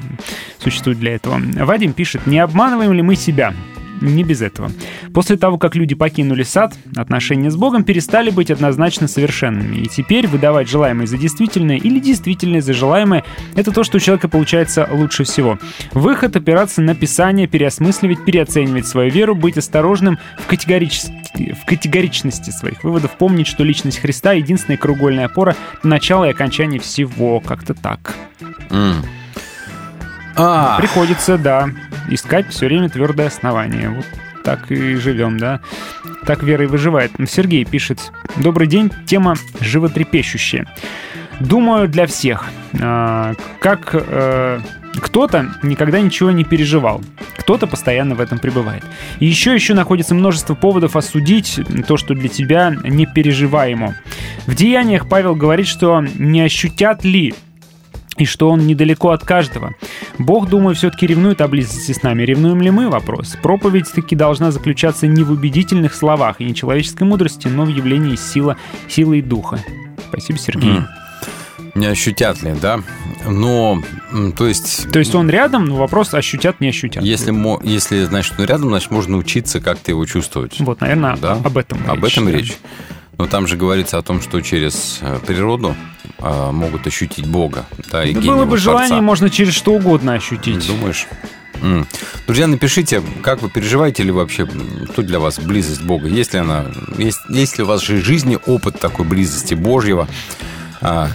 существуют 0.62 1.00
для 1.00 1.16
этого. 1.16 1.40
Вадим 1.66 1.94
пишет, 1.94 2.26
не 2.26 2.40
обманываем 2.40 2.94
ли 2.94 3.02
мы 3.02 3.16
себя? 3.16 3.54
Не 4.02 4.24
без 4.24 4.42
этого. 4.42 4.72
После 5.14 5.38
того, 5.38 5.58
как 5.58 5.76
люди 5.76 5.96
покинули 5.96 6.44
сад, 6.44 6.76
отношения 6.96 7.50
с 7.50 7.56
Богом 7.56 7.84
перестали 7.84 8.30
быть 8.30 8.52
однозначно 8.52 9.08
совершенными. 9.08 9.78
И 9.78 9.88
теперь 9.88 10.28
выдавать 10.28 10.70
желаемое 10.70 11.08
за 11.08 11.18
действительное 11.18 11.78
или 11.78 12.00
действительное 12.00 12.62
за 12.62 12.74
желаемое– 12.74 13.24
это 13.56 13.72
то, 13.72 13.84
что 13.84 13.98
у 13.98 14.00
человека 14.00 14.28
получается 14.28 14.88
лучше 14.92 15.24
всего. 15.24 15.58
Выход– 15.94 16.36
опираться 16.36 16.82
на 16.82 16.96
Писание, 16.96 17.48
переосмысливать, 17.48 18.26
переоценивать 18.26 18.88
свою 18.88 19.12
веру, 19.12 19.36
быть 19.36 19.58
осторожным 19.58 20.18
в, 20.38 20.52
в 20.52 21.66
категоричности 21.66 22.50
своих 22.52 22.84
выводов, 22.84 23.12
помнить, 23.18 23.48
что 23.48 23.64
личность 23.64 24.00
Христа– 24.00 24.34
единственная 24.34 24.78
краеугольная 24.78 25.26
опора, 25.26 25.56
начало 25.84 26.26
и 26.26 26.32
окончание 26.32 26.80
всего. 26.80 27.40
Как-то 27.40 27.74
так. 27.74 28.16
М. 28.70 29.04
А, 30.38 30.78
Приходится, 30.78 31.38
да, 31.38 31.70
искать 32.10 32.50
все 32.50 32.68
время 32.68 32.90
твердое 32.90 33.28
основание. 33.28 33.90
Вот 33.90 34.06
так 34.44 34.72
и 34.72 34.96
живем, 34.96 35.38
да. 35.38 35.62
Так 36.26 36.44
вера 36.44 36.64
и 36.64 36.68
выживает. 36.68 37.12
Сергей 37.28 37.66
пишет. 37.66 38.12
Добрый 38.38 38.68
день. 38.68 38.92
Тема 39.06 39.36
животрепещущая. 39.60 40.68
Думаю, 41.40 41.88
для 41.88 42.06
всех. 42.06 42.46
А, 42.82 43.34
Как 43.60 43.90
э, 43.94 44.60
кто-то 45.02 45.54
никогда 45.64 46.00
ничего 46.00 46.32
не 46.32 46.44
переживал, 46.44 47.02
кто-то 47.38 47.68
постоянно 47.68 48.16
в 48.16 48.22
этом 48.22 48.40
пребывает. 48.40 48.84
И 49.20 49.26
еще 49.26 49.54
еще 49.54 49.74
находится 49.74 50.16
множество 50.16 50.56
поводов 50.56 50.96
осудить 50.96 51.60
то, 51.88 51.98
что 51.98 52.14
для 52.14 52.30
тебя 52.30 52.76
непереживаемо. 52.84 53.96
В 54.48 54.56
деяниях 54.56 55.08
Павел 55.08 55.36
говорит, 55.36 55.68
что 55.68 56.02
не 56.02 56.42
ощутят 56.42 57.04
ли 57.04 57.34
и 58.18 58.26
что 58.26 58.50
он 58.50 58.66
недалеко 58.66 59.10
от 59.12 59.24
каждого. 59.26 59.76
Бог, 60.18 60.50
думаю, 60.50 60.76
все-таки 60.76 61.08
ревнует 61.08 61.42
о 61.42 61.48
близости 61.48 61.92
с 61.92 62.02
нами. 62.04 62.24
Ревнуем 62.24 62.62
ли 62.62 62.72
мы? 62.72 62.90
Вопрос. 62.90 63.36
Проповедь 63.42 63.92
таки 63.92 64.16
должна 64.16 64.52
заключаться 64.52 65.08
не 65.08 65.24
в 65.24 65.32
убедительных 65.32 65.94
словах 65.94 66.40
и 66.40 66.46
не 66.46 66.56
человеческой 66.56 67.04
мудрости, 67.04 67.48
но 67.48 67.66
в 67.66 67.70
явлении 67.70 68.16
сила, 68.16 68.58
силы 68.88 69.20
и 69.20 69.22
духа. 69.22 69.60
Спасибо, 70.10 70.40
Сергей. 70.40 70.70
М. 70.78 70.88
не 71.76 71.88
ощутят 71.88 72.42
ли, 72.42 72.54
да? 72.62 72.80
Но, 73.28 73.82
то 74.38 74.48
есть... 74.48 74.90
То 74.92 75.00
есть 75.00 75.14
он 75.14 75.30
рядом, 75.30 75.66
но 75.66 75.76
вопрос, 75.76 76.14
ощутят, 76.14 76.62
не 76.62 76.70
ощутят. 76.70 77.04
Если, 77.04 77.34
если 77.68 78.06
значит, 78.06 78.36
он 78.38 78.46
рядом, 78.46 78.70
значит, 78.70 78.92
можно 78.92 79.18
учиться 79.18 79.60
как-то 79.60 79.92
его 79.92 80.06
чувствовать. 80.06 80.58
Вот, 80.60 80.80
наверное, 80.80 81.18
Да? 81.18 81.34
об 81.34 81.58
этом 81.58 81.80
Об 81.88 82.04
речь, 82.04 82.14
этом 82.14 82.26
да. 82.26 82.32
речь. 82.32 82.54
Но 83.18 83.28
там 83.28 83.48
же 83.48 83.56
говорится 83.58 83.98
о 83.98 84.02
том, 84.02 84.22
что 84.22 84.42
через 84.42 85.00
э, 85.02 85.20
природу 85.26 85.76
э, 86.20 86.52
могут 86.52 86.86
ощутить 86.88 87.26
Бога. 87.28 87.66
Да, 87.92 88.04
и 88.04 88.14
Да 88.14 88.22
было 88.22 88.46
бы 88.46 88.58
желание, 88.58 88.90
Творца. 88.90 89.02
можно 89.02 89.30
через 89.30 89.54
что 89.54 89.74
угодно 89.74 90.14
ощутить. 90.14 90.68
Думаешь? 90.68 91.08
М. 91.62 91.88
Друзья, 92.28 92.48
напишите, 92.48 93.02
как 93.24 93.42
вы 93.42 93.50
переживаете 93.50 94.04
ли 94.04 94.12
вообще, 94.12 94.48
что 94.92 95.02
для 95.02 95.20
вас 95.20 95.40
близость 95.40 95.82
Бога? 95.84 96.08
Есть 96.08 96.34
ли 96.34 96.40
она, 96.40 96.66
есть, 96.98 97.20
есть 97.30 97.58
ли 97.58 97.64
у 97.64 97.68
вас 97.68 97.82
же 97.82 97.96
в 97.98 98.04
жизни 98.06 98.38
опыт 98.46 98.80
такой 98.80 99.06
близости 99.06 99.54
Божьего, 99.54 100.08
а, 100.82 101.10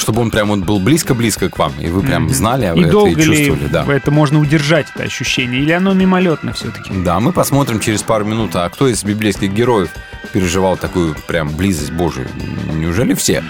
чтобы 0.00 0.22
он 0.22 0.30
прям 0.30 0.48
вот 0.48 0.60
был 0.60 0.80
близко-близко 0.80 1.50
к 1.50 1.58
вам, 1.58 1.72
и 1.78 1.88
вы 1.88 2.02
прям 2.02 2.28
знали, 2.30 2.64
а 2.64 2.74
вы 2.74 2.80
И 2.80 2.82
это 2.84 2.92
долго 2.92 3.10
и 3.10 3.22
чувствовали, 3.22 3.62
ли 3.62 3.68
да. 3.68 3.84
это 3.88 4.10
можно 4.10 4.40
удержать, 4.40 4.86
это 4.94 5.04
ощущение? 5.04 5.60
Или 5.60 5.72
оно 5.72 5.92
мимолетно 5.92 6.52
все-таки? 6.52 6.92
Да, 7.04 7.20
мы 7.20 7.32
посмотрим 7.32 7.80
через 7.80 8.02
пару 8.02 8.24
минут, 8.24 8.56
а 8.56 8.68
кто 8.70 8.88
из 8.88 9.04
библейских 9.04 9.52
героев 9.52 9.90
переживал 10.32 10.76
такую 10.76 11.14
прям 11.28 11.54
близость 11.54 11.92
Божию? 11.92 12.28
Неужели 12.72 13.14
все? 13.14 13.44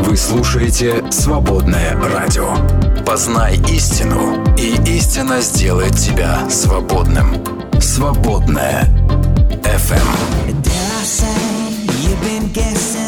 Вы 0.00 0.16
слушаете 0.16 1.02
«Свободное 1.10 1.96
радио». 1.96 2.54
Познай 3.04 3.58
истину, 3.68 4.44
и 4.56 4.74
истина 4.96 5.40
сделает 5.40 5.96
тебя 5.96 6.48
свободным. 6.48 7.34
«Свободное 7.80 8.84
FM». 9.64 10.62
Dare 10.62 10.74
I 11.00 11.04
say 11.04 11.26
you've 12.02 12.20
been 12.22 12.52
guessing 12.52 13.01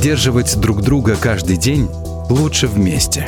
Поддерживать 0.00 0.58
друг 0.58 0.80
друга 0.80 1.14
каждый 1.14 1.58
день 1.58 1.86
лучше 2.30 2.68
вместе. 2.68 3.26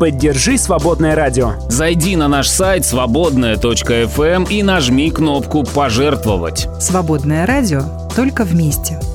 Поддержи 0.00 0.58
«Свободное 0.58 1.14
радио». 1.14 1.52
Зайди 1.68 2.16
на 2.16 2.26
наш 2.26 2.48
сайт 2.48 2.84
свободное.фм 2.84 4.20
эм 4.20 4.42
и 4.42 4.64
нажми 4.64 5.12
кнопку 5.12 5.62
«Пожертвовать». 5.62 6.66
«Свободное 6.80 7.46
радио» 7.46 7.84
только 8.16 8.42
вместе– 8.42 8.98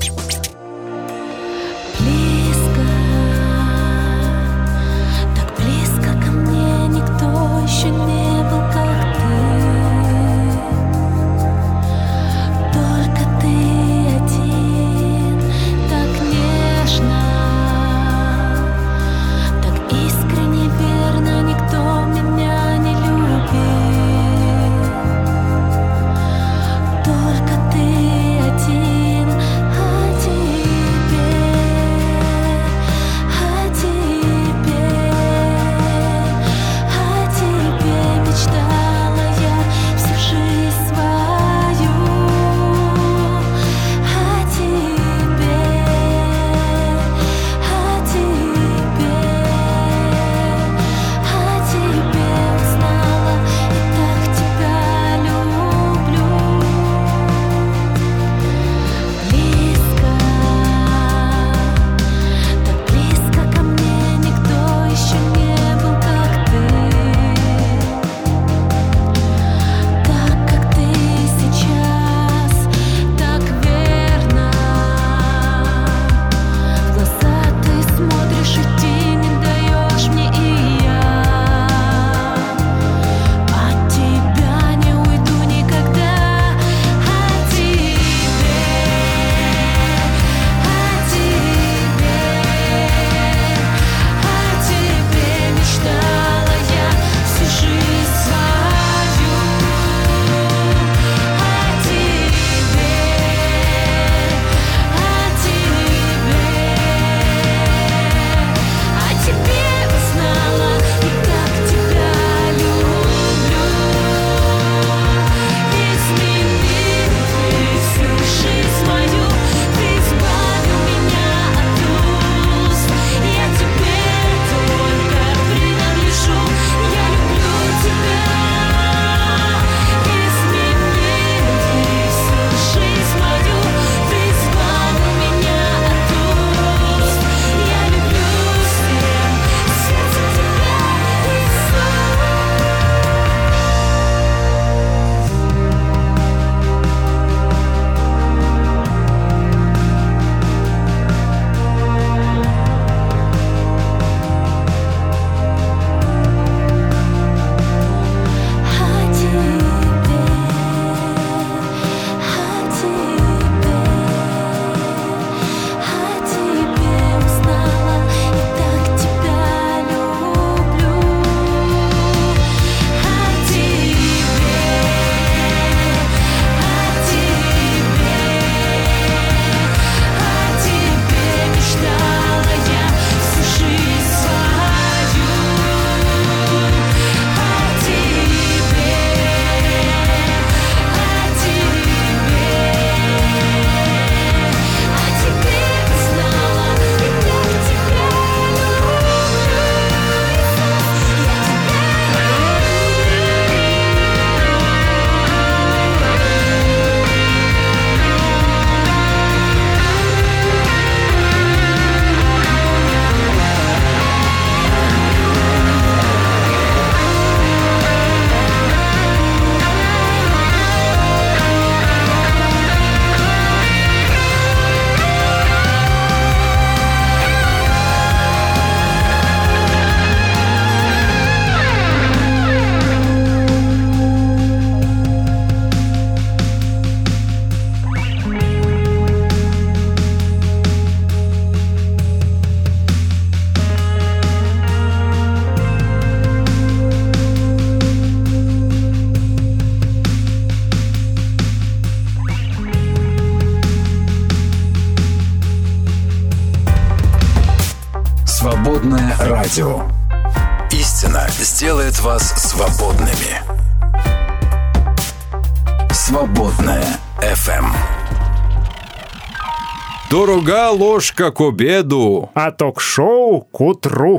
Друга 270.48 270.70
ложка 270.70 271.30
к 271.30 271.42
обеду, 271.42 272.30
а 272.32 272.50
ток-шоу 272.50 273.42
к 273.42 273.60
утру. 273.60 274.18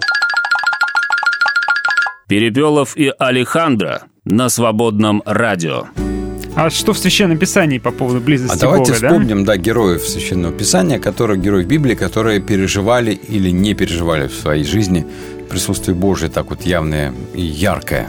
Перепелов 2.27 2.95
и 2.95 3.11
Алехандро 3.17 4.03
на 4.25 4.49
свободном 4.49 5.23
радио. 5.25 5.85
А 6.55 6.69
что 6.69 6.93
в 6.93 6.99
Священном 6.99 7.39
Писании 7.39 7.79
по 7.79 7.89
поводу 7.89 8.21
близости 8.21 8.55
а 8.55 8.59
давайте 8.59 8.93
Бога, 8.93 9.07
вспомним, 9.07 9.43
да? 9.43 9.53
да, 9.53 9.57
героев 9.57 10.03
Священного 10.03 10.53
Писания, 10.53 10.99
которые, 10.99 11.39
героев 11.39 11.65
Библии, 11.65 11.95
которые 11.95 12.39
переживали 12.39 13.13
или 13.13 13.49
не 13.49 13.73
переживали 13.73 14.27
в 14.27 14.35
своей 14.35 14.65
жизни 14.65 15.07
присутствие 15.49 15.95
Божие 15.95 16.29
так 16.29 16.51
вот 16.51 16.61
явное 16.61 17.11
и 17.33 17.41
яркое. 17.41 18.07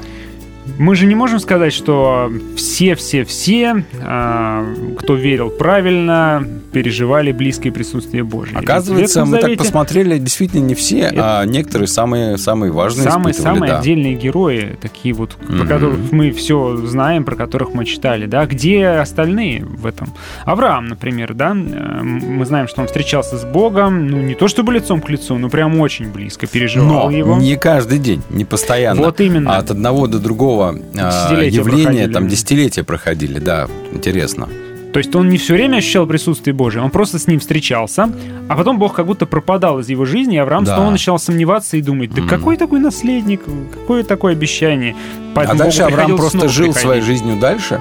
Мы 0.78 0.94
же 0.94 1.06
не 1.06 1.14
можем 1.14 1.40
сказать, 1.40 1.72
что 1.72 2.30
все-все-все, 2.56 3.84
а, 4.02 4.66
кто 4.98 5.14
верил 5.14 5.50
правильно, 5.50 6.46
переживали 6.72 7.32
близкое 7.32 7.70
присутствие 7.70 8.24
Божье. 8.24 8.56
Оказывается, 8.56 9.24
мы 9.24 9.32
так 9.32 9.42
Завете 9.42 9.58
посмотрели, 9.64 10.18
действительно 10.18 10.64
не 10.64 10.74
все, 10.74 11.12
а 11.16 11.44
некоторые 11.44 11.88
самые, 11.88 12.38
самые 12.38 12.72
важные 12.72 13.08
Самые, 13.10 13.34
самые 13.34 13.72
да. 13.72 13.78
отдельные 13.80 14.14
герои, 14.14 14.76
такие 14.80 15.14
вот, 15.14 15.30
про 15.36 15.52
Мгм. 15.54 15.68
которых 15.68 16.12
мы 16.12 16.30
все 16.32 16.76
знаем, 16.76 17.24
про 17.24 17.36
которых 17.36 17.74
мы 17.74 17.84
читали, 17.84 18.26
да, 18.26 18.46
где 18.46 18.86
остальные 18.86 19.64
в 19.64 19.86
этом? 19.86 20.08
Авраам, 20.44 20.86
например, 20.86 21.34
да, 21.34 21.50
э, 21.52 22.02
мы 22.02 22.44
знаем, 22.46 22.68
что 22.68 22.80
он 22.82 22.86
встречался 22.86 23.36
с 23.38 23.44
Богом, 23.44 24.06
ну, 24.06 24.18
не 24.20 24.34
то 24.34 24.48
чтобы 24.48 24.72
лицом 24.72 25.00
к 25.00 25.08
лицу, 25.08 25.38
но 25.38 25.48
прям 25.48 25.78
очень 25.80 26.10
близко 26.10 26.46
переживал 26.46 27.10
Но 27.10 27.16
его. 27.16 27.36
не 27.36 27.56
каждый 27.56 27.98
день, 27.98 28.22
не 28.30 28.44
постоянно. 28.44 29.02
Вот 29.02 29.20
именно. 29.20 29.56
А 29.56 29.58
от 29.58 29.70
одного 29.70 30.06
до 30.06 30.18
другого 30.18 30.78
а, 30.98 31.32
явления, 31.42 31.84
проходили. 31.84 32.12
там 32.12 32.28
десятилетия 32.28 32.82
проходили, 32.84 33.38
да, 33.38 33.68
интересно. 33.92 34.48
То 34.92 34.98
есть 34.98 35.14
он 35.14 35.28
не 35.28 35.38
все 35.38 35.54
время 35.54 35.76
ощущал 35.76 36.06
присутствие 36.06 36.52
Божие, 36.52 36.82
он 36.82 36.90
просто 36.90 37.18
с 37.18 37.26
ним 37.28 37.38
встречался, 37.38 38.10
а 38.48 38.56
потом 38.56 38.78
Бог 38.78 38.94
как 38.94 39.06
будто 39.06 39.24
пропадал 39.24 39.78
из 39.78 39.88
его 39.88 40.04
жизни, 40.04 40.34
и 40.34 40.38
Авраам 40.38 40.64
Да. 40.64 40.74
снова 40.76 40.90
начал 40.90 41.18
сомневаться 41.18 41.76
и 41.76 41.82
думать, 41.82 42.10
да 42.12 42.22
Мгм. 42.22 42.28
какой 42.28 42.56
такой 42.56 42.80
наследник, 42.80 43.40
какое 43.72 44.02
такое 44.02 44.32
обещание. 44.32 44.94
а 44.94 45.32
Поэтому 45.34 45.58
дальше 45.60 45.82
Богу 45.82 45.92
Авраам 45.92 46.16
просто 46.16 46.48
жил 46.48 46.64
приходить. 46.66 46.82
своей 46.82 47.02
жизнью 47.02 47.38
дальше 47.38 47.80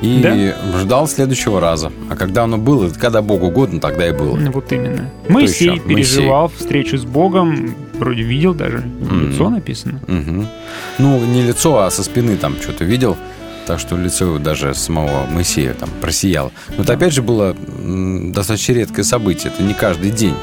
и 0.00 0.20
Да? 0.22 0.78
ждал 0.80 1.08
следующего 1.08 1.60
раза. 1.60 1.90
А 2.08 2.14
когда 2.14 2.44
оно 2.44 2.56
было, 2.58 2.88
когда 2.90 3.20
Богу 3.20 3.46
угодно, 3.46 3.80
тогда 3.80 4.06
и 4.06 4.12
было. 4.12 4.36
Ну, 4.36 4.52
Вот 4.52 4.70
именно. 4.72 5.10
Моисей 5.28 5.80
переживал 5.80 6.48
встречу 6.56 6.96
с 6.98 7.04
Богом, 7.04 7.74
вроде 7.98 8.22
видел 8.22 8.54
даже, 8.54 8.78
Мгм. 9.00 9.30
лицо 9.30 9.50
написано. 9.50 9.98
Мгм. 10.06 10.46
Ну, 10.98 11.20
не 11.24 11.42
лицо, 11.42 11.78
а 11.82 11.90
со 11.90 12.04
спины 12.04 12.36
там 12.36 12.54
что-то 12.60 12.84
видел. 12.84 13.16
Так 13.66 13.80
что 13.80 13.96
лицо 13.96 14.38
даже 14.38 14.74
самого 14.74 15.26
Моисея 15.30 15.72
там 15.74 15.88
просияло. 16.00 16.52
Но 16.76 16.82
это 16.82 16.92
опять 16.94 17.12
же 17.12 17.22
было 17.22 17.56
достаточно 17.78 18.72
редкое 18.72 19.04
событие. 19.04 19.52
Это 19.52 19.62
не 19.62 19.72
каждый 19.74 20.10
день 20.10 20.34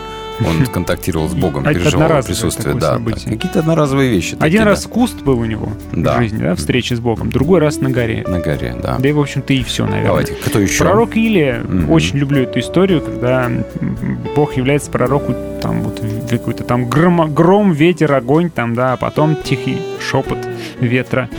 он 0.44 0.66
контактировал 0.74 1.30
с 1.30 1.34
Богом, 1.34 1.68
А- 1.68 1.72
переживал 1.74 2.24
присутствие. 2.24 2.74
Да. 2.74 2.98
Какие-то 2.98 3.60
одноразовые 3.60 4.10
вещи. 4.10 4.32
такие, 4.32 4.46
Один 4.48 4.64
да. 4.64 4.70
раз 4.72 4.88
куст 4.88 5.22
был 5.22 5.38
у 5.38 5.46
него 5.46 5.70
Да. 5.92 6.18
в 6.18 6.22
жизни, 6.24 6.40
да, 6.42 6.56
встреча 6.56 6.96
с 6.96 7.00
Богом, 7.00 7.30
другой 7.30 7.60
раз 7.60 7.80
на 7.80 7.92
горе. 7.92 8.26
На 8.28 8.40
горе, 8.40 8.76
да. 8.82 8.98
Да 8.98 9.08
и, 9.08 9.12
в 9.12 9.20
общем-то, 9.20 9.54
и 9.54 9.62
все, 9.64 9.84
наверное. 9.86 10.08
Давайте, 10.08 10.34
кто 10.34 10.58
еще? 10.60 10.84
Пророк 10.84 11.16
Илия, 11.16 11.60
Мгм. 11.60 11.92
очень 11.92 12.18
люблю 12.18 12.42
эту 12.42 12.60
историю, 12.60 13.02
когда 13.02 13.52
Бог 14.36 14.58
является 14.58 14.90
пророку, 14.90 15.36
там 15.62 15.84
вот 15.84 16.02
какой-то 16.28 16.64
там 16.64 16.90
гром, 16.90 17.32
гром, 17.32 17.72
ветер, 17.72 18.12
огонь, 18.14 18.50
там, 18.50 18.74
да, 18.74 18.94
а 18.94 18.98
потом 18.98 19.36
тихий 19.36 19.78
шепот 20.00 20.40
ветра. 20.80 21.30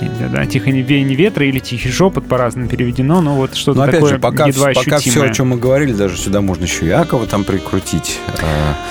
И, 0.00 0.06
Да, 0.20 0.28
да, 0.28 0.46
тихое 0.46 0.82
веяние 0.82 1.16
ветра 1.16 1.46
или 1.46 1.58
тихий 1.58 1.90
шепот 1.90 2.26
по-разному 2.26 2.68
переведено, 2.68 3.20
но 3.20 3.34
вот 3.36 3.54
что-то 3.54 3.78
Но 3.78 3.84
опять 3.84 3.96
такое 3.96 4.10
же, 4.14 4.18
пока, 4.18 4.46
едва 4.46 4.66
пока 4.68 4.80
все, 4.98 5.10
ощутимое. 5.10 5.30
о 5.30 5.34
чем 5.34 5.48
мы 5.48 5.56
говорили, 5.56 5.92
даже 5.92 6.16
сюда 6.16 6.40
можно 6.40 6.64
еще 6.64 6.86
Иакова 6.86 7.26
там 7.26 7.44
прикрутить. 7.44 8.18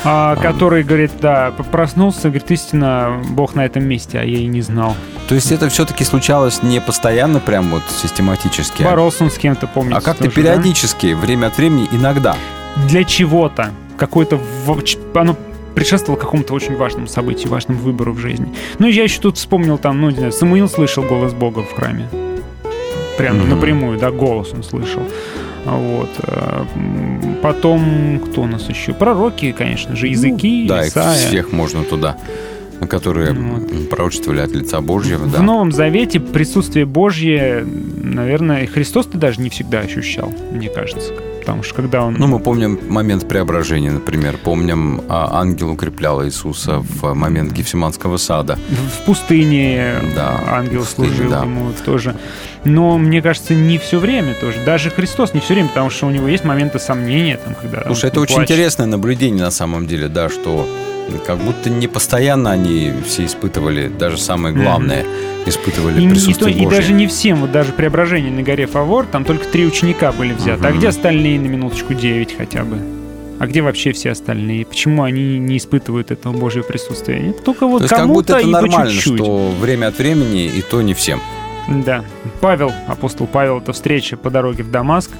А, 0.04 0.34
А, 0.34 0.36
который, 0.36 0.84
говорит, 0.84 1.12
да, 1.22 1.52
проснулся, 1.72 2.30
говорит, 2.30 2.50
истинно, 2.52 3.22
Бог 3.32 3.56
на 3.56 3.66
этом 3.66 3.84
месте, 3.86 4.20
а 4.20 4.24
я 4.24 4.38
и 4.40 4.46
не 4.46 4.62
знал. 4.62 4.96
То 5.28 5.36
есть 5.36 5.52
это 5.52 5.70
все-таки 5.70 6.04
случалось 6.04 6.64
не 6.64 6.82
постоянно, 6.82 7.40
прям 7.40 7.70
вот 7.70 7.84
систематически, 7.90 8.84
а- 8.84 8.86
Боролся 8.86 9.24
он 9.24 9.32
с 9.32 9.38
кем-то, 9.38 9.68
помните, 9.68 9.98
а 9.98 10.02
как-то 10.02 10.26
тоже, 10.26 10.36
да? 10.36 10.42
периодически, 10.42 11.14
время 11.14 11.48
от 11.48 11.58
времени, 11.58 11.88
иногда. 11.92 12.36
для 12.88 13.04
чего-то. 13.04 13.72
Какое-то... 13.98 14.40
Оно 15.14 15.36
предшествовало 15.76 16.20
какому-то 16.20 16.54
очень 16.54 16.76
важному 16.76 17.08
событию, 17.08 17.50
важному 17.50 17.80
выбору 17.80 18.14
в 18.14 18.20
жизни. 18.20 18.48
Ну, 18.80 18.88
я 18.88 19.04
еще 19.04 19.20
тут 19.22 19.38
вспомнил 19.38 19.78
там, 19.78 20.00
ну, 20.02 20.10
не 20.10 20.16
знаю, 20.18 20.32
Самуил 20.32 20.70
слышал 20.70 21.04
голос 21.04 21.34
Бога 21.34 21.64
в 21.64 21.74
храме. 21.74 22.08
Прям 23.18 23.38
Мгм. 23.40 23.50
напрямую, 23.50 24.00
да, 24.00 24.12
голос 24.12 24.52
он 24.54 24.64
слышал. 24.64 25.02
Вот. 25.66 26.10
э, 26.20 26.64
Потом, 27.42 28.20
кто 28.26 28.42
у 28.42 28.48
нас 28.48 28.70
еще? 28.70 28.94
Пророки, 28.94 29.52
конечно 29.52 29.96
же, 29.96 30.08
языки, 30.08 30.62
Ну, 30.64 30.68
Да, 30.70 30.86
их 30.86 30.94
всех 30.94 31.52
можно 31.52 31.84
туда, 31.84 32.18
которые 32.90 33.30
м, 33.32 33.88
пророчествовали 33.90 34.40
от 34.42 34.52
лица 34.52 34.82
Божьего, 34.82 35.26
да. 35.26 35.40
В 35.40 35.44
Новом 35.44 35.72
Завете 35.72 36.20
присутствие 36.20 36.86
Божье, 36.86 37.66
наверное, 38.02 38.66
Христос-то 38.68 39.18
даже 39.18 39.42
не 39.42 39.50
всегда 39.50 39.80
ощущал, 39.80 40.34
мне 40.52 40.70
кажется. 40.70 41.14
Потому 41.44 41.64
что 41.64 41.76
когда 41.76 42.04
он... 42.04 42.14
Ну, 42.14 42.28
мы 42.28 42.40
помним 42.40 42.80
момент 42.90 43.28
преображения, 43.28 43.92
например. 43.92 44.38
Помним, 44.38 45.02
а, 45.10 45.42
ангел 45.42 45.72
укреплял 45.72 46.24
Иисуса 46.26 46.80
в 46.80 47.14
момент 47.14 47.52
Гефсиманского 47.52 48.16
сада. 48.18 48.58
в 48.70 49.06
пустыне 49.06 49.96
Да, 50.16 50.40
ангел 50.48 50.80
пустыне, 50.82 51.08
служил 51.10 51.30
да. 51.30 51.42
ему 51.44 51.72
тоже. 51.86 52.16
Но 52.66 52.98
мне 52.98 53.22
кажется, 53.22 53.54
не 53.54 53.78
все 53.78 54.00
время 54.00 54.34
тоже. 54.36 54.58
Даже 54.66 54.90
Христос 54.90 55.34
не 55.34 55.42
все 55.42 55.54
время, 55.54 55.70
потому 55.70 55.90
что 55.90 56.08
у 56.08 56.12
него 56.12 56.28
есть 56.28 56.44
моменты 56.46 56.80
сомнения, 56.80 57.38
там, 57.44 57.56
когда. 57.56 57.84
Слушай, 57.86 58.06
это 58.10 58.20
он 58.20 58.24
очень 58.24 58.36
плачет. 58.36 58.52
интересное 58.52 58.86
наблюдение 58.86 59.44
на 59.44 59.52
самом 59.52 59.86
деле, 59.88 60.08
да, 60.08 60.30
что 60.30 60.68
как 61.26 61.38
будто 61.40 61.70
не 61.70 61.88
постоянно 61.90 62.52
они 62.52 62.94
все 63.06 63.26
испытывали, 63.26 63.90
даже 63.90 64.18
самое 64.18 64.56
главное, 64.56 65.04
испытывали 65.46 66.02
И, 66.02 66.06
то- 66.08 66.12
присутствие 66.14 66.56
и 66.56 66.64
Божье. 66.64 66.80
даже 66.80 66.94
не 66.94 67.08
всем, 67.08 67.42
вот 67.42 67.52
даже 67.52 67.74
преображение 67.74 68.32
на 68.32 68.42
горе 68.44 68.66
Фавор, 68.68 69.06
там 69.08 69.26
только 69.26 69.46
три 69.46 69.66
ученика 69.66 70.14
были 70.14 70.32
взяты. 70.34 70.66
А 70.66 70.70
Мгм. 70.70 70.78
где 70.78 70.88
остальные 70.88 71.42
на 71.42 71.48
минуточку 71.48 71.94
девять 71.94 72.34
хотя 72.38 72.64
бы? 72.64 72.78
А 73.40 73.48
где 73.48 73.62
вообще 73.62 73.92
все 73.92 74.12
остальные? 74.12 74.66
Почему 74.66 75.04
они 75.04 75.38
не 75.40 75.58
испытывают 75.58 76.12
этого 76.12 76.32
Божьего 76.38 76.64
присутствия? 76.64 77.34
Только 77.44 77.68
вот 77.68 77.80
То 77.80 77.84
есть 77.84 77.90
как 77.90 78.00
кому-то 78.00 78.20
будто 78.22 78.38
это 78.38 78.48
и 78.48 78.52
нормально, 78.52 78.92
чуть-чуть. 78.92 79.18
что 79.18 79.52
время 79.60 79.88
от 79.88 79.98
времени 79.98 80.46
и 80.46 80.62
то 80.62 80.82
не 80.82 80.94
всем. 80.94 81.20
Да. 81.70 82.04
Павел, 82.42 82.72
апостол 82.88 83.28
Павел, 83.28 83.60
это 83.60 83.74
встреча 83.74 84.18
по 84.18 84.30
дороге 84.30 84.64
в 84.64 84.72
Дамаск. 84.72 85.12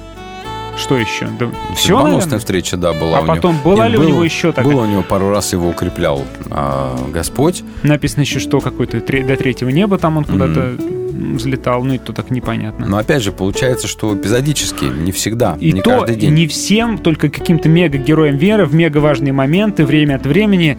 Что 0.76 0.96
еще? 0.96 1.28
Да, 1.38 1.50
все, 1.76 2.02
наверное? 2.02 2.38
встреча, 2.40 2.76
да, 2.76 2.92
была 2.92 3.18
А 3.18 3.20
у 3.20 3.24
него. 3.24 3.34
потом 3.36 3.56
была 3.64 3.84
Нет, 3.84 3.92
ли 3.92 3.98
у 3.98 4.00
был- 4.00 4.08
него 4.08 4.24
еще 4.24 4.50
такая? 4.52 4.64
Было 4.72 4.82
у 4.82 4.86
него 4.86 5.02
пару 5.02 5.30
раз 5.30 5.52
его 5.52 5.68
укреплял 5.68 6.24
а, 6.50 6.96
Господь. 7.12 7.62
Написано 7.84 8.22
еще, 8.22 8.40
что 8.40 8.60
какой-то 8.60 8.98
до 9.00 9.36
третьего 9.36 9.68
неба 9.68 9.98
там 9.98 10.16
он 10.16 10.24
куда-то 10.24 10.60
м, 10.60 11.36
взлетал, 11.36 11.84
ну 11.84 11.94
и 11.94 11.98
то 11.98 12.12
так 12.12 12.32
непонятно. 12.32 12.86
Но 12.88 12.96
опять 12.98 13.22
же, 13.22 13.30
получается, 13.30 13.86
что 13.86 14.16
эпизодически, 14.16 14.84
не 14.86 15.12
всегда, 15.12 15.56
И 15.60 15.70
не 15.72 15.80
то 15.80 15.90
каждый 16.00 16.16
день. 16.16 16.34
не 16.34 16.48
всем, 16.48 16.98
только 16.98 17.28
каким-то 17.28 17.68
мега-героям 17.68 18.36
веры 18.36 18.66
в 18.66 18.74
мега 18.74 18.98
важные 18.98 19.32
моменты, 19.32 19.84
время 19.86 20.16
от 20.16 20.26
времени. 20.26 20.76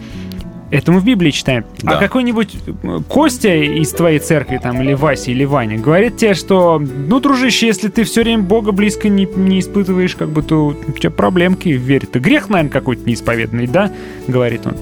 Это 0.70 0.90
мы 0.90 1.00
в 1.00 1.04
Библии 1.04 1.30
читаем. 1.30 1.64
Да. 1.82 1.92
А 1.92 2.00
какой-нибудь 2.00 2.56
э, 2.66 2.98
Костя 3.08 3.54
из 3.54 3.90
твоей 3.92 4.18
церкви, 4.18 4.58
там, 4.60 4.82
или 4.82 4.94
Вася, 4.94 5.30
или 5.30 5.44
Ваня, 5.44 5.78
говорит 5.78 6.16
тебе, 6.16 6.34
что, 6.34 6.78
ну, 6.78 7.20
дружище, 7.20 7.66
если 7.66 7.88
ты 7.88 8.04
все 8.04 8.22
время 8.22 8.42
Бога 8.42 8.72
близко 8.72 9.08
не, 9.08 9.26
не 9.26 9.60
испытываешь, 9.60 10.16
как 10.16 10.30
бы, 10.30 10.42
то 10.42 10.76
у 10.86 10.92
тебя 10.92 11.10
проблемки 11.10 11.68
в 11.68 11.80
вере. 11.80 12.08
Ты 12.10 12.18
грех, 12.18 12.48
наверное, 12.48 12.72
какой-то 12.72 13.08
неисповедный, 13.08 13.66
да? 13.66 13.92
Говорит 14.26 14.66
он. 14.66 14.76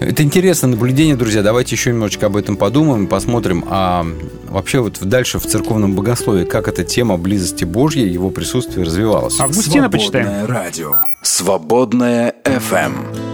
Это 0.00 0.22
интересное 0.22 0.68
наблюдение, 0.68 1.16
друзья. 1.16 1.42
Давайте 1.42 1.76
еще 1.76 1.90
немножечко 1.90 2.26
об 2.26 2.36
этом 2.36 2.56
подумаем, 2.56 3.06
посмотрим. 3.06 3.64
А 3.68 4.04
вообще 4.48 4.80
вот 4.80 4.98
дальше 5.00 5.38
в 5.38 5.46
церковном 5.46 5.94
богословии, 5.94 6.44
как 6.44 6.68
эта 6.68 6.84
тема 6.84 7.16
близости 7.16 7.64
Божьей, 7.64 8.08
его 8.08 8.30
присутствия 8.30 8.82
развивалась. 8.82 9.40
Августина 9.40 9.88
почитаем. 9.88 10.26
Свободное 10.26 10.46
радио. 10.46 10.96
Свободное. 11.22 12.34
FM. 12.44 13.33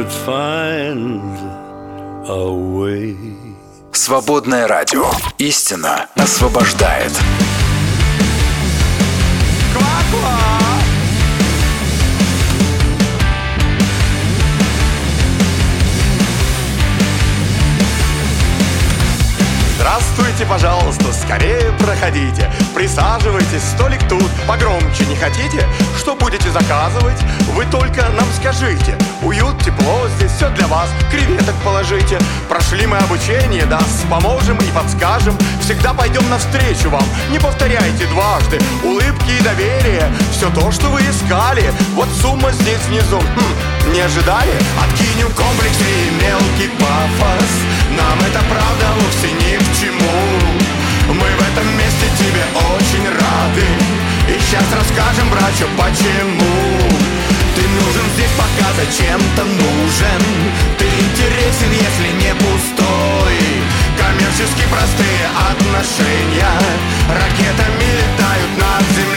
would 0.00 0.10
find 0.10 1.20
a 2.26 2.50
way. 2.50 3.16
Свободное 3.92 4.66
радио. 4.66 5.04
Истина 5.38 6.08
освобождает. 6.16 7.12
Здравствуйте, 20.40 20.46
пожалуйста, 20.46 21.12
скорее 21.12 21.72
проходите. 21.78 22.50
Присаживайтесь, 22.74 23.62
столик 23.62 24.00
тут, 24.08 24.30
погромче 24.48 25.04
не 25.06 25.14
хотите? 25.14 25.66
Что 25.98 26.14
будете 26.14 26.50
заказывать? 26.50 27.20
Вы 27.54 27.66
только 27.66 28.08
нам 28.16 28.26
скажите. 28.40 28.96
Уют, 29.22 29.62
тепло, 29.62 30.08
здесь 30.16 30.32
все 30.32 30.48
для 30.50 30.66
вас, 30.66 30.88
креветок 31.10 31.54
положите. 31.62 32.18
Прошли 32.48 32.86
мы 32.86 32.96
обучение, 32.96 33.66
да, 33.66 33.80
поможем 34.08 34.56
и 34.56 34.72
подскажем. 34.72 35.36
Всегда 35.60 35.92
пойдем 35.92 36.26
навстречу 36.30 36.88
вам, 36.88 37.04
не 37.30 37.38
повторяйте 37.38 38.06
дважды. 38.06 38.58
Улыбки 38.82 39.30
и 39.38 39.42
доверие, 39.42 40.10
все 40.32 40.48
то, 40.50 40.70
что 40.72 40.88
вы 40.88 41.00
искали. 41.02 41.70
Вот 41.94 42.08
сумма 42.22 42.50
здесь 42.52 42.80
внизу, 42.88 43.18
Хм, 43.18 43.92
не 43.92 44.00
ожидали? 44.00 44.52
Откинем 44.82 45.30
комплексы 45.34 45.84
и 45.84 46.24
мелкий 46.24 46.70
пафос 46.78 47.79
Нам 47.96 48.18
это 48.20 48.40
правда 48.48 48.86
вовсе 49.00 49.32
ни 49.32 49.56
к 49.58 49.66
чему. 49.78 50.16
Мы 51.08 51.26
в 51.26 51.42
этом 51.42 51.66
месте 51.76 52.06
тебе 52.18 52.44
очень 52.74 53.06
рады. 53.08 53.66
И 54.28 54.38
сейчас 54.38 54.64
расскажем, 54.72 55.28
братья, 55.30 55.66
почему. 55.76 56.54
Ты 57.56 57.62
нужен 57.66 58.06
здесь 58.14 58.30
пока 58.38 58.68
зачем-то 58.78 59.44
нужен. 59.44 60.22
Ты 60.78 60.86
интересен, 60.86 61.70
если 61.72 62.08
не 62.22 62.32
пустой. 62.34 63.38
Коммерчески 63.98 64.64
простые 64.70 65.22
отношения. 65.50 66.58
Ракетами 67.10 67.88
летают 67.98 68.52
над 68.56 68.84
землей 68.96 69.09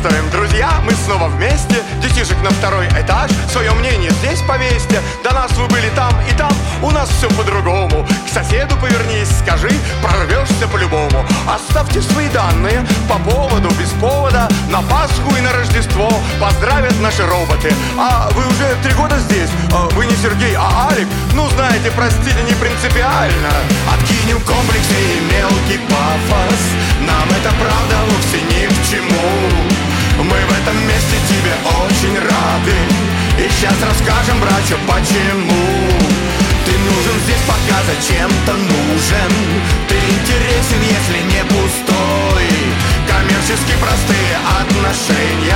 приветствуем, 0.00 0.30
друзья, 0.30 0.70
мы 0.84 0.92
снова 0.92 1.28
вместе. 1.28 1.82
Детишек 2.02 2.40
на 2.42 2.50
второй 2.50 2.86
этаж, 2.88 3.30
свое 3.50 3.72
мнение 3.72 4.10
здесь 4.10 4.40
повесьте. 4.42 5.00
До 5.22 5.32
нас 5.32 5.52
вы 5.52 5.66
были 5.68 5.88
там 5.94 6.12
и 6.28 6.36
там, 6.36 6.52
у 6.82 6.90
нас 6.90 7.08
все 7.10 7.28
по-другому. 7.30 8.06
К 8.26 8.32
соседу 8.32 8.76
повернись, 8.76 9.28
скажи, 9.40 9.70
прорвешься 10.02 10.68
по-любому. 10.68 11.24
Оставьте 11.46 12.00
свои 12.02 12.28
данные 12.28 12.84
по 13.08 13.18
поводу, 13.18 13.68
без 13.78 13.90
повода 14.00 14.48
На 14.70 14.82
Пасху 14.82 15.34
и 15.36 15.40
на 15.40 15.52
Рождество. 15.52 16.10
Поздравят 16.40 16.98
наши 17.00 17.24
роботы. 17.26 17.72
А 17.98 18.30
вы 18.32 18.46
уже 18.46 18.76
три 18.82 18.92
года 18.94 19.18
здесь, 19.18 19.50
А 19.72 19.88
вы 19.94 20.06
не 20.06 20.16
Сергей, 20.16 20.54
а 20.56 20.88
Алик. 20.90 21.08
Ну 21.34 21.48
знаете, 21.50 21.90
простите, 21.94 22.42
не 22.48 22.54
принципиально. 22.54 23.52
Откинем 23.92 24.40
комплексы 24.40 24.96
и 24.96 25.20
мелкий 25.32 25.80
пафос. 25.88 26.62
Нам 27.00 27.28
это 27.30 27.50
правда 27.60 27.96
вовсе 28.08 28.40
ни 28.42 28.66
к 28.66 28.90
чему 28.90 29.89
Мы 30.22 30.36
в 30.36 30.52
этом 30.52 30.76
месте 30.86 31.16
тебе 31.28 31.54
очень 31.82 32.14
рады. 32.18 32.76
И 33.38 33.48
сейчас 33.48 33.74
расскажем, 33.80 34.38
братья, 34.38 34.76
почему. 34.86 35.64
Ты 36.66 36.72
нужен 36.76 37.16
здесь 37.24 37.40
пока 37.48 37.80
зачем-то 37.88 38.52
нужен. 38.52 39.32
Ты 39.88 39.96
интересен, 39.96 40.80
если 40.84 41.22
не 41.24 41.42
пустой. 41.44 42.48
Коммерчески 43.08 43.72
простые 43.80 44.36
отношения 44.60 45.49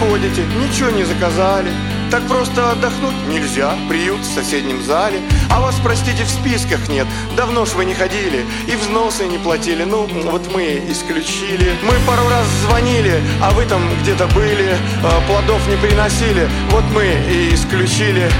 уходите? 0.00 0.42
Ничего 0.58 0.90
не 0.90 1.04
заказали 1.04 1.70
Так 2.10 2.26
просто 2.26 2.72
отдохнуть 2.72 3.14
нельзя, 3.28 3.74
приют 3.88 4.20
в 4.20 4.34
соседнем 4.34 4.82
зале 4.82 5.20
А 5.50 5.60
вас, 5.60 5.76
простите, 5.82 6.24
в 6.24 6.28
списках 6.28 6.88
нет, 6.88 7.06
давно 7.36 7.64
ж 7.66 7.70
вы 7.74 7.84
не 7.84 7.94
ходили 7.94 8.44
И 8.66 8.76
взносы 8.76 9.26
не 9.26 9.38
платили, 9.38 9.84
ну 9.84 10.06
вот 10.06 10.52
мы 10.52 10.82
исключили 10.88 11.72
Мы 11.82 11.94
пару 12.06 12.28
раз 12.28 12.46
звонили, 12.66 13.20
а 13.42 13.50
вы 13.50 13.64
там 13.66 13.82
где-то 14.02 14.26
были 14.28 14.76
а, 15.02 15.20
Плодов 15.26 15.66
не 15.68 15.76
приносили, 15.76 16.48
вот 16.70 16.84
мы 16.94 17.04
и 17.30 17.54
исключили 17.54 18.30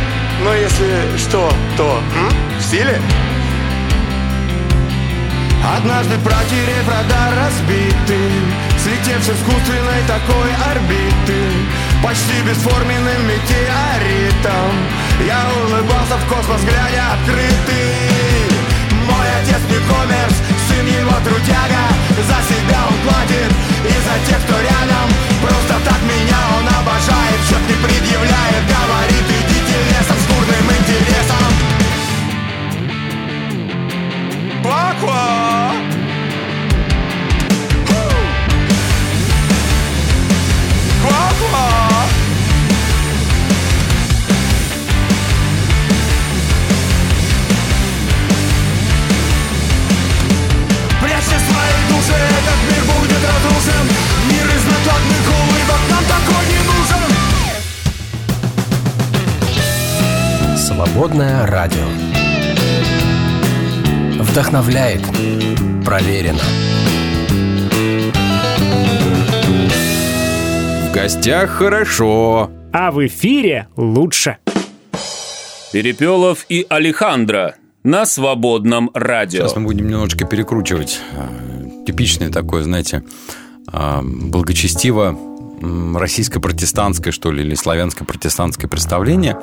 Но 0.44 0.54
если 0.54 1.18
что, 1.18 1.52
то 1.76 2.00
м? 2.16 2.30
в 2.58 2.62
силе? 2.62 3.00
Однажды 5.76 6.16
протерев 6.24 6.88
радар 6.88 7.34
разбитый 7.36 8.69
Слетев 8.82 9.22
с 9.22 9.28
искусственной 9.28 10.02
такой 10.08 10.48
орбиты 10.72 11.40
Почти 12.02 12.40
бесформенным 12.48 13.26
метеоритом 13.28 14.72
Я 15.20 15.44
улыбался 15.64 16.16
в 16.16 16.24
космос, 16.32 16.62
глядя 16.62 17.12
открытый. 17.12 18.48
Мой 19.04 19.26
отец 19.42 19.60
не 19.68 19.76
коммерс, 19.84 20.36
сын 20.66 20.86
его 20.86 21.12
трудяга 21.22 21.84
За 22.24 22.40
себя 22.48 22.80
он 22.88 22.96
платит 23.04 23.52
и 23.84 23.92
за 23.92 24.16
тех, 24.30 24.40
кто 24.44 24.56
рядом. 24.58 25.08
Просто 25.42 25.74
так 25.84 26.00
меня 26.02 26.40
он 26.58 26.66
обожает 26.68 27.40
Счет 27.48 27.62
не 27.68 27.76
предъявляет, 27.84 28.64
говорит 28.64 29.24
Идите 29.28 29.76
лесом 29.88 30.16
с 30.16 30.26
бурным 30.26 30.66
интересом 30.78 31.52
Баква! 34.64 35.79
Свободное 61.00 61.46
радио. 61.46 61.86
Вдохновляет. 64.22 65.02
Проверено. 65.84 66.69
В 70.90 70.92
гостях 70.92 71.50
хорошо. 71.50 72.50
А 72.72 72.90
в 72.90 73.06
эфире 73.06 73.68
лучше. 73.76 74.38
Перепелов 75.72 76.44
и 76.48 76.66
Алехандро 76.68 77.54
на 77.84 78.04
свободном 78.04 78.90
радио. 78.92 79.42
Сейчас 79.42 79.54
мы 79.54 79.66
будем 79.66 79.86
немножечко 79.86 80.26
перекручивать. 80.26 80.98
А, 81.16 81.84
Типичное 81.86 82.30
такое, 82.30 82.64
знаете, 82.64 83.04
а, 83.68 84.02
благочестиво 84.02 85.16
российско-протестантское, 85.94 87.12
что 87.12 87.30
ли, 87.30 87.44
или 87.44 87.54
славянско-протестантское 87.54 88.66
представление, 88.66 89.36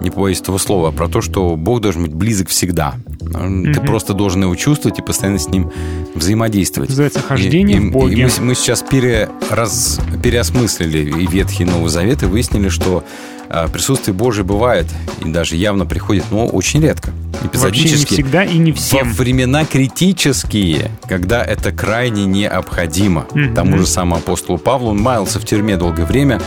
не 0.00 0.10
побоюсь 0.10 0.40
этого 0.40 0.58
слова, 0.58 0.90
про 0.90 1.08
то, 1.08 1.20
что 1.20 1.56
Бог 1.56 1.80
должен 1.80 2.02
быть 2.02 2.14
близок 2.14 2.48
всегда. 2.48 2.94
Ты 3.18 3.38
Мгм. 3.38 3.86
просто 3.86 4.12
должен 4.12 4.42
его 4.42 4.54
чувствовать 4.54 4.98
и 4.98 5.02
постоянно 5.02 5.38
с 5.38 5.48
ним 5.48 5.70
взаимодействовать. 6.14 6.90
Называется 6.90 7.20
хождение 7.20 7.76
И- 7.78 7.80
в 7.80 7.84
и- 7.86 7.90
Боге. 7.90 8.14
и 8.16 8.24
мы, 8.24 8.30
мы 8.40 8.54
сейчас 8.54 8.82
пере- 8.82 9.28
раз- 9.50 10.00
переосмыслили 10.22 10.98
и 11.22 11.26
Ветхий, 11.26 11.64
и 11.64 11.66
Новый 11.66 11.88
Завет, 11.90 12.22
и 12.22 12.26
выяснили, 12.26 12.68
что 12.68 13.04
а, 13.48 13.68
присутствие 13.68 14.12
Божие 14.12 14.44
бывает, 14.44 14.86
и 15.24 15.28
даже 15.30 15.54
явно 15.54 15.86
приходит, 15.86 16.24
но 16.32 16.46
очень 16.46 16.80
редко. 16.82 17.10
Вообще 17.30 17.44
не 17.44 17.48
Эпизодически. 17.48 18.14
всегда 18.14 18.42
и 18.42 18.58
не 18.58 18.72
всем. 18.72 19.06
Во 19.08 19.14
времена 19.14 19.64
критические, 19.64 20.90
когда 21.08 21.44
это 21.44 21.70
крайне 21.70 22.24
необходимо. 22.24 23.26
Мгм. 23.32 23.54
Тому 23.54 23.78
же 23.78 23.86
самому 23.86 24.16
апостолу 24.16 24.58
Павлу, 24.58 24.90
он 24.90 24.98
маялся 25.00 25.38
в 25.38 25.44
тюрьме 25.44 25.76
долгое 25.76 26.06
время, 26.06 26.40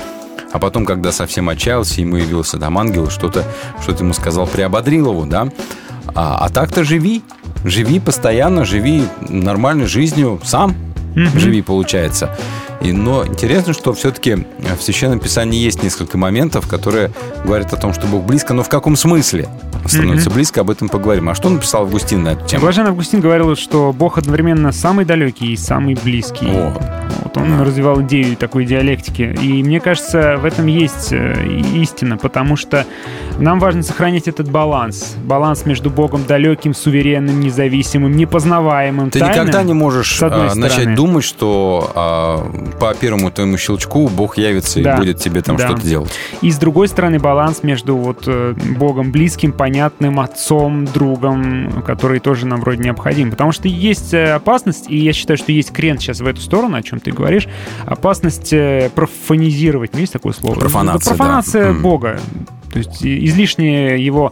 а 0.52 0.60
потом, 0.60 0.86
когда 0.86 1.12
совсем 1.12 1.50
отчаялся, 1.50 2.02
ему 2.02 2.18
явился 2.18 2.58
там 2.58 2.78
ангел, 2.78 3.10
что-то 3.10 3.46
что 3.82 3.92
ему 3.92 4.14
сказал, 4.14 4.48
приободрил 4.48 5.12
его, 5.12 5.26
да. 5.26 5.50
А, 6.16 6.38
а 6.40 6.50
так-то 6.50 6.84
живи, 6.84 7.24
живи 7.64 8.00
постоянно, 8.00 8.66
живи 8.66 9.04
нормальной 9.28 9.86
жизнью 9.86 10.40
сам, 10.44 10.76
Живи, 11.36 11.62
получается. 11.62 12.36
И, 12.82 12.92
но 12.92 13.26
интересно, 13.26 13.74
что 13.74 13.94
все-таки 13.94 14.46
в 14.78 14.82
Священном 14.82 15.20
Писании 15.20 15.60
есть 15.60 15.84
несколько 15.84 16.18
моментов, 16.18 16.68
которые 16.68 17.12
говорят 17.44 17.74
о 17.74 17.78
том, 17.78 17.94
что 17.94 18.08
Бог 18.08 18.24
близко, 18.24 18.54
но 18.54 18.64
в 18.64 18.70
каком 18.70 18.96
смысле 18.96 19.50
становится 19.86 20.30
Мгм. 20.30 20.36
близко, 20.36 20.62
об 20.62 20.70
этом 20.70 20.88
поговорим. 20.88 21.30
А 21.30 21.36
что 21.36 21.50
написал 21.50 21.84
Августин 21.84 22.24
на 22.24 22.30
эту 22.30 22.46
тему? 22.46 22.62
Блажен 22.62 22.88
Августин 22.88 23.20
говорил, 23.22 23.56
что 23.56 23.94
Бог 23.94 24.18
одновременно 24.18 24.72
самый 24.72 25.06
далекий 25.06 25.54
и 25.54 25.58
самый 25.58 25.96
близкий. 25.96 26.48
Вот 27.24 27.38
он 27.38 27.62
развивал 27.62 28.02
идею 28.02 28.36
такой 28.38 28.66
диалектики. 28.66 29.36
И 29.42 29.62
мне 29.64 29.80
кажется, 29.80 30.38
в 30.38 30.46
этом 30.46 30.68
есть 30.68 31.12
э, 31.12 31.46
истина, 31.76 32.18
потому 32.18 32.56
что 32.56 32.86
нам 33.38 33.60
важно 33.60 33.84
сохранить 33.84 34.28
этот 34.28 34.50
баланс. 34.50 35.16
Баланс 35.24 35.66
между 35.66 35.90
Богом 35.90 36.26
далеким, 36.26 36.74
суверенным, 36.74 37.40
независимым, 37.40 38.16
непознаваемым, 38.16 39.12
Ты 39.12 39.20
тайным, 39.20 39.36
никогда 39.36 39.64
не 39.64 39.74
можешь 39.74 40.22
а, 40.22 40.54
начать 40.56 40.74
стороны. 40.74 40.96
Думать, 41.10 41.26
что 41.26 41.92
а, 41.96 42.52
по 42.80 42.94
первому 42.94 43.32
твоему 43.32 43.58
щелчку 43.58 44.08
Бог 44.10 44.38
явится 44.38 44.82
Да. 44.82 44.96
и 44.96 44.98
будет 45.00 45.18
тебе 45.20 45.42
там 45.42 45.58
Да. 45.58 45.68
что-то 45.68 45.82
делать. 45.82 46.12
И 46.42 46.52
с 46.52 46.58
другой 46.58 46.88
стороны 46.88 47.20
баланс 47.20 47.64
между 47.64 47.96
вот 47.98 48.24
э, 48.28 48.54
Богом 48.78 49.12
близким, 49.12 49.52
понятным, 49.52 50.20
отцом, 50.20 50.86
другом, 50.86 51.82
который 51.86 52.20
тоже 52.20 52.46
нам 52.46 52.62
вроде 52.62 52.84
необходим. 52.84 53.32
Потому 53.32 53.52
что 53.52 53.68
есть 53.68 54.14
э, 54.14 54.34
опасность, 54.34 54.86
и 54.90 54.98
я 54.98 55.14
считаю, 55.14 55.38
что 55.38 55.52
есть 55.52 55.72
крен 55.72 55.98
сейчас 55.98 56.20
в 56.20 56.28
эту 56.28 56.42
сторону, 56.42 56.78
о 56.78 56.84
чем 56.84 57.00
ты 57.00 57.12
говоришь, 57.12 57.48
опасность 57.86 58.54
э, 58.54 58.92
профанизировать, 58.94 59.94
ну, 59.94 60.00
есть 60.00 60.14
такое 60.14 60.34
слово? 60.34 60.60
Профанация, 60.60 61.12
да. 61.12 61.18
Профанация 61.18 61.70
М. 61.70 61.82
Бога. 61.82 62.20
То 62.72 62.78
есть 62.78 63.04
излишнее 63.04 64.04
его 64.06 64.32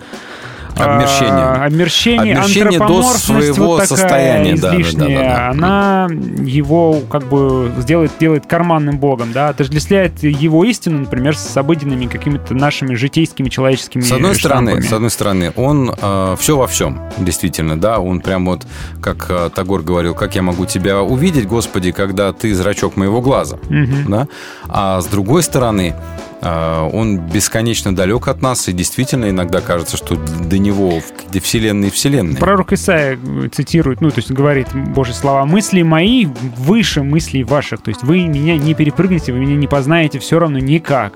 Обмерщение. 0.86 1.32
а, 1.34 1.66
обмерщение, 1.66 2.36
Обмерщение 2.38 2.80
до 2.80 3.04
своего 3.04 3.66
вот 3.68 3.86
состояния, 3.86 4.56
да, 4.56 4.62
да, 4.62 4.70
да, 4.72 4.76
излишняя, 4.82 5.20
да, 5.20 5.36
да. 5.36 5.49
она 5.49 6.08
его 6.44 6.99
как 7.10 7.24
бы 7.28 7.72
сделает, 7.80 8.12
делает 8.20 8.45
карманным 8.45 8.98
богом, 8.99 9.32
да, 9.34 9.49
отождествляет 9.49 10.22
его 10.24 10.64
истину, 10.64 10.99
например, 10.99 11.36
с 11.38 11.56
обыденными 11.58 12.06
какими-то 12.08 12.54
нашими 12.54 12.95
житейскими 12.95 13.49
человеческими 13.49 14.02
С 14.02 14.12
одной 14.12 14.36
стороны, 14.36 14.72
штампами. 14.72 14.88
с 14.90 14.94
одной 14.94 15.10
стороны, 15.12 15.52
он 15.56 15.95
все 16.38 16.58
во 16.58 16.68
всем, 16.68 16.99
действительно, 17.18 17.80
да, 17.80 17.99
он 17.99 18.22
прям 18.22 18.45
вот, 18.45 18.64
как 19.02 19.26
э, 19.30 19.49
Тагор 19.54 19.82
говорил, 19.82 20.14
как 20.16 20.36
я 20.36 20.41
могу 20.41 20.66
тебя 20.66 21.02
увидеть, 21.02 21.48
Господи, 21.48 21.91
когда 21.91 22.34
ты 22.34 22.54
зрачок 22.54 22.95
моего 22.98 23.22
глаза, 23.22 23.58
Мгм. 23.70 24.06
да, 24.12 24.28
а 24.68 25.02
с 25.02 25.06
другой 25.06 25.44
стороны, 25.44 25.94
э, 26.36 26.36
он 26.41 27.18
бесконечно 27.18 27.95
далек 27.95 28.27
от 28.27 28.41
нас, 28.41 28.68
и 28.69 28.73
действительно 28.73 29.30
иногда 29.30 29.59
кажется, 29.61 29.97
что 29.97 30.15
до 30.15 30.57
него 30.57 30.99
в- 30.99 31.30
где 31.30 31.39
вселенные 31.39 31.89
и 31.89 31.91
вселенные. 31.91 32.38
Пророк 32.38 32.73
Исаия 32.73 33.18
цитирует, 33.51 34.01
ну, 34.01 34.09
то 34.09 34.18
есть 34.19 34.31
говорит 34.31 34.68
Божьи 34.73 35.14
слова, 35.14 35.45
«Мысли 35.45 35.81
мои 35.81 36.26
выше 36.57 37.01
мыслей 37.03 37.43
ваших». 37.43 37.81
То 37.81 37.89
есть 37.89 38.03
вы 38.03 38.27
меня 38.27 38.57
не 38.57 38.73
перепрыгнете, 38.73 39.34
вы 39.34 39.39
меня 39.39 39.55
не 39.55 39.68
познаете 39.68 40.19
все 40.19 40.38
равно 40.39 40.59
никак. 40.59 41.14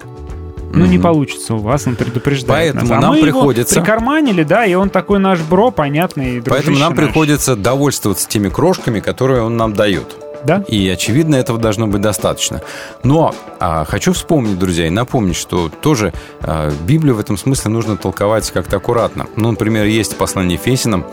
Ну, 0.73 0.85
не 0.85 0.95
Мгм. 0.97 1.03
получится 1.03 1.55
у 1.55 1.57
вас, 1.57 1.85
он 1.85 1.97
предупреждает 1.97 2.73
Поэтому 2.73 2.89
нас. 2.93 2.97
А 2.97 3.01
нам 3.01 3.11
мы 3.11 3.17
его 3.17 3.25
приходится- 3.25 3.79
прикарманили, 3.81 4.43
да, 4.43 4.65
и 4.65 4.73
он 4.73 4.89
такой 4.89 5.19
наш 5.19 5.39
бро, 5.41 5.69
понятный, 5.69 6.41
Поэтому 6.41 6.77
нам 6.79 6.95
наш. 6.95 7.05
приходится 7.05 7.57
довольствоваться 7.57 8.25
теми 8.27 8.47
крошками, 8.47 9.01
которые 9.01 9.41
он 9.41 9.57
нам 9.57 9.73
дает. 9.73 10.15
Да? 10.43 10.63
И, 10.67 10.89
очевидно, 10.89 11.35
этого 11.35 11.59
должно 11.59 11.87
быть 11.87 12.01
достаточно. 12.01 12.61
Но 13.03 13.33
а, 13.59 13.85
хочу 13.85 14.13
вспомнить, 14.13 14.57
друзья, 14.57 14.87
и 14.87 14.89
напомнить, 14.89 15.35
что 15.35 15.69
тоже 15.69 16.13
а, 16.41 16.71
Библию 16.83 17.15
в 17.15 17.19
этом 17.19 17.37
смысле 17.37 17.71
нужно 17.71 17.97
толковать 17.97 18.49
как-то 18.51 18.77
аккуратно. 18.77 19.27
Ну, 19.35 19.51
например, 19.51 19.85
есть 19.85 20.13
в 20.13 20.17
послании 20.17 20.53
Ефесиным 20.53 21.05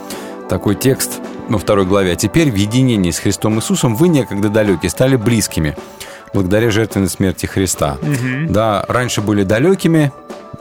такой 0.49 0.75
текст 0.75 1.21
во 1.49 1.59
второй 1.59 1.85
главе. 1.85 2.13
«А 2.13 2.17
теперь 2.17 2.51
в 2.51 2.55
единении 2.55 3.11
с 3.11 3.19
Христом 3.19 3.57
Иисусом 3.59 3.95
вы 3.95 4.09
некогда 4.09 4.49
далекие 4.49 4.91
стали 4.91 5.17
близкими, 5.17 5.77
благодаря 6.33 6.71
жертвенной 6.71 7.09
смерти 7.09 7.47
Христа». 7.47 7.99
Мгм. 8.03 8.53
Да, 8.53 8.85
раньше 8.89 9.21
были 9.21 9.43
далекими, 9.43 10.13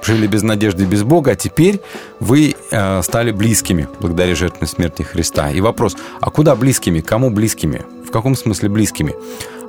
жили 0.01 0.27
без 0.27 0.43
надежды 0.43 0.85
без 0.85 1.03
Бога, 1.03 1.31
а 1.31 1.35
теперь 1.35 1.81
вы 2.19 2.55
э, 2.71 3.01
стали 3.01 3.31
близкими 3.31 3.87
благодаря 3.99 4.35
жертвенной 4.35 4.67
смерти 4.67 5.03
Христа. 5.03 5.49
И 5.51 5.61
вопрос, 5.61 5.95
а 6.21 6.29
куда 6.29 6.55
близкими? 6.55 7.01
Кому 7.01 7.29
близкими? 7.29 7.83
В 8.07 8.11
каком 8.11 8.35
смысле 8.35 8.69
близкими? 8.69 9.15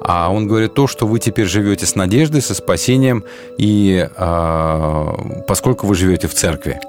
А 0.00 0.30
он 0.32 0.46
говорит 0.46 0.74
то, 0.74 0.86
что 0.86 1.06
вы 1.06 1.18
теперь 1.18 1.46
живете 1.46 1.86
с 1.86 1.96
надеждой, 1.96 2.40
со 2.40 2.54
спасением, 2.54 3.24
и 3.58 4.08
э, 4.16 5.06
поскольку 5.46 5.86
вы 5.86 5.94
живете 5.94 6.28
в 6.28 6.34
церкви. 6.34 6.80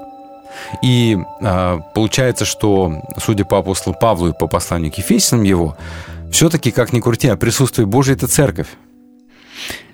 И 0.82 1.18
э, 1.40 1.78
получается, 1.94 2.44
что, 2.44 3.02
судя 3.22 3.44
по 3.44 3.58
апостолу 3.58 3.96
Павлу 3.98 4.28
и 4.28 4.32
по 4.32 4.46
посланию 4.46 4.92
к 4.92 4.98
Ефесянам 4.98 5.44
его, 5.44 5.76
все-таки, 6.30 6.70
как 6.70 6.92
ни 6.92 7.00
крути, 7.00 7.28
а 7.28 7.36
присутствие 7.36 7.86
Божие– 7.86 8.16
это 8.16 8.28
церковь. 8.28 8.68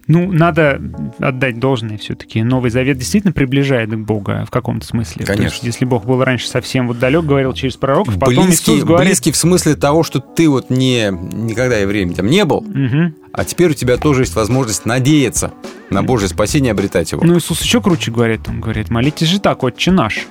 Ну, 0.09 0.31
надо 0.31 0.81
отдать 1.19 1.59
должное 1.59 1.99
все-таки. 1.99 2.41
Новый 2.43 2.71
Завет 2.71 2.97
действительно 2.97 3.33
приближает 3.33 3.91
к 3.91 3.97
Богу 3.97 4.33
в 4.47 4.51
каком-то 4.51 4.87
смысле. 4.87 5.27
То 5.27 5.33
Конечно. 5.33 5.55
есть, 5.55 5.65
если 5.65 5.85
Бог 5.85 6.05
был 6.05 6.23
раньше 6.23 6.49
совсем 6.49 6.87
вот 6.87 7.01
далек, 7.01 7.25
говорил 7.25 7.53
через 7.55 7.77
пророков, 7.77 8.17
потом 8.17 8.47
близкий, 8.47 8.73
Иисус 8.75 8.85
говорит... 8.85 9.09
близкий 9.09 9.33
в 9.33 9.37
смысле 9.37 9.75
того, 9.75 10.05
что 10.05 10.21
ты 10.21 10.49
вот 10.49 10.71
не 10.71 11.11
никогда 11.11 11.77
евреем 11.79 12.15
там 12.15 12.27
не 12.27 12.45
был, 12.45 12.61
Мгм. 12.61 13.17
а 13.33 13.45
теперь 13.45 13.71
у 13.73 13.75
тебя 13.75 13.97
тоже 13.97 14.23
есть 14.23 14.37
возможность 14.37 14.87
надеяться 14.87 15.53
на 15.91 16.05
Божье 16.05 16.29
спасение, 16.29 16.71
обретать 16.71 17.11
его. 17.11 17.25
Ну, 17.25 17.37
Иисус 17.39 17.61
еще 17.63 17.81
круче 17.81 18.13
говорит. 18.13 18.43
Он 18.49 18.61
говорит, 18.61 18.91
молитесь 18.91 19.27
же 19.27 19.41
так, 19.41 19.65
отче 19.65 19.91
наш. 19.91 20.27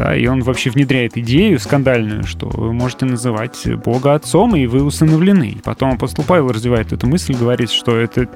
Да, 0.00 0.16
и 0.16 0.26
он 0.26 0.40
вообще 0.42 0.70
внедряет 0.70 1.18
идею 1.18 1.58
скандальную, 1.60 2.24
что 2.24 2.48
вы 2.48 2.72
можете 2.72 3.04
называть 3.04 3.66
Бога 3.84 4.14
Отцом, 4.14 4.56
и 4.56 4.64
вы 4.66 4.82
усыновлены. 4.82 5.50
И 5.50 5.58
потом 5.62 5.90
апостол 5.92 6.24
Павел 6.26 6.48
развивает 6.48 6.90
эту 6.94 7.06
мысль, 7.06 7.34
говорит, 7.34 7.70
что 7.70 7.98
это 7.98 8.26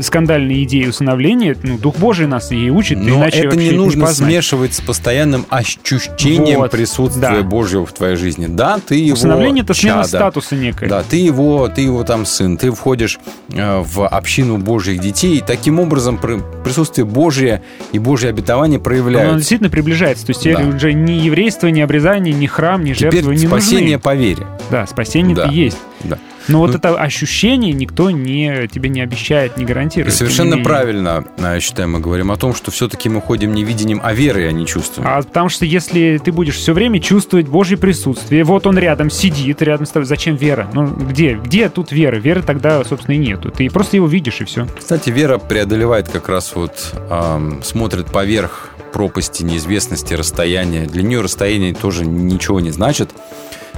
скандальная 0.00 0.64
идея 0.64 0.88
усыновления, 0.88 1.56
ну, 1.62 1.78
Дух 1.78 1.96
Божий 1.98 2.26
нас 2.26 2.50
ей 2.50 2.70
учит, 2.70 2.98
Но 2.98 3.18
иначе 3.18 3.44
это 3.46 3.56
не 3.56 3.70
нужно 3.70 4.06
познать. 4.06 4.30
смешивать 4.32 4.74
с 4.74 4.80
постоянным 4.80 5.46
ощущением 5.48 6.58
Вот, 6.58 6.72
присутствия 6.72 7.20
да. 7.20 7.42
Божьего 7.42 7.86
в 7.86 7.92
твоей 7.92 8.16
жизни. 8.16 8.46
Да, 8.48 8.80
ты 8.84 8.96
его 8.96 9.14
Усыновление— 9.14 9.62
это 9.64 9.74
смена 9.74 9.98
чадо. 9.98 10.08
статуса 10.08 10.56
некая. 10.56 10.88
Да, 10.88 11.04
ты 11.04 11.16
его, 11.18 11.68
ты 11.68 11.82
его 11.82 12.02
там 12.02 12.26
сын, 12.26 12.56
ты 12.56 12.72
входишь 12.72 13.20
э, 13.52 13.80
в 13.84 14.08
общину 14.08 14.58
Божьих 14.58 15.00
детей, 15.00 15.36
и 15.36 15.40
таким 15.40 15.78
образом 15.78 16.18
при- 16.18 16.40
присутствие 16.64 17.04
Божье 17.04 17.62
и 17.92 18.00
Божье 18.00 18.28
обетование 18.30 18.78
Оно 18.78 18.84
проявляются. 18.84 19.36
действительно 19.38 19.70
приближается. 19.70 20.26
То 20.26 20.30
есть 20.32 20.42
Да. 20.52 20.58
уже 20.66 20.92
ни 21.12 21.20
еврейство, 21.26 21.68
ни 21.68 21.80
обрезание, 21.80 22.34
ни 22.34 22.46
храм, 22.46 22.82
ни 22.82 22.92
Теперь 22.94 23.12
жертвы 23.12 23.36
не 23.36 23.46
спасение 23.46 23.96
нужны. 23.96 23.98
по 24.00 24.14
вере. 24.14 24.46
Да, 24.70 24.86
спасение 24.86 25.36
Да. 25.36 25.46
есть. 25.46 25.78
Да. 26.04 26.18
Но 26.48 26.58
вот 26.58 26.70
Ну, 26.72 26.76
это 26.78 26.96
ощущение 26.96 27.72
никто 27.72 28.10
не, 28.10 28.66
тебе 28.66 28.88
не 28.88 29.00
обещает, 29.00 29.56
не 29.56 29.62
И 29.62 29.66
гарантирует. 29.66 30.12
совершенно 30.12 30.50
Тем 30.52 30.58
не 30.58 30.64
правильно, 30.64 31.24
э, 31.38 31.42
я 31.54 31.60
считаю, 31.60 31.88
мы 31.88 32.00
говорим 32.00 32.32
о 32.32 32.36
том, 32.36 32.52
что 32.52 32.72
все-таки 32.72 33.08
мы 33.08 33.20
ходим 33.20 33.54
не 33.54 33.62
видением, 33.62 34.00
а 34.02 34.12
верой, 34.12 34.48
а 34.48 34.52
не 34.52 34.66
чувством. 34.66 35.04
А 35.06 35.22
потому 35.22 35.48
что 35.48 35.64
если 35.64 36.20
ты 36.24 36.32
будешь 36.32 36.56
все 36.56 36.72
время 36.72 36.98
чувствовать 36.98 37.46
Божье 37.46 37.76
присутствие, 37.76 38.42
вот 38.42 38.66
он 38.66 38.76
рядом 38.76 39.08
сидит, 39.10 39.62
рядом 39.62 39.86
с 39.86 39.90
тобой, 39.90 40.06
зачем 40.06 40.34
вера? 40.34 40.68
Ну 40.72 40.86
где? 40.88 41.34
Где 41.34 41.68
тут 41.68 41.92
вера? 41.92 42.16
Веры 42.16 42.42
тогда, 42.42 42.82
собственно, 42.82 43.14
и 43.14 43.18
нету. 43.18 43.50
Ты 43.50 43.70
просто 43.70 43.96
его 43.96 44.08
видишь, 44.08 44.40
и 44.40 44.44
все. 44.44 44.66
Кстати, 44.76 45.10
вера 45.10 45.38
преодолевает 45.38 46.08
как 46.08 46.28
раз 46.28 46.56
вот, 46.56 46.92
ам, 47.08 47.62
смотрит 47.62 48.06
поверх 48.06 48.70
пропасти, 48.92 49.42
неизвестности, 49.42 50.14
расстояния. 50.14 50.86
Для 50.86 51.02
нее 51.02 51.20
расстояние 51.20 51.74
тоже 51.74 52.04
ничего 52.04 52.60
не 52.60 52.70
значит. 52.70 53.10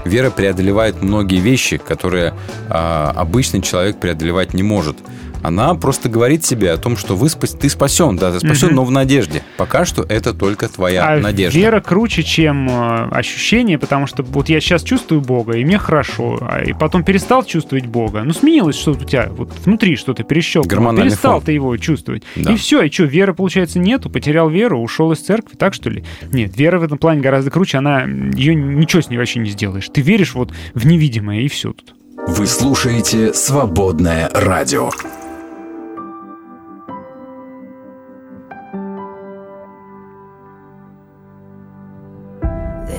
Вера 0.05 0.31
преодолевает 0.31 1.03
многие 1.03 1.41
вещи, 1.41 1.79
которые 1.79 2.35
а, 2.69 3.13
обычный 3.17 3.63
человек 3.63 3.99
преодолевать 3.99 4.53
не 4.53 4.63
может. 4.63 4.99
Она 5.45 5.75
просто 5.75 6.09
говорит 6.09 6.43
себе 6.43 6.73
о 6.73 6.79
том, 6.79 6.97
что 6.97 7.15
вы 7.15 7.29
спас- 7.29 7.53
ты 7.53 7.69
спасен, 7.69 8.17
да, 8.17 8.33
ты 8.33 8.41
спасен, 8.41 8.69
Мгм. 8.69 8.77
но 8.77 8.85
в 8.85 8.91
надежде. 8.91 9.43
Пока 9.59 9.85
что 9.85 10.03
это 10.03 10.33
только 10.33 10.69
твоя 10.69 11.07
а 11.07 11.17
надежда. 11.21 11.59
вера 11.59 11.81
круче, 11.81 12.23
чем 12.23 12.67
э, 12.69 13.09
ощущение, 13.11 13.79
потому 13.79 14.07
что 14.07 14.23
вот 14.23 14.49
я 14.49 14.59
сейчас 14.61 14.83
чувствую 14.83 15.21
Бога, 15.21 15.59
и 15.59 15.65
мне 15.65 15.77
хорошо, 15.77 16.39
а 16.41 16.63
и 16.63 16.73
потом 16.73 17.05
перестал 17.05 17.45
чувствовать 17.45 17.85
Бога. 17.85 18.23
Ну, 18.25 18.33
сменилось 18.33 18.77
что-то 18.77 19.05
у 19.05 19.07
тебя, 19.07 19.29
вот 19.31 19.53
внутри 19.67 19.97
что-то 19.97 20.23
перещелкнуло. 20.23 20.71
Гормональный 20.77 21.11
Перестал 21.11 21.35
фон. 21.35 21.43
ты 21.43 21.53
его 21.53 21.77
чувствовать. 21.77 22.23
Да. 22.37 22.51
И 22.53 22.57
все, 22.57 22.81
и 22.83 22.91
что, 22.91 23.05
веры, 23.05 23.35
получается, 23.35 23.79
нету, 23.79 24.09
потерял 24.09 24.49
веру, 24.49 24.81
ушел 24.81 25.13
из 25.13 25.19
церкви, 25.19 25.57
так 25.57 25.75
что 25.75 25.91
ли? 25.91 26.05
Нет, 26.33 26.57
вера 26.57 26.79
в 26.79 26.83
этом 26.85 26.97
плане 26.97 27.21
гораздо 27.21 27.51
круче, 27.51 27.77
она, 27.79 28.05
ее 28.05 28.55
ничего 28.55 29.03
с 29.03 29.11
ней 29.11 29.19
вообще 29.19 29.41
не 29.41 29.51
сделаешь. 29.51 29.91
Ты 29.91 30.01
веришь 30.01 30.35
вот 30.35 30.55
в 30.73 30.87
невидимое, 30.87 31.41
и 31.43 31.49
все 31.49 31.75
тут. 31.75 31.95
Вы 32.29 32.47
слушаете 32.47 33.35
«Свободное 33.35 34.31
радио». 34.33 34.91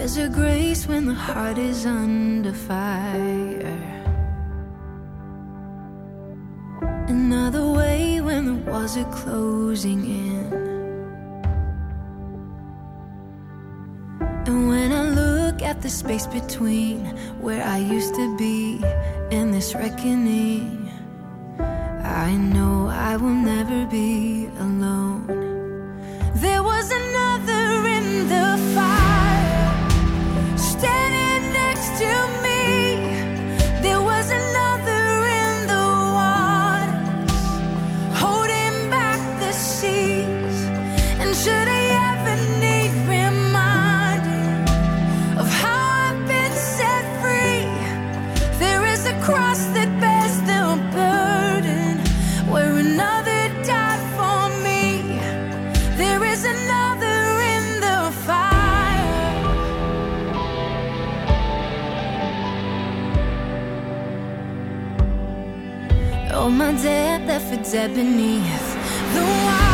There's 0.06 0.18
a 0.18 0.30
grace 0.30 0.86
when 0.88 1.08
the 1.08 1.16
heart 1.16 1.58
is 1.58 1.84
under 1.84 2.54
fire. 2.54 3.82
Another 7.08 7.66
way 7.72 8.22
when 8.22 8.46
the 8.46 8.54
walls 8.70 8.98
are 8.98 9.12
closing 9.12 10.06
in. 10.06 10.54
And 14.46 14.68
when 14.68 14.92
I 14.92 15.10
look 15.10 15.64
at 15.64 15.82
the 15.82 15.90
space 15.90 16.28
between 16.28 17.06
where 17.42 17.64
I 17.64 17.80
used 17.80 18.14
to 18.14 18.38
be 18.38 18.84
and 19.32 19.52
this 19.52 19.74
reckoning, 19.74 20.88
I 21.58 22.32
know 22.36 22.90
I 22.90 23.18
will 23.18 23.40
never 23.54 23.88
be 23.88 24.52
alone. 24.60 25.45
dead 67.72 67.96
beneath 67.96 68.76
the 69.16 69.22
wild. 69.22 69.65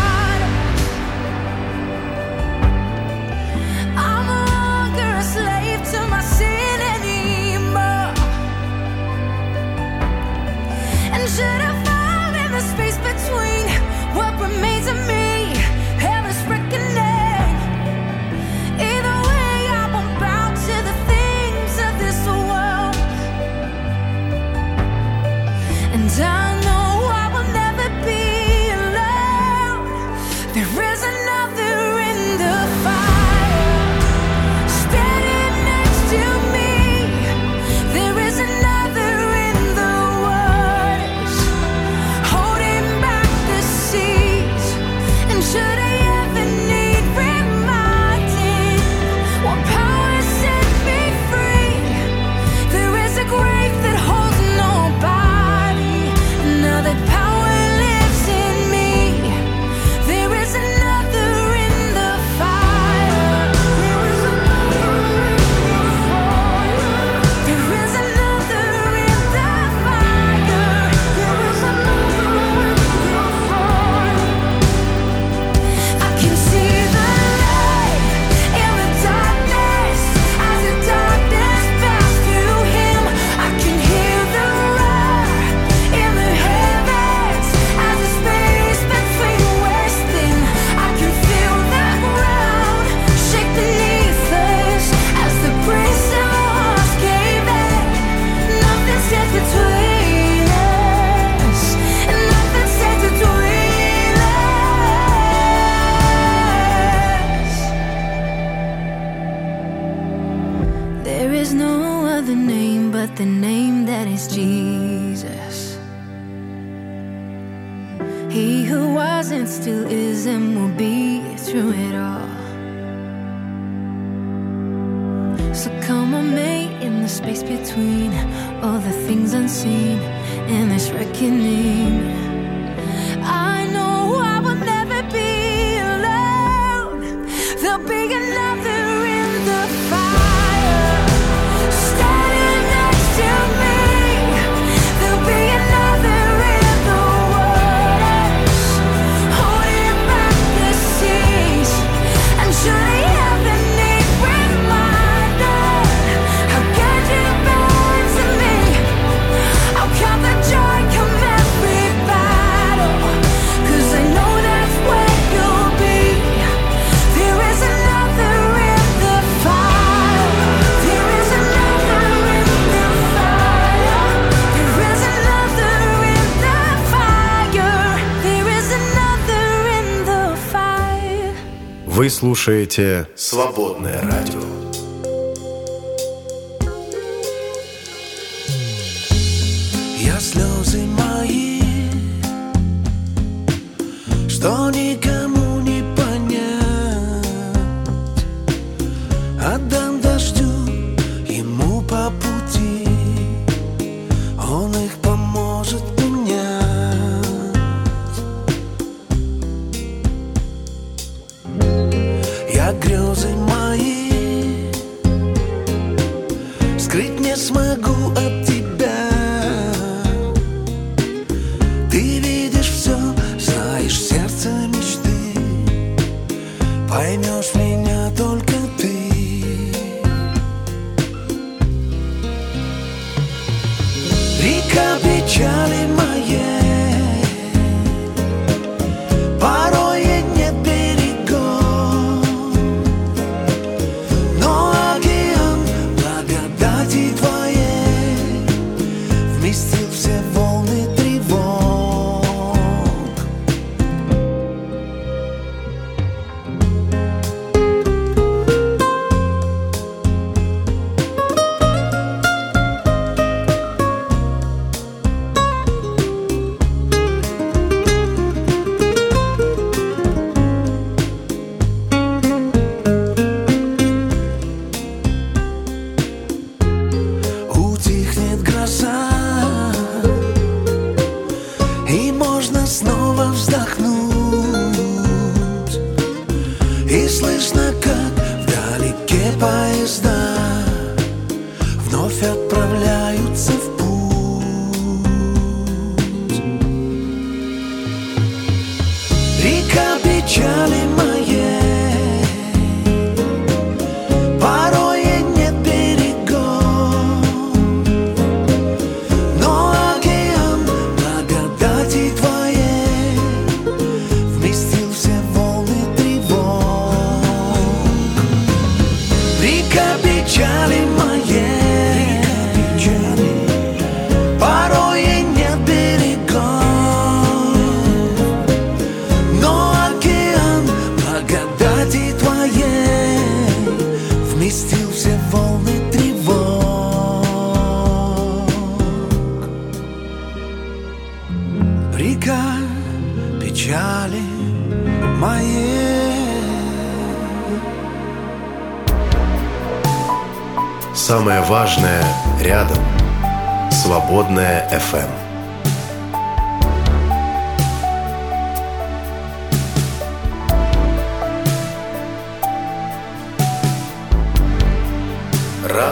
слушаете 182.11 183.07
«Свободное 183.15 184.01
радио». 184.01 184.40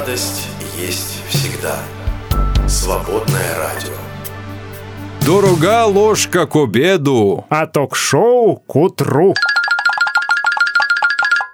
радость 0.10 0.48
есть 0.76 1.22
всегда. 1.30 1.76
Свободное 2.68 3.56
радио. 3.60 3.94
Дорога 5.24 5.86
ложка 5.86 6.48
к 6.48 6.56
обеду, 6.56 7.46
а 7.50 7.68
ток-шоу 7.68 8.56
к 8.56 8.76
утру. 8.76 9.36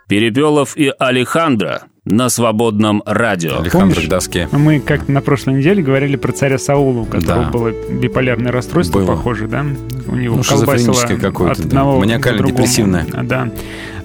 Перепелов 0.08 0.78
и 0.78 0.90
Алехандро 0.98 1.82
на 2.06 2.30
свободном 2.30 3.04
радио. 3.06 3.60
Александр 3.60 3.96
Помнишь, 3.96 4.08
к 4.08 4.10
доске. 4.10 4.48
Мы 4.52 4.80
как 4.80 5.10
на 5.10 5.22
прошлой 5.22 5.56
неделе 5.56 5.84
говорили 5.84 6.16
про 6.16 6.32
царя 6.32 6.58
Саула, 6.58 7.02
у 7.02 7.06
которого 7.06 7.46
да. 7.46 7.50
было 7.50 7.72
биполярное 7.72 8.54
расстройство, 8.54 9.00
было. 9.00 9.08
похоже, 9.08 9.48
да? 9.48 9.66
У 10.08 10.16
него 10.16 10.38
ну, 10.38 10.44
колбасило 10.44 11.02
от 11.02 11.58
да. 11.58 11.64
одного 11.64 12.00
Маниакально-депрессивное. 12.00 13.06
Да. 13.24 13.50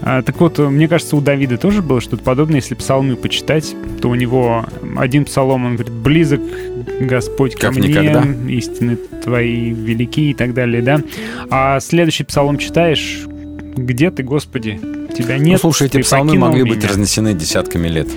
А, 0.02 0.22
так 0.22 0.40
вот, 0.40 0.58
мне 0.58 0.88
кажется, 0.88 1.16
у 1.16 1.20
Давида 1.20 1.58
тоже 1.58 1.82
было 1.82 2.00
что-то 2.00 2.22
подобное. 2.22 2.56
Если 2.56 2.74
псалмы 2.74 3.16
почитать, 3.16 3.74
то 4.00 4.08
у 4.08 4.14
него 4.14 4.64
один 4.96 5.24
псалом, 5.24 5.66
он 5.66 5.76
говорит, 5.76 5.92
близок 5.92 6.40
Господь 7.00 7.54
ко 7.56 7.70
мне, 7.70 7.88
никогда. 7.88 8.24
истины 8.48 8.96
твои 9.22 9.70
велики 9.70 10.30
и 10.30 10.34
так 10.34 10.54
далее, 10.54 10.82
да. 10.82 11.00
А 11.50 11.80
следующий 11.80 12.24
псалом 12.24 12.58
читаешь, 12.58 13.26
где 13.76 14.10
ты, 14.10 14.22
Господи? 14.22 14.80
Тебя 15.16 15.38
нет. 15.38 15.54
Ну, 15.54 15.58
слушай, 15.58 15.86
эти 15.86 16.00
псалмы 16.02 16.34
могли 16.36 16.62
меня. 16.62 16.74
быть 16.74 16.84
разнесены 16.84 17.34
десятками 17.34 17.88
лет 17.88 18.08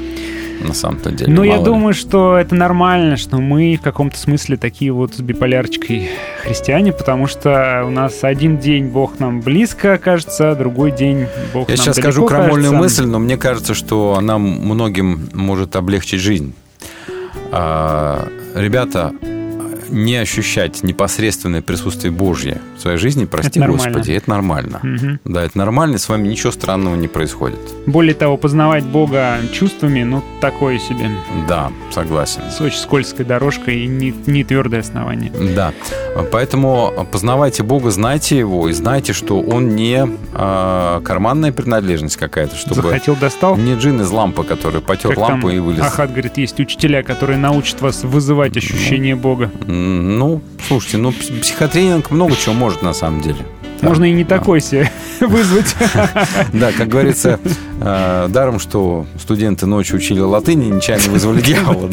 на 0.63 0.73
самом-то 0.73 1.11
деле. 1.11 1.33
Ну, 1.33 1.43
я 1.43 1.57
ли. 1.57 1.63
думаю, 1.63 1.93
что 1.93 2.37
это 2.37 2.55
нормально, 2.55 3.17
что 3.17 3.37
мы 3.37 3.75
в 3.75 3.81
каком-то 3.81 4.17
смысле 4.17 4.57
такие 4.57 4.91
вот 4.91 5.15
с 5.15 5.19
биполярчикой 5.19 6.09
христиане, 6.43 6.93
потому 6.93 7.27
что 7.27 7.83
у 7.85 7.89
нас 7.89 8.23
один 8.23 8.57
день 8.57 8.87
Бог 8.87 9.19
нам 9.19 9.41
близко 9.41 9.97
кажется, 9.97 10.51
а 10.51 10.55
другой 10.55 10.91
день 10.91 11.27
Бог 11.53 11.69
Я 11.69 11.75
нам 11.75 11.83
сейчас 11.85 11.95
далеко 11.95 12.11
скажу 12.11 12.25
крамольную 12.25 12.71
кажется. 12.71 13.01
мысль, 13.01 13.05
но 13.05 13.19
мне 13.19 13.37
кажется, 13.37 13.73
что 13.73 14.15
она 14.17 14.37
многим 14.37 15.29
может 15.33 15.75
облегчить 15.75 16.19
жизнь. 16.21 16.53
А, 17.51 18.27
Ребята, 18.55 19.11
не 19.93 20.15
ощущать 20.15 20.83
непосредственное 20.83 21.61
присутствие 21.61 22.11
Божье 22.11 22.61
в 22.77 22.81
своей 22.81 22.97
жизни, 22.97 23.25
прости 23.25 23.59
Это. 23.59 23.69
Господи, 23.71 24.11
это 24.11 24.29
нормально. 24.29 24.79
Мгм. 24.83 25.19
Да, 25.25 25.43
это 25.43 25.57
нормально, 25.57 25.97
с 25.97 26.09
вами 26.09 26.27
ничего 26.27 26.51
странного 26.51 26.95
не 26.95 27.07
происходит. 27.07 27.59
Более 27.85 28.15
того, 28.15 28.37
познавать 28.37 28.83
Бога 28.83 29.37
чувствами, 29.53 30.03
ну, 30.03 30.23
такое 30.41 30.79
себе. 30.79 31.09
Да, 31.47 31.71
согласен. 31.91 32.41
С 32.51 32.59
очень 32.61 32.79
скользкой 32.79 33.25
дорожкой 33.25 33.81
и 33.81 33.87
не, 33.87 34.13
не 34.25 34.43
твердое 34.43 34.81
основание. 34.81 35.31
Да, 35.55 35.73
поэтому 36.31 36.91
познавайте 37.11 37.63
Бога, 37.63 37.91
знайте 37.91 38.37
Его 38.37 38.67
и 38.69 38.73
знайте, 38.73 39.13
что 39.13 39.41
Он 39.41 39.75
не 39.75 40.07
а, 40.33 41.01
карманная 41.01 41.51
принадлежность 41.51 42.17
какая-то, 42.17 42.55
чтобы 42.55 42.81
Захотел, 42.81 43.15
достал. 43.15 43.57
не 43.57 43.75
джин 43.75 44.01
из 44.01 44.09
лампы, 44.09 44.43
который 44.43 44.81
потер 44.81 45.11
Как 45.11 45.19
лампу 45.19 45.49
и 45.49 45.59
вылез. 45.59 45.81
Ахат 45.81 46.11
говорит, 46.11 46.37
есть 46.37 46.59
учителя, 46.59 47.03
которые 47.03 47.37
научат 47.37 47.81
вас 47.81 48.03
вызывать 48.03 48.57
ощущение 48.57 49.15
Бога. 49.15 49.51
Ну, 49.83 50.41
слушайте, 50.67 50.97
ну 50.97 51.09
пс- 51.09 51.39
психотренинг 51.41 52.09
много 52.11 52.35
чего 52.35 52.53
может 52.55 52.81
на 52.83 52.93
самом 52.93 53.21
деле. 53.21 53.45
Можно 53.81 54.05
и 54.05 54.13
не 54.13 54.23
такой 54.23 54.61
себе 54.61 54.89
вызвать. 55.19 55.75
Да, 56.53 56.71
как 56.71 56.87
говорится, 56.87 57.39
э, 57.81 58.27
даром, 58.29 58.59
что 58.59 59.05
студенты 59.19 59.65
ночью 59.65 59.97
учили 59.97 60.19
латыни, 60.21 60.65
нечаянно 60.73 61.11
вызвали 61.11 61.41
дьявола? 61.45 61.89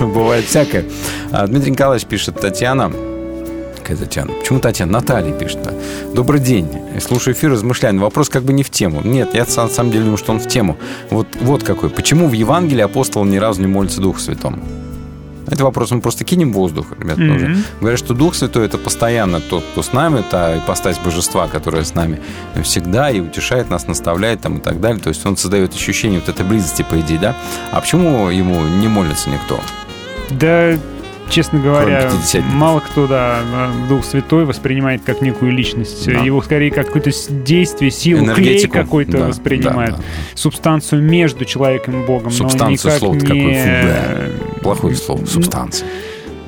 Бывает 0.00 0.44
всякое. 0.44 0.84
А 1.32 1.46
Дмитрий 1.46 1.70
Николаевич 1.72 2.06
пишет, 2.06 2.38
Татьяна, 2.40 2.92
Какая 3.78 3.96
Татьяна? 3.96 4.32
Почему 4.34 4.60
Татьяна? 4.60 4.92
Наталья 4.92 5.32
пишет. 5.32 5.58
Добрый 6.14 6.40
день. 6.40 6.68
Слушаю 7.00 7.34
эфир, 7.34 7.50
размышляю. 7.52 7.94
Но 7.94 8.02
вопрос 8.02 8.28
как 8.28 8.42
бы 8.42 8.52
не 8.52 8.62
в 8.62 8.68
тему. 8.70 9.00
Нет, 9.02 9.30
я 9.34 9.44
на 9.44 9.68
самом 9.68 9.90
деле 9.90 10.04
думаю, 10.04 10.18
что 10.18 10.32
он 10.32 10.38
в 10.40 10.46
тему. 10.46 10.76
Вот, 11.08 11.26
вот 11.40 11.62
какой. 11.64 11.88
Почему 11.88 12.28
в 12.28 12.32
Евангелии 12.32 12.82
апостол 12.82 13.24
ни 13.24 13.38
разу 13.38 13.62
не 13.62 13.66
молится 13.66 14.00
Духу 14.02 14.20
Святому? 14.20 14.58
Это 15.50 15.64
вопрос 15.64 15.90
мы 15.90 16.00
просто 16.00 16.24
кинем 16.24 16.52
в 16.52 16.54
воздух, 16.54 16.86
ребят, 16.98 17.18
Мгм. 17.18 17.32
тоже. 17.32 17.56
Говорят, 17.80 17.98
что 17.98 18.14
Дух 18.14 18.34
Святой 18.34 18.66
это 18.66 18.78
постоянно 18.78 19.40
тот, 19.40 19.64
кто 19.72 19.82
с 19.82 19.92
нами, 19.92 20.20
это 20.20 20.58
ипостась 20.58 20.98
божества, 20.98 21.48
которая 21.48 21.84
с 21.84 21.94
нами 21.94 22.20
всегда 22.62 23.10
и 23.10 23.20
утешает 23.20 23.68
нас, 23.70 23.86
наставляет 23.86 24.40
там 24.40 24.58
и 24.58 24.60
так 24.60 24.80
далее. 24.80 25.00
То 25.02 25.08
есть 25.08 25.26
он 25.26 25.36
создает 25.36 25.74
ощущение 25.74 26.20
вот 26.20 26.28
этой 26.28 26.44
близости, 26.46 26.84
по 26.88 26.98
идее, 27.00 27.18
да? 27.18 27.36
А 27.72 27.80
почему 27.80 28.28
ему 28.28 28.60
не 28.80 28.88
молится 28.88 29.28
никто? 29.30 29.58
Да, 30.30 30.78
честно 31.30 31.58
говоря, 31.60 32.10
мало 32.52 32.80
кто, 32.80 33.06
да, 33.06 33.40
Дух 33.88 34.04
Святой 34.04 34.44
воспринимает 34.44 35.02
как 35.04 35.22
некую 35.22 35.52
личность. 35.52 36.06
Да. 36.06 36.20
Его 36.20 36.42
скорее 36.42 36.70
как 36.70 36.86
какое-то 36.86 37.10
действие, 37.30 37.90
силу, 37.90 38.24
клей 38.24 38.34
Энергетику. 38.34 38.72
какой-то 38.74 39.12
Да, 39.12 39.26
воспринимает. 39.28 39.92
да, 39.92 39.96
да. 39.96 40.02
Субстанцию 40.34 41.02
между 41.02 41.44
человеком 41.44 42.02
и 42.02 42.06
Богом. 42.06 42.30
Субстанцию 42.30 42.92
слово 42.98 43.14
не... 43.14 43.20
какое 43.20 43.82
фу, 43.82 43.86
да. 43.86 44.60
Плохое 44.62 44.96
слово. 44.96 45.24
Субстанция. 45.24 45.88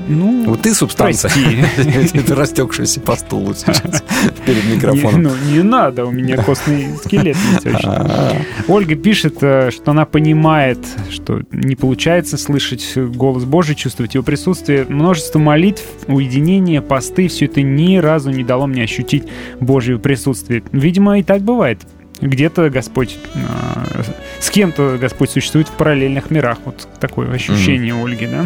Ну, 0.09 0.45
Вот 0.47 0.63
ты 0.63 0.75
субстанция. 0.75 1.31
Ты 1.31 2.35
растекшийся 2.35 3.01
по 3.01 3.17
стулу 3.17 3.55
сейчас 3.55 4.03
перед 4.45 4.65
микрофоном. 4.65 5.23
ну, 5.23 5.31
не 5.51 5.63
надо, 5.63 6.05
у 6.07 6.11
меня 6.11 6.37
костный 6.43 6.89
скелет 7.05 7.37
есть 7.37 7.67
очень. 7.67 8.45
Ольга 8.69 8.95
пишет, 8.95 9.39
э, 9.41 9.71
что 9.71 9.91
она 9.93 10.05
понимает, 10.05 10.79
что 11.11 11.43
не 11.51 11.77
получается 11.77 12.37
слышать 12.37 12.97
голос 12.97 13.45
Божий, 13.45 13.75
чувствовать 13.75 14.15
его 14.15 14.25
присутствие. 14.25 14.85
Множество 14.89 15.39
молитв, 15.39 15.83
уединение, 16.07 16.83
посты, 16.83 17.29
все 17.29 17.47
это 17.47 17.63
ни 17.63 17.97
разу 17.97 18.31
не 18.31 18.45
дало 18.45 18.67
мне 18.67 18.83
ощутить 18.83 19.25
Божье 19.61 19.99
присутствие. 19.99 20.63
Видимо, 20.73 21.19
и 21.19 21.23
так 21.23 21.43
бывает. 21.43 21.81
Где-то 22.21 22.71
Господь, 22.71 23.19
э, 23.35 24.03
с 24.39 24.51
кем-то 24.51 24.97
Господь 25.01 25.31
существует 25.31 25.69
в 25.69 25.73
параллельных 25.73 26.31
мирах. 26.31 26.59
Вот 26.65 26.89
такое 27.01 27.33
ощущение 27.33 27.95
Ольги, 27.95 28.27
да? 28.27 28.45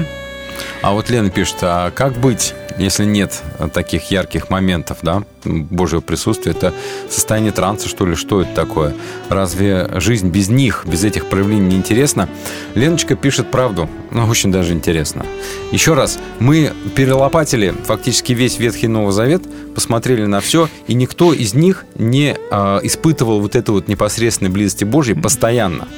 А 0.83 0.93
вот 0.93 1.11
Лена 1.11 1.31
пишет, 1.31 1.57
а 1.63 1.91
как 1.91 2.15
быть, 2.15 2.55
если 2.79 3.05
нет 3.05 3.43
таких 3.73 4.11
ярких 4.11 4.51
моментов, 4.51 4.99
да, 5.03 5.23
Божьего 5.45 6.01
присутствия? 6.01 6.53
Это 6.53 6.75
состояние 7.11 7.53
транса, 7.53 7.89
что 7.89 8.07
ли? 8.07 8.15
Что 8.15 8.43
это 8.43 8.55
такое? 8.55 8.95
Разве 9.29 9.89
жизнь 10.01 10.29
без 10.29 10.49
них, 10.49 10.85
без 10.87 11.05
этих 11.05 11.29
проявлений 11.29 11.69
не 11.69 11.77
интересна? 11.77 12.29
Леночка 12.75 13.17
пишет 13.17 13.51
правду, 13.51 13.89
ну, 14.11 14.27
очень 14.27 14.53
даже 14.53 14.73
интересно. 14.73 15.25
Еще 15.73 15.95
раз, 15.95 16.19
мы 16.39 16.73
перелопатили 16.95 17.75
фактически 17.85 18.33
весь 18.33 18.59
Ветхий 18.59 18.89
Новый 18.89 19.13
Завет, 19.13 19.43
посмотрели 19.75 20.27
на 20.27 20.41
все, 20.41 20.69
и 20.87 20.95
никто 20.95 21.33
из 21.33 21.55
них 21.55 21.85
не 21.97 22.37
а, 22.51 22.81
испытывал 22.83 23.41
вот 23.41 23.57
этой 23.57 23.71
вот 23.71 23.89
непосредственной 23.89 24.51
близости 24.51 24.85
Божьей 24.85 25.15
постоянно. 25.15 25.89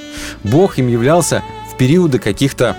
Бог 0.42 0.78
им 0.78 0.88
являлся 0.88 1.42
в 1.72 1.76
периоды 1.76 2.18
каких-то 2.18 2.76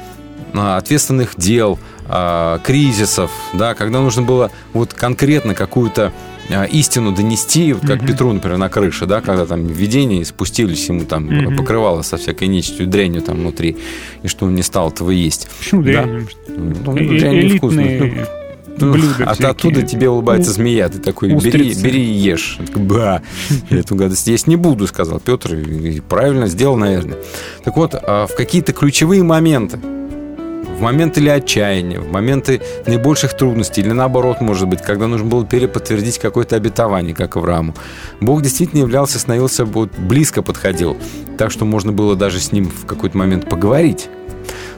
ответственных 0.54 1.36
дел, 1.38 1.78
а, 2.08 2.60
кризисов, 2.60 3.32
да, 3.54 3.74
когда 3.76 4.00
нужно 4.00 4.24
было 4.24 4.52
вот 4.74 4.94
конкретно 4.94 5.54
какую-то 5.54 6.12
а, 6.52 6.64
истину 6.64 7.12
донести, 7.12 7.74
вот 7.74 7.84
как 7.86 7.98
Мгм. 8.02 8.08
Петру, 8.08 8.34
например, 8.34 8.58
на 8.58 8.70
крыше, 8.70 9.06
да, 9.06 9.22
когда 9.22 9.46
там 9.46 9.68
видения 9.68 10.26
спустились 10.26 10.88
ему 10.90 11.06
там 11.06 11.26
Мгм. 11.28 11.56
покрывало 11.58 12.02
со 12.02 12.18
всякой 12.18 12.48
нечистью, 12.48 12.88
дрянью 12.88 13.22
там 13.22 13.38
внутри, 13.38 13.78
и 14.24 14.28
что 14.28 14.46
он 14.48 14.56
не 14.56 14.64
стал 14.64 14.90
этого 14.90 15.12
есть. 15.12 15.48
Почему 15.60 15.84
Да. 15.84 15.92
дрянь? 16.04 16.28
Ну, 16.48 16.98
Э- 16.98 17.20
дрянь 17.20 17.46
невкусная. 17.54 17.86
Элитные 18.00 18.28
Ну, 18.80 18.94
блюда 18.94 19.14
а 19.28 19.34
всякие. 19.34 19.48
оттуда 19.50 19.82
тебе 19.84 20.10
улыбается 20.10 20.52
змея. 20.52 20.90
Ты 20.90 20.98
такой, 20.98 21.30
бери, 21.36 21.72
бери 21.76 22.02
и 22.02 22.14
ешь. 22.14 22.56
Я 22.60 22.66
такой, 22.66 22.82
Ба, 22.82 23.22
я 23.70 23.78
эту 23.80 23.94
гадость 23.94 24.26
есть 24.28 24.48
не 24.48 24.56
буду, 24.56 24.88
сказал 24.88 25.20
Петр. 25.20 25.54
И 25.54 25.98
и 25.98 26.00
правильно 26.00 26.48
сделал, 26.48 26.78
наверное. 26.78 27.18
Так 27.64 27.76
вот, 27.78 27.94
а 27.94 28.26
в 28.26 28.36
какие-то 28.36 28.74
ключевые 28.74 29.22
моменты, 29.22 29.78
в 30.80 30.82
моменты 30.82 31.20
или 31.20 31.28
отчаяния, 31.28 32.00
в 32.00 32.10
моменты 32.10 32.62
наибольших 32.88 33.34
трудностей, 33.36 33.82
или 33.82 33.92
наоборот, 33.92 34.40
может 34.40 34.68
быть, 34.68 34.82
когда 34.82 35.08
нужно 35.08 35.28
было 35.28 35.46
переподтвердить 35.46 36.20
какое-то 36.20 36.56
обетование, 36.56 37.14
как 37.14 37.36
Аврааму, 37.36 37.76
Бог 38.22 38.42
действительно 38.42 38.80
являлся, 38.80 39.20
становился, 39.20 39.66
вот, 39.66 39.92
близко 39.98 40.42
подходил, 40.42 40.98
так 41.38 41.52
что 41.52 41.66
можно 41.66 41.92
было 41.92 42.16
даже 42.16 42.40
с 42.40 42.54
ним 42.54 42.70
в 42.70 42.86
какой-то 42.86 43.18
момент 43.18 43.50
поговорить. 43.50 44.08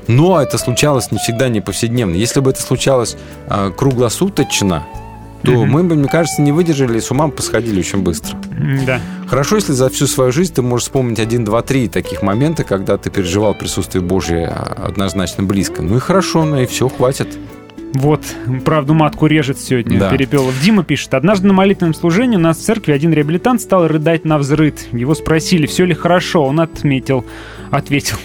Но 0.07 0.41
это 0.41 0.57
случалось 0.57 1.11
не 1.11 1.19
всегда 1.19 1.47
не 1.49 1.61
повседневно. 1.61 2.15
Если 2.15 2.39
бы 2.39 2.49
это 2.49 2.61
случалось 2.63 3.15
а, 3.47 3.69
круглосуточно, 3.69 4.83
то 5.43 5.51
Мгм. 5.51 5.71
мы 5.71 5.83
бы, 5.83 5.95
мне 5.95 6.07
кажется, 6.07 6.41
не 6.41 6.51
выдержали 6.51 6.97
и 6.97 7.01
с 7.01 7.09
ума 7.11 7.27
посходили 7.29 7.79
очень 7.79 7.99
быстро. 7.99 8.37
Да. 8.85 8.99
Хорошо, 9.27 9.55
если 9.55 9.73
за 9.73 9.89
всю 9.89 10.07
свою 10.07 10.31
жизнь 10.31 10.53
ты 10.53 10.61
можешь 10.61 10.85
вспомнить 10.85 11.19
один, 11.19 11.43
два, 11.45 11.61
три 11.61 11.87
таких 11.87 12.21
момента, 12.21 12.63
когда 12.63 12.97
ты 12.97 13.09
переживал 13.09 13.53
присутствие 13.53 14.03
Божье 14.03 14.47
однозначно 14.47 15.43
близко. 15.43 15.81
Ну 15.81 15.97
и 15.97 15.99
хорошо, 15.99 16.45
ну 16.45 16.59
и 16.59 16.65
все, 16.65 16.89
хватит. 16.89 17.27
Вот, 17.93 18.23
правду 18.63 18.93
матку 18.93 19.25
режет 19.25 19.59
сегодня, 19.59 19.99
Да. 19.99 20.09
Перепелов. 20.09 20.53
Дима 20.61 20.83
пишет. 20.83 21.13
Однажды 21.13 21.47
на 21.47 21.53
молитвенном 21.53 21.93
служении 21.93 22.37
у 22.37 22.39
нас 22.39 22.57
в 22.57 22.61
церкви 22.61 22.93
один 22.93 23.11
реабилитант 23.13 23.61
стал 23.61 23.87
рыдать 23.87 24.25
на 24.25 24.37
взрыд. 24.37 24.87
Его 24.93 25.13
спросили, 25.13 25.65
все 25.65 25.85
ли 25.85 25.93
хорошо. 25.93 26.43
Он 26.45 26.59
отметил, 26.61 27.25
ответил. 27.69 28.17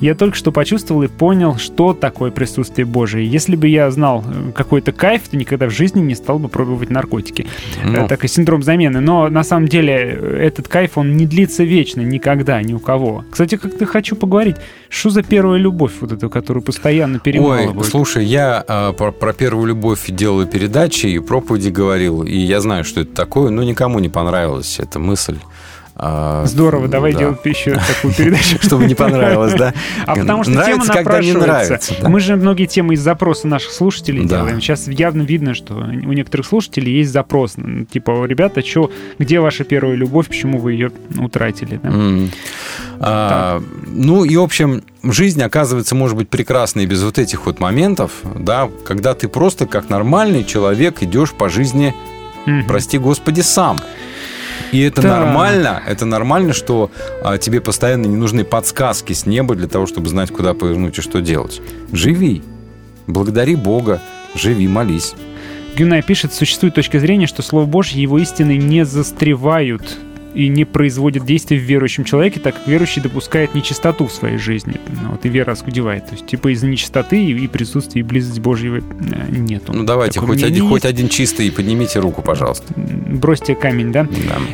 Я 0.00 0.14
только 0.14 0.36
что 0.36 0.52
почувствовал 0.52 1.02
и 1.02 1.08
понял, 1.08 1.56
что 1.56 1.94
такое 1.94 2.30
присутствие 2.30 2.84
Божие. 2.86 3.26
Если 3.26 3.56
бы 3.56 3.66
я 3.68 3.90
знал 3.90 4.24
э, 4.26 4.52
какой-то 4.52 4.92
кайф, 4.92 5.22
то 5.28 5.36
никогда 5.36 5.66
в 5.66 5.70
жизни 5.70 6.00
не 6.00 6.14
стал 6.14 6.38
бы 6.38 6.48
пробовать 6.48 6.90
наркотики. 6.90 7.46
Ну. 7.84 8.04
Э, 8.04 8.08
Так 8.08 8.24
и 8.24 8.28
синдром 8.28 8.62
замены. 8.62 9.00
Но 9.00 9.28
на 9.28 9.42
самом 9.42 9.68
деле 9.68 9.94
э, 9.94 10.38
этот 10.46 10.68
кайф, 10.68 10.96
он 10.96 11.16
не 11.16 11.26
длится 11.26 11.64
вечно, 11.64 12.02
никогда, 12.02 12.62
ни 12.62 12.72
у 12.72 12.78
кого. 12.78 13.24
Кстати, 13.30 13.56
как-то 13.56 13.84
хочу 13.86 14.16
поговорить, 14.16 14.56
что 14.88 15.10
за 15.10 15.22
первая 15.22 15.58
любовь 15.58 15.92
вот 16.00 16.12
эту, 16.12 16.30
которую 16.30 16.62
постоянно 16.62 17.16
Ой, 17.16 17.20
перемалывают? 17.20 17.86
слушай, 17.86 18.24
я 18.24 18.64
а, 18.66 18.92
про, 18.92 19.12
про 19.12 19.32
первую 19.32 19.66
любовь 19.66 20.04
делаю 20.08 20.46
передачи 20.46 21.06
и 21.06 21.18
проповеди 21.18 21.68
говорил, 21.68 22.22
и 22.22 22.36
я 22.36 22.60
знаю, 22.60 22.84
что 22.84 23.00
это 23.00 23.14
такое, 23.14 23.50
но 23.50 23.62
никому 23.62 23.98
не 23.98 24.08
понравилась 24.08 24.78
эта 24.78 24.98
мысль. 24.98 25.36
А, 25.96 26.44
Здорово, 26.46 26.88
давай 26.88 27.12
да. 27.12 27.20
делать 27.20 27.38
еще 27.44 27.74
такую 27.74 28.12
передачу. 28.14 28.58
Чтобы 28.62 28.86
не 28.86 28.96
понравилось, 28.96 29.54
да? 29.54 29.72
А 30.06 30.16
потому 30.16 30.42
что 30.42 30.52
Нравится, 30.52 30.80
тема 30.92 30.94
когда 31.04 31.20
не 31.20 31.32
нравится, 31.32 31.94
да. 32.00 32.08
Мы 32.08 32.18
же 32.18 32.34
многие 32.34 32.66
темы 32.66 32.94
из 32.94 33.00
запроса 33.00 33.46
наших 33.46 33.70
слушателей 33.70 34.24
Да. 34.26 34.38
делаем. 34.38 34.60
Сейчас 34.60 34.88
явно 34.88 35.22
видно, 35.22 35.54
что 35.54 35.74
у 35.74 36.12
некоторых 36.12 36.46
слушателей 36.46 36.96
есть 36.98 37.12
запрос. 37.12 37.54
Типа, 37.92 38.24
ребята, 38.26 38.60
чё, 38.62 38.90
где 39.20 39.38
ваша 39.38 39.62
первая 39.62 39.94
любовь, 39.94 40.26
почему 40.26 40.58
вы 40.58 40.72
ее 40.72 40.90
утратили? 41.16 41.78
да? 41.80 41.88
М. 41.90 42.30
А, 42.98 43.62
ну 43.86 44.24
и, 44.24 44.36
в 44.36 44.42
общем, 44.42 44.82
жизнь, 45.04 45.42
оказывается, 45.42 45.94
может 45.94 46.16
быть 46.16 46.28
прекрасной 46.28 46.86
без 46.86 47.02
вот 47.04 47.18
этих 47.18 47.46
вот 47.46 47.60
моментов, 47.60 48.10
да, 48.36 48.68
когда 48.84 49.14
ты 49.14 49.28
просто 49.28 49.66
как 49.66 49.88
нормальный 49.90 50.42
человек 50.42 51.02
идешь 51.04 51.30
по 51.32 51.48
жизни, 51.48 51.94
Мгм. 52.46 52.64
прости 52.66 52.98
господи, 52.98 53.42
сам. 53.42 53.80
И 54.72 54.80
это 54.80 55.02
Так. 55.02 55.10
нормально, 55.10 55.82
это 55.86 56.04
нормально, 56.04 56.52
что 56.52 56.90
а, 57.22 57.38
тебе 57.38 57.60
постоянно 57.60 58.06
не 58.06 58.16
нужны 58.16 58.44
подсказки 58.44 59.12
с 59.12 59.26
неба 59.26 59.54
для 59.54 59.68
того, 59.68 59.86
чтобы 59.86 60.08
знать, 60.08 60.30
куда 60.30 60.54
повернуть 60.54 60.98
и 60.98 61.02
что 61.02 61.20
делать. 61.20 61.60
Живи, 61.92 62.42
благодари 63.06 63.56
Бога, 63.56 64.00
живи, 64.34 64.68
молись. 64.68 65.14
Гюнай 65.76 66.02
пишет, 66.02 66.32
существует 66.32 66.74
точка 66.74 67.00
зрения, 67.00 67.26
что 67.26 67.42
Слово 67.42 67.66
Божье 67.66 67.98
и 67.98 68.02
его 68.02 68.18
истины 68.18 68.56
не 68.56 68.84
застревают 68.84 69.98
и 70.34 70.48
не 70.48 70.64
производят 70.64 71.24
действий 71.24 71.58
в 71.58 71.62
верующем 71.62 72.04
человеке, 72.04 72.40
так 72.40 72.54
как 72.54 72.66
верующий 72.66 73.02
допускает 73.02 73.54
нечистоту 73.54 74.06
в 74.06 74.12
своей 74.12 74.38
жизни. 74.38 74.74
Ну, 75.02 75.10
Вот, 75.12 75.24
и 75.24 75.28
вера 75.28 75.52
оскудевает. 75.52 76.06
То 76.06 76.12
есть, 76.12 76.26
типа, 76.26 76.52
из-за 76.52 76.66
нечистоты 76.66 77.22
и, 77.22 77.44
и 77.44 77.48
присутствия, 77.48 78.00
и 78.00 78.02
близости 78.02 78.40
Божьей 78.40 78.80
э, 78.80 78.82
нету. 79.30 79.72
Ну 79.72 79.84
давайте, 79.84 80.20
Такое 80.20 80.36
хоть 80.36 80.42
один, 80.42 80.64
есть. 80.64 80.68
хоть 80.68 80.84
один 80.84 81.08
чистый, 81.08 81.50
поднимите 81.50 82.00
руку, 82.00 82.22
пожалуйста. 82.22 82.72
Бросьте 82.76 83.54
камень, 83.54 83.92
да? 83.92 84.06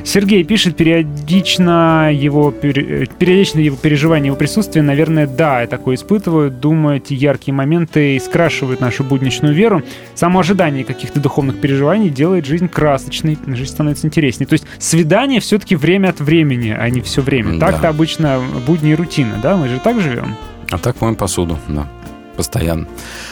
Сергей 0.04 0.44
пишет, 0.44 0.76
периодично 0.76 2.12
его, 2.12 2.54
э, 2.62 3.06
периодично 3.18 3.60
его 3.60 3.76
переживания, 3.76 4.26
его 4.26 4.36
присутствие, 4.36 4.82
наверное, 4.82 5.26
да, 5.26 5.62
я 5.62 5.66
такое 5.66 5.96
испытываю. 5.96 6.50
Думаю, 6.50 6.98
эти 6.98 7.14
яркие 7.14 7.54
моменты 7.54 8.20
скрашивают 8.20 8.80
нашу 8.80 9.04
будничную 9.04 9.54
веру. 9.54 9.82
Само 10.14 10.40
ожидание 10.40 10.84
каких-то 10.84 11.20
духовных 11.20 11.60
переживаний 11.60 12.10
делает 12.10 12.46
жизнь 12.46 12.68
красочной, 12.68 13.38
жизнь 13.46 13.70
становится 13.70 14.06
интереснее. 14.06 14.46
То 14.46 14.54
есть 14.54 14.64
свидание 14.78 15.40
все-таки 15.40 15.69
время 15.76 16.08
от 16.08 16.20
времени, 16.20 16.76
а 16.78 16.88
не 16.90 17.00
все 17.00 17.22
время. 17.22 17.58
Да. 17.58 17.70
Так-то 17.70 17.88
обычно 17.88 18.40
будни 18.66 18.90
и 18.92 18.94
рутина, 18.94 19.36
да? 19.42 19.56
Мы 19.56 19.68
же 19.68 19.78
так 19.78 20.00
живем. 20.00 20.36
А 20.70 20.78
так 20.78 21.00
моем 21.00 21.16
посуду, 21.16 21.58
да, 21.68 21.86
постоянно. 22.36 22.86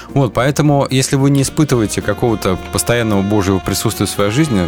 Вот, 0.08 0.32
поэтому, 0.34 0.86
если 0.90 1.16
вы 1.16 1.30
не 1.30 1.42
испытываете 1.42 2.02
какого-то 2.02 2.58
постоянного 2.72 3.22
Божьего 3.22 3.58
присутствия 3.58 4.06
в 4.06 4.10
своей 4.10 4.30
жизни, 4.30 4.62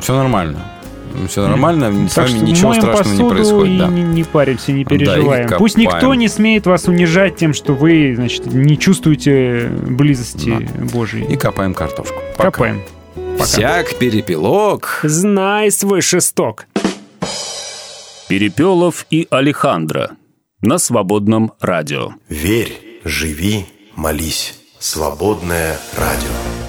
все 0.00 0.16
нормально. 0.16 0.58
Все 1.28 1.46
нормально, 1.46 2.08
с 2.08 2.14
Так 2.14 2.26
вами 2.26 2.36
что 2.36 2.44
ничего 2.46 2.68
моем 2.70 2.82
страшного 2.82 3.22
не 3.22 3.30
происходит. 3.30 3.74
И 3.74 3.78
Да. 3.78 3.86
не, 3.88 4.02
не 4.02 4.24
паримся, 4.24 4.72
не 4.72 4.84
Да, 4.84 4.90
переживаем. 4.90 5.48
Пусть 5.56 5.76
копаем. 5.76 5.94
никто 5.94 6.14
не 6.14 6.28
смеет 6.28 6.66
вас 6.66 6.88
унижать 6.88 7.36
тем, 7.36 7.54
что 7.54 7.72
вы, 7.72 8.12
значит, 8.16 8.44
не 8.46 8.76
чувствуете 8.78 9.70
близости 9.88 10.68
Божьей. 10.92 11.24
И 11.24 11.36
копаем 11.36 11.72
картошку. 11.72 12.16
Копаем. 12.36 12.82
Всяк 13.38 13.94
перепелок. 13.98 15.00
Знай 15.04 15.70
свой 15.70 16.02
шесток. 16.02 16.66
Перепелов 18.28 19.06
и 19.10 19.26
Алехандро 19.30 20.16
на 20.60 20.78
свободном 20.78 21.52
радио. 21.60 22.10
Верь, 22.28 23.00
живи, 23.04 23.66
молись. 23.94 24.58
Свободное 24.78 25.78
радио. 25.96 26.65